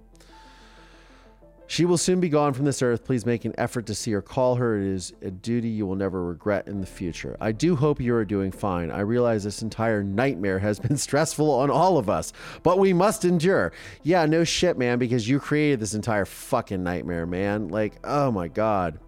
She 1.67 1.85
will 1.85 1.97
soon 1.97 2.21
be 2.21 2.29
gone 2.29 2.53
from 2.53 2.65
this 2.65 2.83
earth. 2.83 3.05
Please 3.05 3.25
make 3.25 3.45
an 3.45 3.55
effort 3.57 3.87
to 3.87 3.95
see 3.95 4.13
or 4.13 4.21
call 4.21 4.57
her. 4.57 4.79
It 4.79 4.87
is 4.87 5.15
a 5.23 5.31
duty 5.31 5.69
you 5.69 5.87
will 5.87 5.97
never 5.97 6.25
regret 6.25 6.69
in 6.69 6.81
the 6.81 6.87
future. 6.87 7.37
I 7.41 7.53
do 7.53 7.77
hope 7.77 8.01
you 8.01 8.15
are 8.15 8.25
doing 8.25 8.53
fine. 8.53 8.91
I 8.91 9.01
realize 9.01 9.45
this 9.45 9.63
entire 9.63 10.03
nightmare 10.03 10.59
has 10.59 10.79
been 10.79 10.97
stressful 10.99 11.51
on 11.51 11.71
all 11.71 11.97
of 11.97 12.11
us, 12.11 12.33
but 12.63 12.79
we 12.79 12.93
must 12.93 13.25
endure. 13.25 13.73
Yeah, 14.03 14.27
no 14.27 14.45
shit, 14.45 14.77
man, 14.77 14.99
because 14.99 15.29
you 15.29 15.41
created 15.41 15.81
this 15.81 15.95
entire 15.95 16.27
fucking 16.27 16.83
nightmare, 16.83 17.27
man. 17.27 17.69
Like, 17.69 17.95
oh 18.05 18.31
my 18.31 18.49
God. 18.49 18.99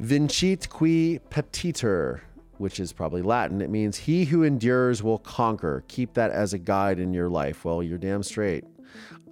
Vincit 0.00 0.68
qui 0.68 1.20
patitur, 1.30 2.22
which 2.58 2.80
is 2.80 2.92
probably 2.92 3.22
Latin. 3.22 3.60
It 3.60 3.70
means 3.70 3.96
he 3.96 4.24
who 4.24 4.42
endures 4.42 5.02
will 5.02 5.18
conquer. 5.18 5.84
Keep 5.86 6.14
that 6.14 6.32
as 6.32 6.52
a 6.52 6.58
guide 6.58 6.98
in 6.98 7.14
your 7.14 7.28
life. 7.28 7.64
Well, 7.64 7.82
you're 7.82 7.98
damn 7.98 8.24
straight. 8.24 8.64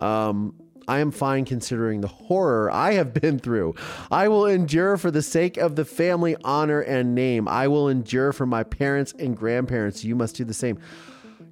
Um, 0.00 0.54
I 0.90 0.98
am 0.98 1.12
fine 1.12 1.44
considering 1.44 2.00
the 2.00 2.08
horror 2.08 2.68
I 2.68 2.94
have 2.94 3.14
been 3.14 3.38
through. 3.38 3.76
I 4.10 4.26
will 4.26 4.46
endure 4.46 4.96
for 4.96 5.12
the 5.12 5.22
sake 5.22 5.56
of 5.56 5.76
the 5.76 5.84
family 5.84 6.34
honor 6.42 6.80
and 6.80 7.14
name. 7.14 7.46
I 7.46 7.68
will 7.68 7.88
endure 7.88 8.32
for 8.32 8.44
my 8.44 8.64
parents 8.64 9.14
and 9.16 9.36
grandparents. 9.36 10.02
You 10.02 10.16
must 10.16 10.34
do 10.34 10.42
the 10.42 10.52
same. 10.52 10.80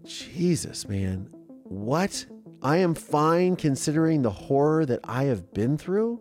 Jesus, 0.04 0.88
man. 0.88 1.28
What? 1.62 2.26
I 2.62 2.78
am 2.78 2.96
fine 2.96 3.54
considering 3.54 4.22
the 4.22 4.30
horror 4.30 4.84
that 4.86 4.98
I 5.04 5.24
have 5.26 5.54
been 5.54 5.78
through? 5.78 6.20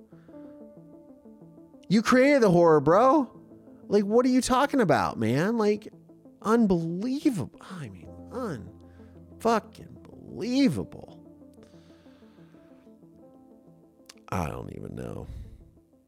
You 1.90 2.04
created 2.04 2.44
the 2.44 2.52
horror, 2.52 2.80
bro. 2.80 3.32
Like, 3.88 4.04
what 4.04 4.28
are 4.28 4.30
you 4.30 4.42
talking 4.42 4.80
about, 4.80 5.18
man? 5.18 5.58
Like, 5.58 5.88
unbelievable. 6.44 7.60
I 7.80 7.90
mean, 7.90 8.10
unfucking 8.30 10.04
believable. 10.04 11.17
I 14.30 14.48
don't 14.48 14.74
even 14.76 14.96
know. 14.96 15.28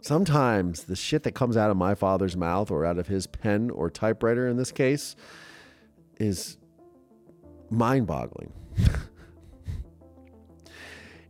Sometimes 0.01 0.83
the 0.83 0.95
shit 0.95 1.23
that 1.23 1.33
comes 1.33 1.57
out 1.57 1.69
of 1.69 1.77
my 1.77 1.93
father's 1.93 2.37
mouth 2.37 2.71
or 2.71 2.85
out 2.85 2.97
of 2.97 3.07
his 3.07 3.27
pen 3.27 3.69
or 3.69 3.89
typewriter 3.89 4.47
in 4.47 4.57
this 4.57 4.71
case 4.71 5.15
is 6.19 6.57
mind 7.69 8.07
boggling. 8.07 8.53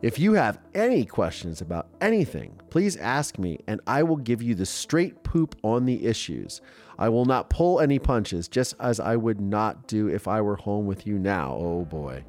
if 0.02 0.20
you 0.20 0.34
have 0.34 0.60
any 0.76 1.04
questions 1.04 1.62
about 1.62 1.90
anything, 2.00 2.60
please 2.70 2.96
ask 2.98 3.40
me 3.40 3.60
and 3.68 3.82
I 3.88 4.04
will 4.04 4.18
give 4.18 4.42
you 4.42 4.54
the 4.54 4.66
straight 4.66 5.24
poop 5.24 5.56
on 5.64 5.86
the 5.86 6.06
issues. 6.06 6.62
I 7.00 7.10
will 7.10 7.26
not 7.26 7.50
pull 7.50 7.80
any 7.80 7.98
punches, 7.98 8.48
just 8.48 8.76
as 8.80 9.00
I 9.00 9.16
would 9.16 9.40
not 9.40 9.88
do 9.88 10.10
if 10.10 10.28
I 10.28 10.42
were 10.42 10.58
home 10.58 10.86
with 10.86 11.08
you 11.08 11.18
now. 11.18 11.58
Oh 11.60 11.86
boy. 11.86 12.24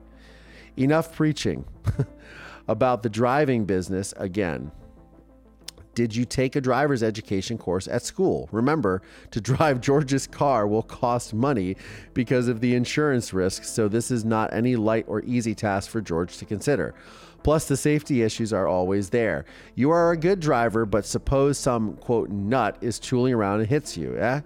Enough 0.77 1.15
preaching. 1.15 1.65
about 2.71 3.03
the 3.03 3.11
driving 3.11 3.64
business 3.64 4.14
again. 4.16 4.71
Did 5.97 6.14
you 6.14 6.25
take 6.25 6.55
a 6.55 6.61
driver's 6.61 7.03
education 7.03 7.59
course 7.59 7.89
at 7.89 8.05
school? 8.05 8.49
Remember, 8.53 9.03
to 9.33 9.41
drive 9.51 9.81
George's 9.81 10.29
car 10.29 10.68
will 10.68 10.85
cost 10.85 11.35
money 11.35 11.77
because 12.14 12.47
of 12.47 12.61
the 12.61 12.77
insurance 12.77 13.33
risk, 13.33 13.64
so 13.64 13.89
this 13.89 14.12
is 14.12 14.25
not 14.25 14.55
any 14.55 14.77
light 14.77 15.05
or 15.09 15.21
easy 15.25 15.53
task 15.53 15.91
for 15.91 16.01
George 16.01 16.39
to 16.39 16.45
consider. 16.45 16.95
Plus, 17.43 17.66
the 17.66 17.77
safety 17.77 18.23
issues 18.23 18.53
are 18.53 18.68
always 18.68 19.11
there. 19.11 19.47
You 19.75 19.91
are 19.91 20.12
a 20.12 20.16
good 20.16 20.39
driver, 20.39 20.87
but 20.87 21.05
suppose 21.05 21.59
some 21.59 21.97
quote 21.97 22.31
nut 22.31 22.77
is 22.81 23.01
tooling 23.01 23.35
around 23.35 23.61
and 23.61 23.68
hits 23.68 23.97
you. 23.97 24.16
Eh? 24.16 24.43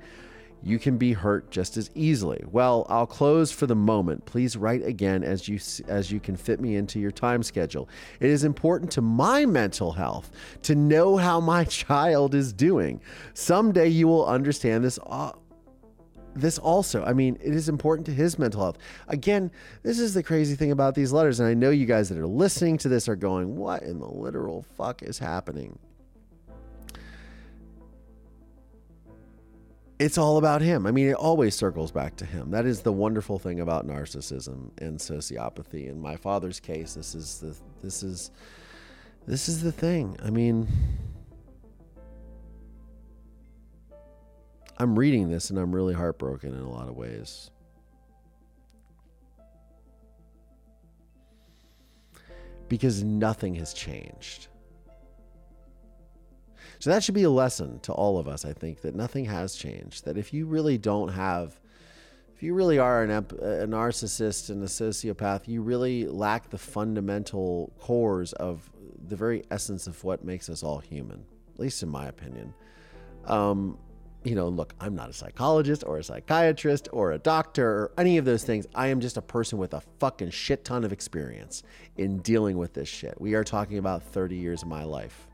You 0.65 0.79
can 0.79 0.97
be 0.97 1.12
hurt 1.12 1.51
just 1.51 1.77
as 1.77 1.91
easily. 1.95 2.43
Well, 2.51 2.87
I'll 2.89 3.07
close 3.07 3.53
for 3.53 3.67
the 3.67 3.75
moment. 3.75 4.25
Please 4.25 4.57
write 4.57 4.83
again 4.83 5.23
as 5.23 5.47
you 5.47 5.61
as 5.87 6.11
you 6.11 6.21
can 6.21 6.37
fit 6.37 6.59
me 6.59 6.77
into 6.77 6.99
your 6.99 7.11
time 7.11 7.43
schedule. 7.43 7.89
It 8.19 8.31
is 8.31 8.45
important 8.45 8.91
to 8.93 9.03
my 9.03 9.45
mental 9.45 9.93
health 9.93 10.31
to 10.62 10.75
know 10.75 11.19
how 11.19 11.39
my 11.39 11.65
child 11.85 12.35
is 12.35 12.53
doing. 12.53 13.03
Someday 13.35 13.89
you 13.89 14.09
will 14.09 14.25
understand 14.25 14.83
this 14.83 14.99
uh, 15.05 15.33
this 16.35 16.59
also. 16.59 17.05
I 17.05 17.12
mean, 17.12 17.37
it 17.43 17.55
is 17.55 17.69
important 17.69 18.07
to 18.07 18.12
his 18.12 18.39
mental 18.39 18.62
health. 18.62 18.79
Again, 19.09 19.51
this 19.83 19.99
is 19.99 20.15
the 20.15 20.23
crazy 20.23 20.57
thing 20.57 20.73
about 20.73 20.95
these 20.95 21.12
letters 21.12 21.41
and 21.41 21.49
I 21.49 21.53
know 21.53 21.71
you 21.71 21.85
guys 21.85 22.09
that 22.09 22.17
are 22.17 22.27
listening 22.27 22.79
to 22.79 22.89
this 22.89 23.07
are 23.07 23.17
going, 23.17 23.57
"What 23.57 23.83
in 23.83 23.99
the 23.99 24.09
literal 24.09 24.62
fuck 24.62 25.03
is 25.03 25.19
happening?" 25.19 25.79
It's 29.99 30.18
all 30.18 30.38
about 30.38 30.61
him. 30.61 30.86
I 30.86 30.90
mean, 30.90 31.09
it 31.09 31.14
always 31.14 31.55
circles 31.55 31.92
back 31.92 32.16
to 32.16 32.24
him. 32.24 32.51
That 32.51 32.66
is 32.66 32.82
the 32.82 32.92
wonderful 32.92 33.38
thing 33.38 33.61
about 33.61 33.86
narcissism 33.86 34.70
and 34.78 34.99
sociopathy. 34.99 35.88
In 35.88 36.01
my 36.01 36.16
father's 36.16 36.59
case, 36.61 36.95
this 36.95 37.14
is 37.14 37.38
the 37.38 37.57
this 37.82 38.03
is 38.03 38.30
this 39.26 39.49
is 39.49 39.62
the 39.62 39.72
thing. 39.72 40.16
I 40.22 40.30
mean, 40.30 40.68
I'm 44.78 44.99
reading 44.99 45.30
this 45.30 45.51
and 45.51 45.59
I'm 45.59 45.74
really 45.74 45.95
heartbroken 45.95 46.53
in 46.53 46.61
a 46.61 46.70
lot 46.70 46.88
of 46.88 46.97
ways. 46.97 47.51
Because 52.68 53.05
nothing 53.05 53.55
has 53.57 53.72
changed. 53.72 54.49
So 56.85 56.91
that 56.91 57.03
should 57.03 57.14
be 57.14 57.22
a 57.22 57.30
lesson 57.30 57.80
to 57.80 57.95
all 57.95 58.18
of 58.18 58.28
us, 58.28 58.45
I 58.45 58.53
think, 58.53 58.82
that 58.82 58.95
nothing 58.95 59.24
has 59.24 59.55
changed. 59.55 60.05
That 60.05 60.18
if 60.18 60.35
you 60.35 60.45
really 60.45 60.76
don't 60.76 61.09
have, 61.09 61.59
if 62.37 62.43
you 62.43 62.53
really 62.53 62.78
are 62.78 63.03
an, 63.03 63.11
a 63.11 63.22
narcissist 63.66 64.51
and 64.51 64.62
a 64.62 64.66
sociopath, 64.66 65.49
you 65.49 65.62
really 65.62 66.05
lack 66.07 66.51
the 66.51 66.59
fundamental 66.59 67.72
cores 67.78 68.35
of 68.35 68.68
the 69.09 69.16
very 69.16 69.45
essence 69.51 69.87
of 69.87 70.05
what 70.05 70.26
makes 70.26 70.51
us 70.51 70.62
all 70.62 70.76
human, 70.76 71.24
at 71.55 71.59
least 71.59 71.82
in 71.82 71.89
my 71.89 72.05
opinion. 72.05 72.53
Um, 73.24 73.78
you 74.22 74.35
know, 74.35 74.49
look, 74.49 74.74
I'm 74.78 74.95
not 74.95 75.09
a 75.09 75.14
psychologist 75.14 75.85
or 75.87 75.97
a 75.97 76.05
psychiatrist 76.05 76.91
or 76.93 77.12
a 77.12 77.18
doctor 77.18 77.66
or 77.66 77.93
any 77.97 78.18
of 78.18 78.26
those 78.26 78.45
things. 78.45 78.66
I 78.74 78.89
am 78.89 79.01
just 79.01 79.16
a 79.16 79.22
person 79.22 79.57
with 79.57 79.72
a 79.72 79.80
fucking 80.01 80.32
shit 80.32 80.66
ton 80.66 80.85
of 80.85 80.93
experience 80.93 81.62
in 81.97 82.18
dealing 82.18 82.59
with 82.59 82.74
this 82.74 82.91
shit. 82.91 83.18
We 83.18 83.32
are 83.32 83.43
talking 83.43 83.78
about 83.78 84.03
30 84.03 84.37
years 84.37 84.61
of 84.61 84.68
my 84.68 84.85
life 84.85 85.28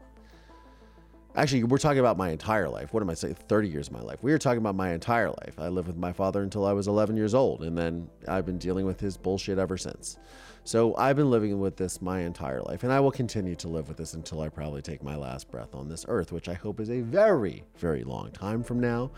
Actually, 1.37 1.63
we're 1.63 1.79
talking 1.79 2.01
about 2.01 2.17
my 2.17 2.31
entire 2.31 2.69
life. 2.69 2.93
What 2.93 3.05
am 3.05 3.11
I 3.11 3.15
saying? 3.15 3.35
30 3.35 3.69
years 3.69 3.87
of 3.87 3.93
my 3.93 4.01
life. 4.01 4.19
We 4.23 4.33
were 4.33 4.39
talking 4.39 4.59
about 4.59 4.75
my 4.75 4.93
entire 4.93 5.29
life. 5.29 5.59
I 5.59 5.69
lived 5.69 5.87
with 5.87 5.97
my 5.97 6.13
father 6.13 6.43
until 6.43 6.67
I 6.67 6.73
was 6.73 6.89
11 6.89 7.17
years 7.17 7.35
old, 7.35 7.63
and 7.63 7.79
then 7.79 8.09
I've 8.27 8.45
been 8.45 8.59
dealing 8.59 8.85
with 8.85 8.99
his 8.99 9.17
bullshit 9.17 9.57
ever 9.57 9.77
since. 9.77 10.19
So 10.65 10.95
I've 10.97 11.15
been 11.15 11.31
living 11.31 11.61
with 11.61 11.77
this 11.77 12.03
my 12.03 12.21
entire 12.21 12.61
life, 12.63 12.83
and 12.83 12.93
I 12.93 12.99
will 12.99 13.13
continue 13.13 13.55
to 13.57 13.69
live 13.69 13.87
with 13.87 13.97
this 13.97 14.15
until 14.15 14.41
I 14.41 14.49
probably 14.49 14.83
take 14.83 15.05
my 15.05 15.15
last 15.15 15.51
breath 15.53 15.73
on 15.73 15.89
this 15.89 16.05
earth, 16.09 16.33
which 16.33 16.49
I 16.49 16.55
hope 16.55 16.81
is 16.81 16.91
a 16.91 17.01
very, 17.01 17.63
very 17.77 18.03
long 18.03 18.33
time 18.33 18.65
from 18.65 18.81
now. 18.81 19.13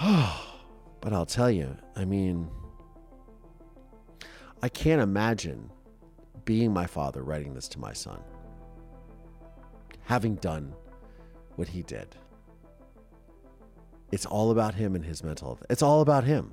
but 0.00 1.12
I'll 1.12 1.26
tell 1.26 1.50
you, 1.50 1.76
I 1.96 2.04
mean, 2.04 2.48
I 4.62 4.68
can't 4.68 5.02
imagine 5.02 5.68
being 6.44 6.72
my 6.72 6.86
father 6.86 7.24
writing 7.24 7.54
this 7.54 7.68
to 7.68 7.80
my 7.80 7.92
son 7.92 8.20
having 10.04 10.36
done 10.36 10.74
what 11.56 11.68
he 11.68 11.82
did. 11.82 12.16
It's 14.12 14.26
all 14.26 14.50
about 14.50 14.74
him 14.74 14.94
and 14.94 15.04
his 15.04 15.24
mental 15.24 15.48
health. 15.48 15.64
It's 15.70 15.82
all 15.82 16.00
about 16.00 16.24
him. 16.24 16.52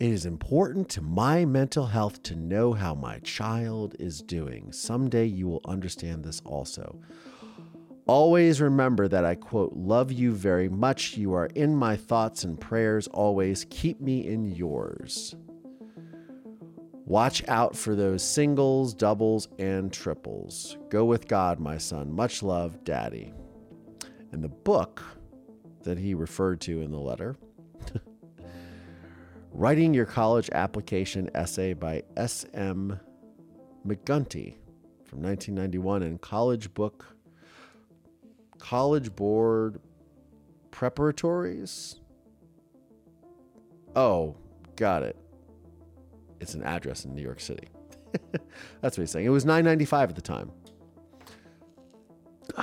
It 0.00 0.10
is 0.10 0.26
important 0.26 0.88
to 0.90 1.02
my 1.02 1.44
mental 1.44 1.86
health 1.86 2.22
to 2.24 2.34
know 2.34 2.72
how 2.72 2.94
my 2.94 3.18
child 3.20 3.94
is 3.98 4.22
doing. 4.22 4.72
Someday 4.72 5.26
you 5.26 5.46
will 5.46 5.60
understand 5.66 6.24
this 6.24 6.40
also. 6.44 6.98
Always 8.06 8.60
remember 8.60 9.08
that 9.08 9.24
I 9.24 9.34
quote, 9.34 9.72
love 9.74 10.12
you 10.12 10.32
very 10.32 10.68
much. 10.68 11.16
You 11.16 11.32
are 11.34 11.46
in 11.46 11.74
my 11.74 11.96
thoughts 11.96 12.44
and 12.44 12.60
prayers 12.60 13.06
always. 13.08 13.66
Keep 13.70 14.00
me 14.00 14.26
in 14.26 14.44
yours. 14.44 15.34
Watch 17.06 17.46
out 17.48 17.76
for 17.76 17.94
those 17.94 18.22
singles, 18.22 18.94
doubles, 18.94 19.48
and 19.58 19.92
triples. 19.92 20.78
Go 20.88 21.04
with 21.04 21.28
God, 21.28 21.60
my 21.60 21.76
son. 21.76 22.10
Much 22.10 22.42
love, 22.42 22.82
Daddy. 22.82 23.34
And 24.32 24.42
the 24.42 24.48
book 24.48 25.02
that 25.82 25.98
he 25.98 26.14
referred 26.14 26.62
to 26.62 26.80
in 26.80 26.90
the 26.90 26.98
letter 26.98 27.36
Writing 29.52 29.92
Your 29.92 30.06
College 30.06 30.48
Application 30.52 31.28
Essay 31.34 31.74
by 31.74 32.02
S.M. 32.16 32.98
McGinty 33.86 34.54
from 35.04 35.22
1991 35.22 36.02
and 36.04 36.20
College 36.22 36.72
Book, 36.72 37.04
College 38.58 39.14
Board 39.14 39.78
Preparatories. 40.70 42.00
Oh, 43.94 44.36
got 44.74 45.02
it 45.02 45.18
it's 46.44 46.54
an 46.54 46.62
address 46.62 47.06
in 47.06 47.14
New 47.14 47.22
York 47.22 47.40
City. 47.40 47.68
That's 48.82 48.98
what 48.98 49.02
he's 49.02 49.10
saying. 49.10 49.24
It 49.24 49.30
was 49.30 49.46
9.95 49.46 50.10
at 50.10 50.14
the 50.14 50.20
time. 50.20 50.52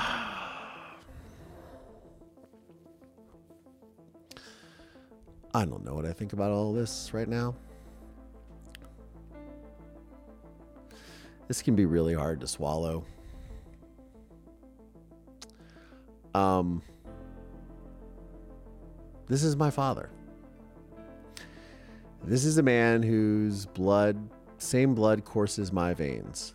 I 5.53 5.65
don't 5.65 5.83
know 5.83 5.95
what 5.95 6.05
I 6.05 6.13
think 6.13 6.33
about 6.33 6.51
all 6.51 6.71
this 6.73 7.09
right 7.11 7.27
now. 7.27 7.55
This 11.47 11.63
can 11.63 11.75
be 11.75 11.85
really 11.85 12.13
hard 12.13 12.39
to 12.41 12.47
swallow. 12.47 13.03
Um, 16.35 16.83
this 19.27 19.43
is 19.43 19.55
my 19.55 19.71
father. 19.71 20.11
This 22.23 22.45
is 22.45 22.57
a 22.57 22.63
man 22.63 23.01
whose 23.01 23.65
blood, 23.65 24.29
same 24.57 24.93
blood, 24.93 25.25
courses 25.25 25.71
my 25.71 25.93
veins. 25.93 26.53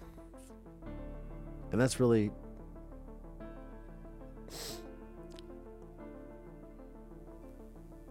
And 1.73 1.81
that's 1.81 1.99
really. 1.99 2.31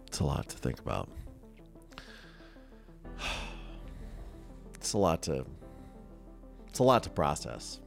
It's 0.06 0.20
a 0.20 0.24
lot 0.24 0.48
to 0.48 0.56
think 0.56 0.78
about. 0.78 1.08
It's 4.74 4.92
a 4.92 4.98
lot 4.98 5.22
to. 5.22 5.44
It's 6.68 6.78
a 6.78 6.84
lot 6.84 7.02
to 7.04 7.10
process 7.10 7.80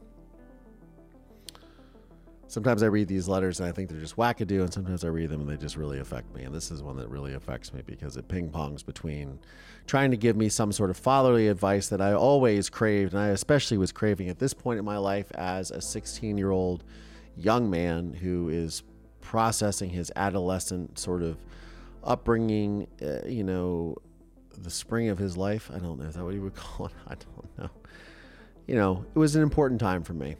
sometimes 2.50 2.82
I 2.82 2.88
read 2.88 3.08
these 3.08 3.28
letters 3.28 3.60
and 3.60 3.70
I 3.70 3.72
think 3.72 3.90
they're 3.90 4.00
just 4.00 4.18
wackadoo, 4.18 4.62
and 4.62 4.74
sometimes 4.74 5.06
I 5.06 5.08
read 5.08 5.30
them 5.30 5.42
and 5.42 5.50
they 5.50 5.56
just 5.56 5.78
really 5.78 6.00
affect 6.00 6.34
me. 6.36 6.44
And 6.44 6.54
this 6.54 6.72
is 6.72 6.82
one 6.82 6.98
that 6.98 7.08
really 7.08 7.34
affects 7.36 7.74
me 7.74 7.82
because 7.86 8.18
it 8.18 8.28
ping 8.28 8.50
pongs 8.50 8.86
between 8.86 9.40
trying 9.86 10.12
to 10.12 10.18
give 10.18 10.36
me 10.36 10.50
some 10.50 10.72
sort 10.72 10.90
of 10.90 10.98
fatherly 10.98 11.48
advice 11.48 11.88
that 11.90 12.02
I 12.02 12.14
always 12.14 12.70
craved, 12.70 13.14
and 13.14 13.22
I 13.22 13.28
especially 13.28 13.78
was 13.78 13.92
craving 13.92 14.30
at 14.30 14.40
this 14.40 14.54
point 14.54 14.80
in 14.80 14.86
my 14.86 14.98
life 14.98 15.32
as 15.36 15.72
a 15.72 15.80
16 15.80 16.38
year 16.38 16.52
old 16.52 16.84
young 17.38 17.70
man 17.70 18.14
who 18.14 18.50
is 18.50 18.84
processing 19.22 19.92
his 19.92 20.12
adolescent 20.16 20.98
sort 20.98 21.22
of 21.22 21.38
upbringing, 22.04 22.88
uh, 23.02 23.28
you 23.28 23.44
know, 23.44 23.96
the 24.58 24.72
spring 24.72 25.10
of 25.10 25.20
his 25.20 25.38
life. 25.38 25.70
I 25.74 25.78
don't 25.78 26.00
know. 26.00 26.06
Is 26.06 26.16
that 26.16 26.24
what 26.24 26.34
you 26.34 26.42
would 26.42 26.56
call 26.56 26.88
it? 26.88 26.94
I 27.08 27.14
don't 27.14 27.58
know. 27.60 27.70
You 28.66 28.76
know, 28.76 29.06
it 29.16 29.20
was 29.20 29.36
an 29.36 29.44
important 29.44 29.80
time 29.80 30.04
for 30.04 30.14
me 30.14 30.36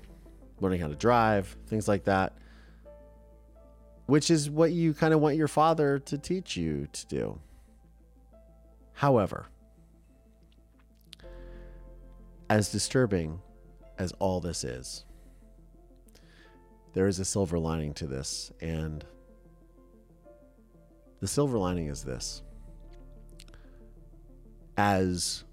learning 0.62 0.82
how 0.82 0.88
to 0.88 0.96
drive, 0.96 1.56
things 1.68 1.88
like 1.88 2.06
that, 2.06 2.34
which 4.06 4.32
is 4.32 4.50
what 4.50 4.72
you 4.72 4.94
kind 4.94 5.14
of 5.14 5.20
want 5.20 5.36
your 5.36 5.48
father 5.48 6.00
to 6.00 6.18
teach 6.18 6.58
you 6.58 6.88
to 6.92 7.08
do. 7.08 7.40
However, 8.94 9.48
as 12.50 12.72
disturbing 12.72 13.40
as 13.98 14.12
all 14.14 14.40
this 14.40 14.64
is, 14.64 15.06
there 16.94 17.08
is 17.08 17.20
a 17.20 17.26
silver 17.26 17.60
lining 17.60 17.94
to 17.94 18.08
this, 18.08 18.52
and 18.60 19.06
the 21.20 21.28
silver 21.28 21.58
lining 21.58 21.88
is 21.88 22.04
this. 22.04 22.42
As 24.76 25.44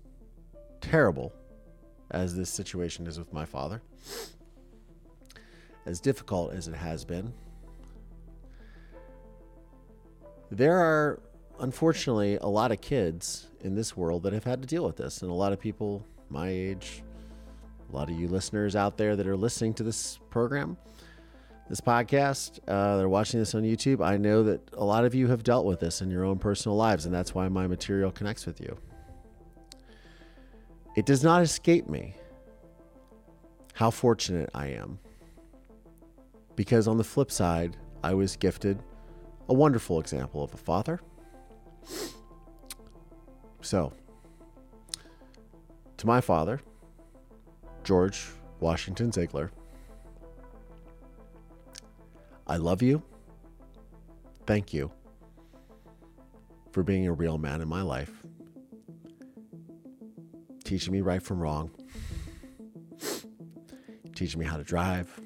terrible 0.80 1.32
as 2.10 2.34
this 2.36 2.48
situation 2.48 3.06
is 3.06 3.18
with 3.18 3.32
my 3.32 3.44
father, 3.44 3.82
as 5.86 6.00
difficult 6.00 6.52
as 6.52 6.68
it 6.68 6.74
has 6.74 7.04
been, 7.04 7.32
there 10.50 10.76
are 10.76 11.20
unfortunately 11.60 12.36
a 12.36 12.46
lot 12.46 12.70
of 12.70 12.80
kids 12.80 13.48
in 13.60 13.74
this 13.74 13.96
world 13.96 14.22
that 14.24 14.32
have 14.32 14.44
had 14.44 14.60
to 14.60 14.68
deal 14.68 14.84
with 14.84 14.96
this, 14.96 15.22
and 15.22 15.30
a 15.30 15.34
lot 15.34 15.52
of 15.52 15.60
people 15.60 16.04
my 16.28 16.48
age, 16.48 17.02
a 17.90 17.96
lot 17.96 18.10
of 18.10 18.18
you 18.18 18.28
listeners 18.28 18.74
out 18.76 18.96
there 18.96 19.16
that 19.16 19.26
are 19.26 19.36
listening 19.36 19.72
to 19.74 19.82
this 19.82 20.18
program, 20.30 20.76
this 21.68 21.80
podcast, 21.80 22.58
uh, 22.68 22.96
they're 22.96 23.08
watching 23.08 23.40
this 23.40 23.54
on 23.54 23.62
YouTube. 23.62 24.04
I 24.04 24.16
know 24.16 24.42
that 24.44 24.60
a 24.74 24.84
lot 24.84 25.04
of 25.04 25.14
you 25.14 25.28
have 25.28 25.42
dealt 25.42 25.66
with 25.66 25.80
this 25.80 26.00
in 26.00 26.10
your 26.10 26.24
own 26.24 26.38
personal 26.38 26.76
lives, 26.76 27.06
and 27.06 27.14
that's 27.14 27.34
why 27.34 27.48
my 27.48 27.66
material 27.66 28.10
connects 28.10 28.46
with 28.46 28.60
you. 28.60 28.76
It 30.96 31.06
does 31.06 31.22
not 31.22 31.42
escape 31.42 31.88
me 31.88 32.14
how 33.74 33.90
fortunate 33.90 34.48
I 34.54 34.68
am 34.68 34.98
because 36.56 36.88
on 36.88 36.96
the 36.96 37.04
flip 37.04 37.30
side, 37.30 37.76
I 38.02 38.14
was 38.14 38.34
gifted 38.36 38.82
a 39.48 39.54
wonderful 39.54 40.00
example 40.00 40.42
of 40.42 40.52
a 40.52 40.56
father. 40.56 41.00
So, 43.60 43.92
to 45.98 46.06
my 46.06 46.20
father, 46.20 46.60
George 47.84 48.26
Washington 48.60 49.12
Ziegler, 49.12 49.52
I 52.46 52.56
love 52.56 52.82
you. 52.82 53.02
Thank 54.46 54.72
you 54.72 54.90
for 56.70 56.82
being 56.82 57.06
a 57.06 57.12
real 57.12 57.38
man 57.38 57.60
in 57.60 57.68
my 57.68 57.82
life, 57.82 58.22
teaching 60.64 60.92
me 60.92 61.00
right 61.00 61.22
from 61.22 61.40
wrong, 61.40 61.70
teaching 64.14 64.38
me 64.38 64.46
how 64.46 64.56
to 64.56 64.62
drive, 64.62 65.20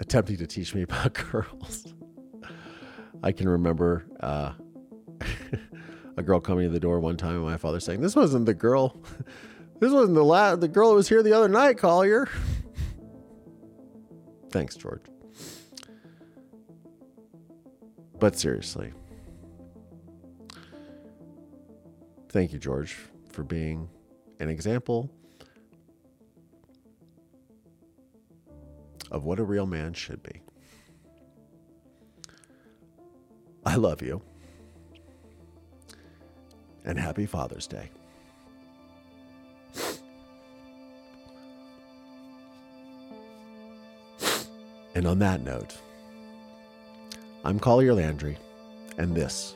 attempting 0.00 0.36
to 0.38 0.46
teach 0.46 0.74
me 0.74 0.82
about 0.82 1.12
girls. 1.30 1.92
I 3.22 3.32
can 3.32 3.48
remember 3.48 4.06
uh, 4.20 4.52
a 6.16 6.22
girl 6.22 6.40
coming 6.40 6.66
to 6.66 6.72
the 6.72 6.80
door 6.80 7.00
one 7.00 7.16
time 7.16 7.36
and 7.36 7.44
my 7.44 7.56
father 7.56 7.80
saying, 7.80 8.00
This 8.00 8.16
wasn't 8.16 8.46
the 8.46 8.54
girl. 8.54 9.00
This 9.78 9.92
wasn't 9.92 10.14
the 10.14 10.24
la- 10.24 10.56
the 10.56 10.68
girl 10.68 10.94
was 10.94 11.06
here 11.06 11.22
the 11.22 11.34
other 11.34 11.48
night, 11.48 11.76
Collier. 11.76 12.30
Thanks, 14.50 14.74
George. 14.74 15.02
But 18.18 18.38
seriously, 18.38 18.94
thank 22.30 22.54
you, 22.54 22.58
George, 22.58 22.96
for 23.28 23.44
being 23.44 23.86
an 24.40 24.48
example 24.48 25.10
of 29.10 29.24
what 29.24 29.38
a 29.38 29.44
real 29.44 29.66
man 29.66 29.92
should 29.92 30.22
be. 30.22 30.42
I 33.64 33.76
love 33.76 34.02
you. 34.02 34.22
And 36.84 36.98
happy 36.98 37.26
Father's 37.26 37.66
Day. 37.66 37.90
And 44.94 45.06
on 45.06 45.18
that 45.18 45.42
note, 45.42 45.76
I'm 47.44 47.58
Collier 47.58 47.92
Landry, 47.92 48.38
and 48.96 49.14
this 49.14 49.54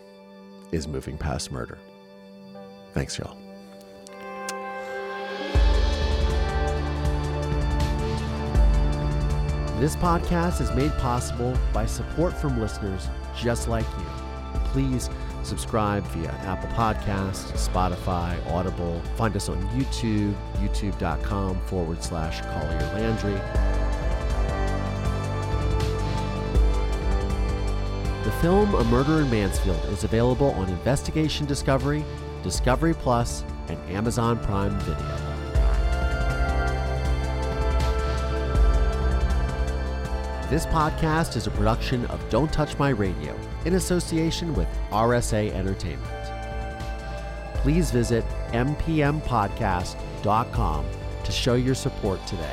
is 0.70 0.86
Moving 0.86 1.16
Past 1.16 1.51
Murder. 1.51 1.78
Thanks, 2.92 3.16
y'all. 3.16 3.38
This 9.81 9.97
podcast 9.97 10.61
is 10.61 10.70
made 10.72 10.93
possible 10.99 11.57
by 11.72 11.87
support 11.87 12.37
from 12.37 12.61
listeners 12.61 13.09
just 13.35 13.66
like 13.66 13.87
you. 13.99 14.05
Please 14.66 15.09
subscribe 15.43 16.03
via 16.09 16.28
Apple 16.43 16.68
Podcasts, 16.76 17.51
Spotify, 17.53 18.37
Audible. 18.53 19.01
Find 19.16 19.35
us 19.35 19.49
on 19.49 19.57
YouTube, 19.70 20.35
youtube.com 20.59 21.59
forward 21.62 22.05
slash 22.05 22.43
Collier 22.43 22.93
Landry. 22.93 23.33
The 28.24 28.33
film 28.43 28.74
A 28.74 28.85
Murder 28.85 29.22
in 29.22 29.31
Mansfield 29.31 29.83
is 29.87 30.05
available 30.05 30.51
on 30.51 30.68
Investigation 30.68 31.47
Discovery, 31.47 32.05
Discovery 32.43 32.93
Plus, 32.93 33.45
and 33.68 33.78
Amazon 33.89 34.39
Prime 34.41 34.78
Video. 34.81 35.30
This 40.51 40.66
podcast 40.66 41.36
is 41.36 41.46
a 41.46 41.51
production 41.53 42.05
of 42.07 42.28
Don't 42.28 42.53
Touch 42.53 42.76
My 42.76 42.88
Radio 42.88 43.38
in 43.66 43.74
association 43.74 44.53
with 44.53 44.66
RSA 44.90 45.53
Entertainment. 45.53 46.11
Please 47.55 47.92
visit 47.92 48.24
mpmpodcast.com 48.48 50.86
to 51.22 51.30
show 51.30 51.55
your 51.55 51.76
support 51.76 52.26
today. 52.26 52.51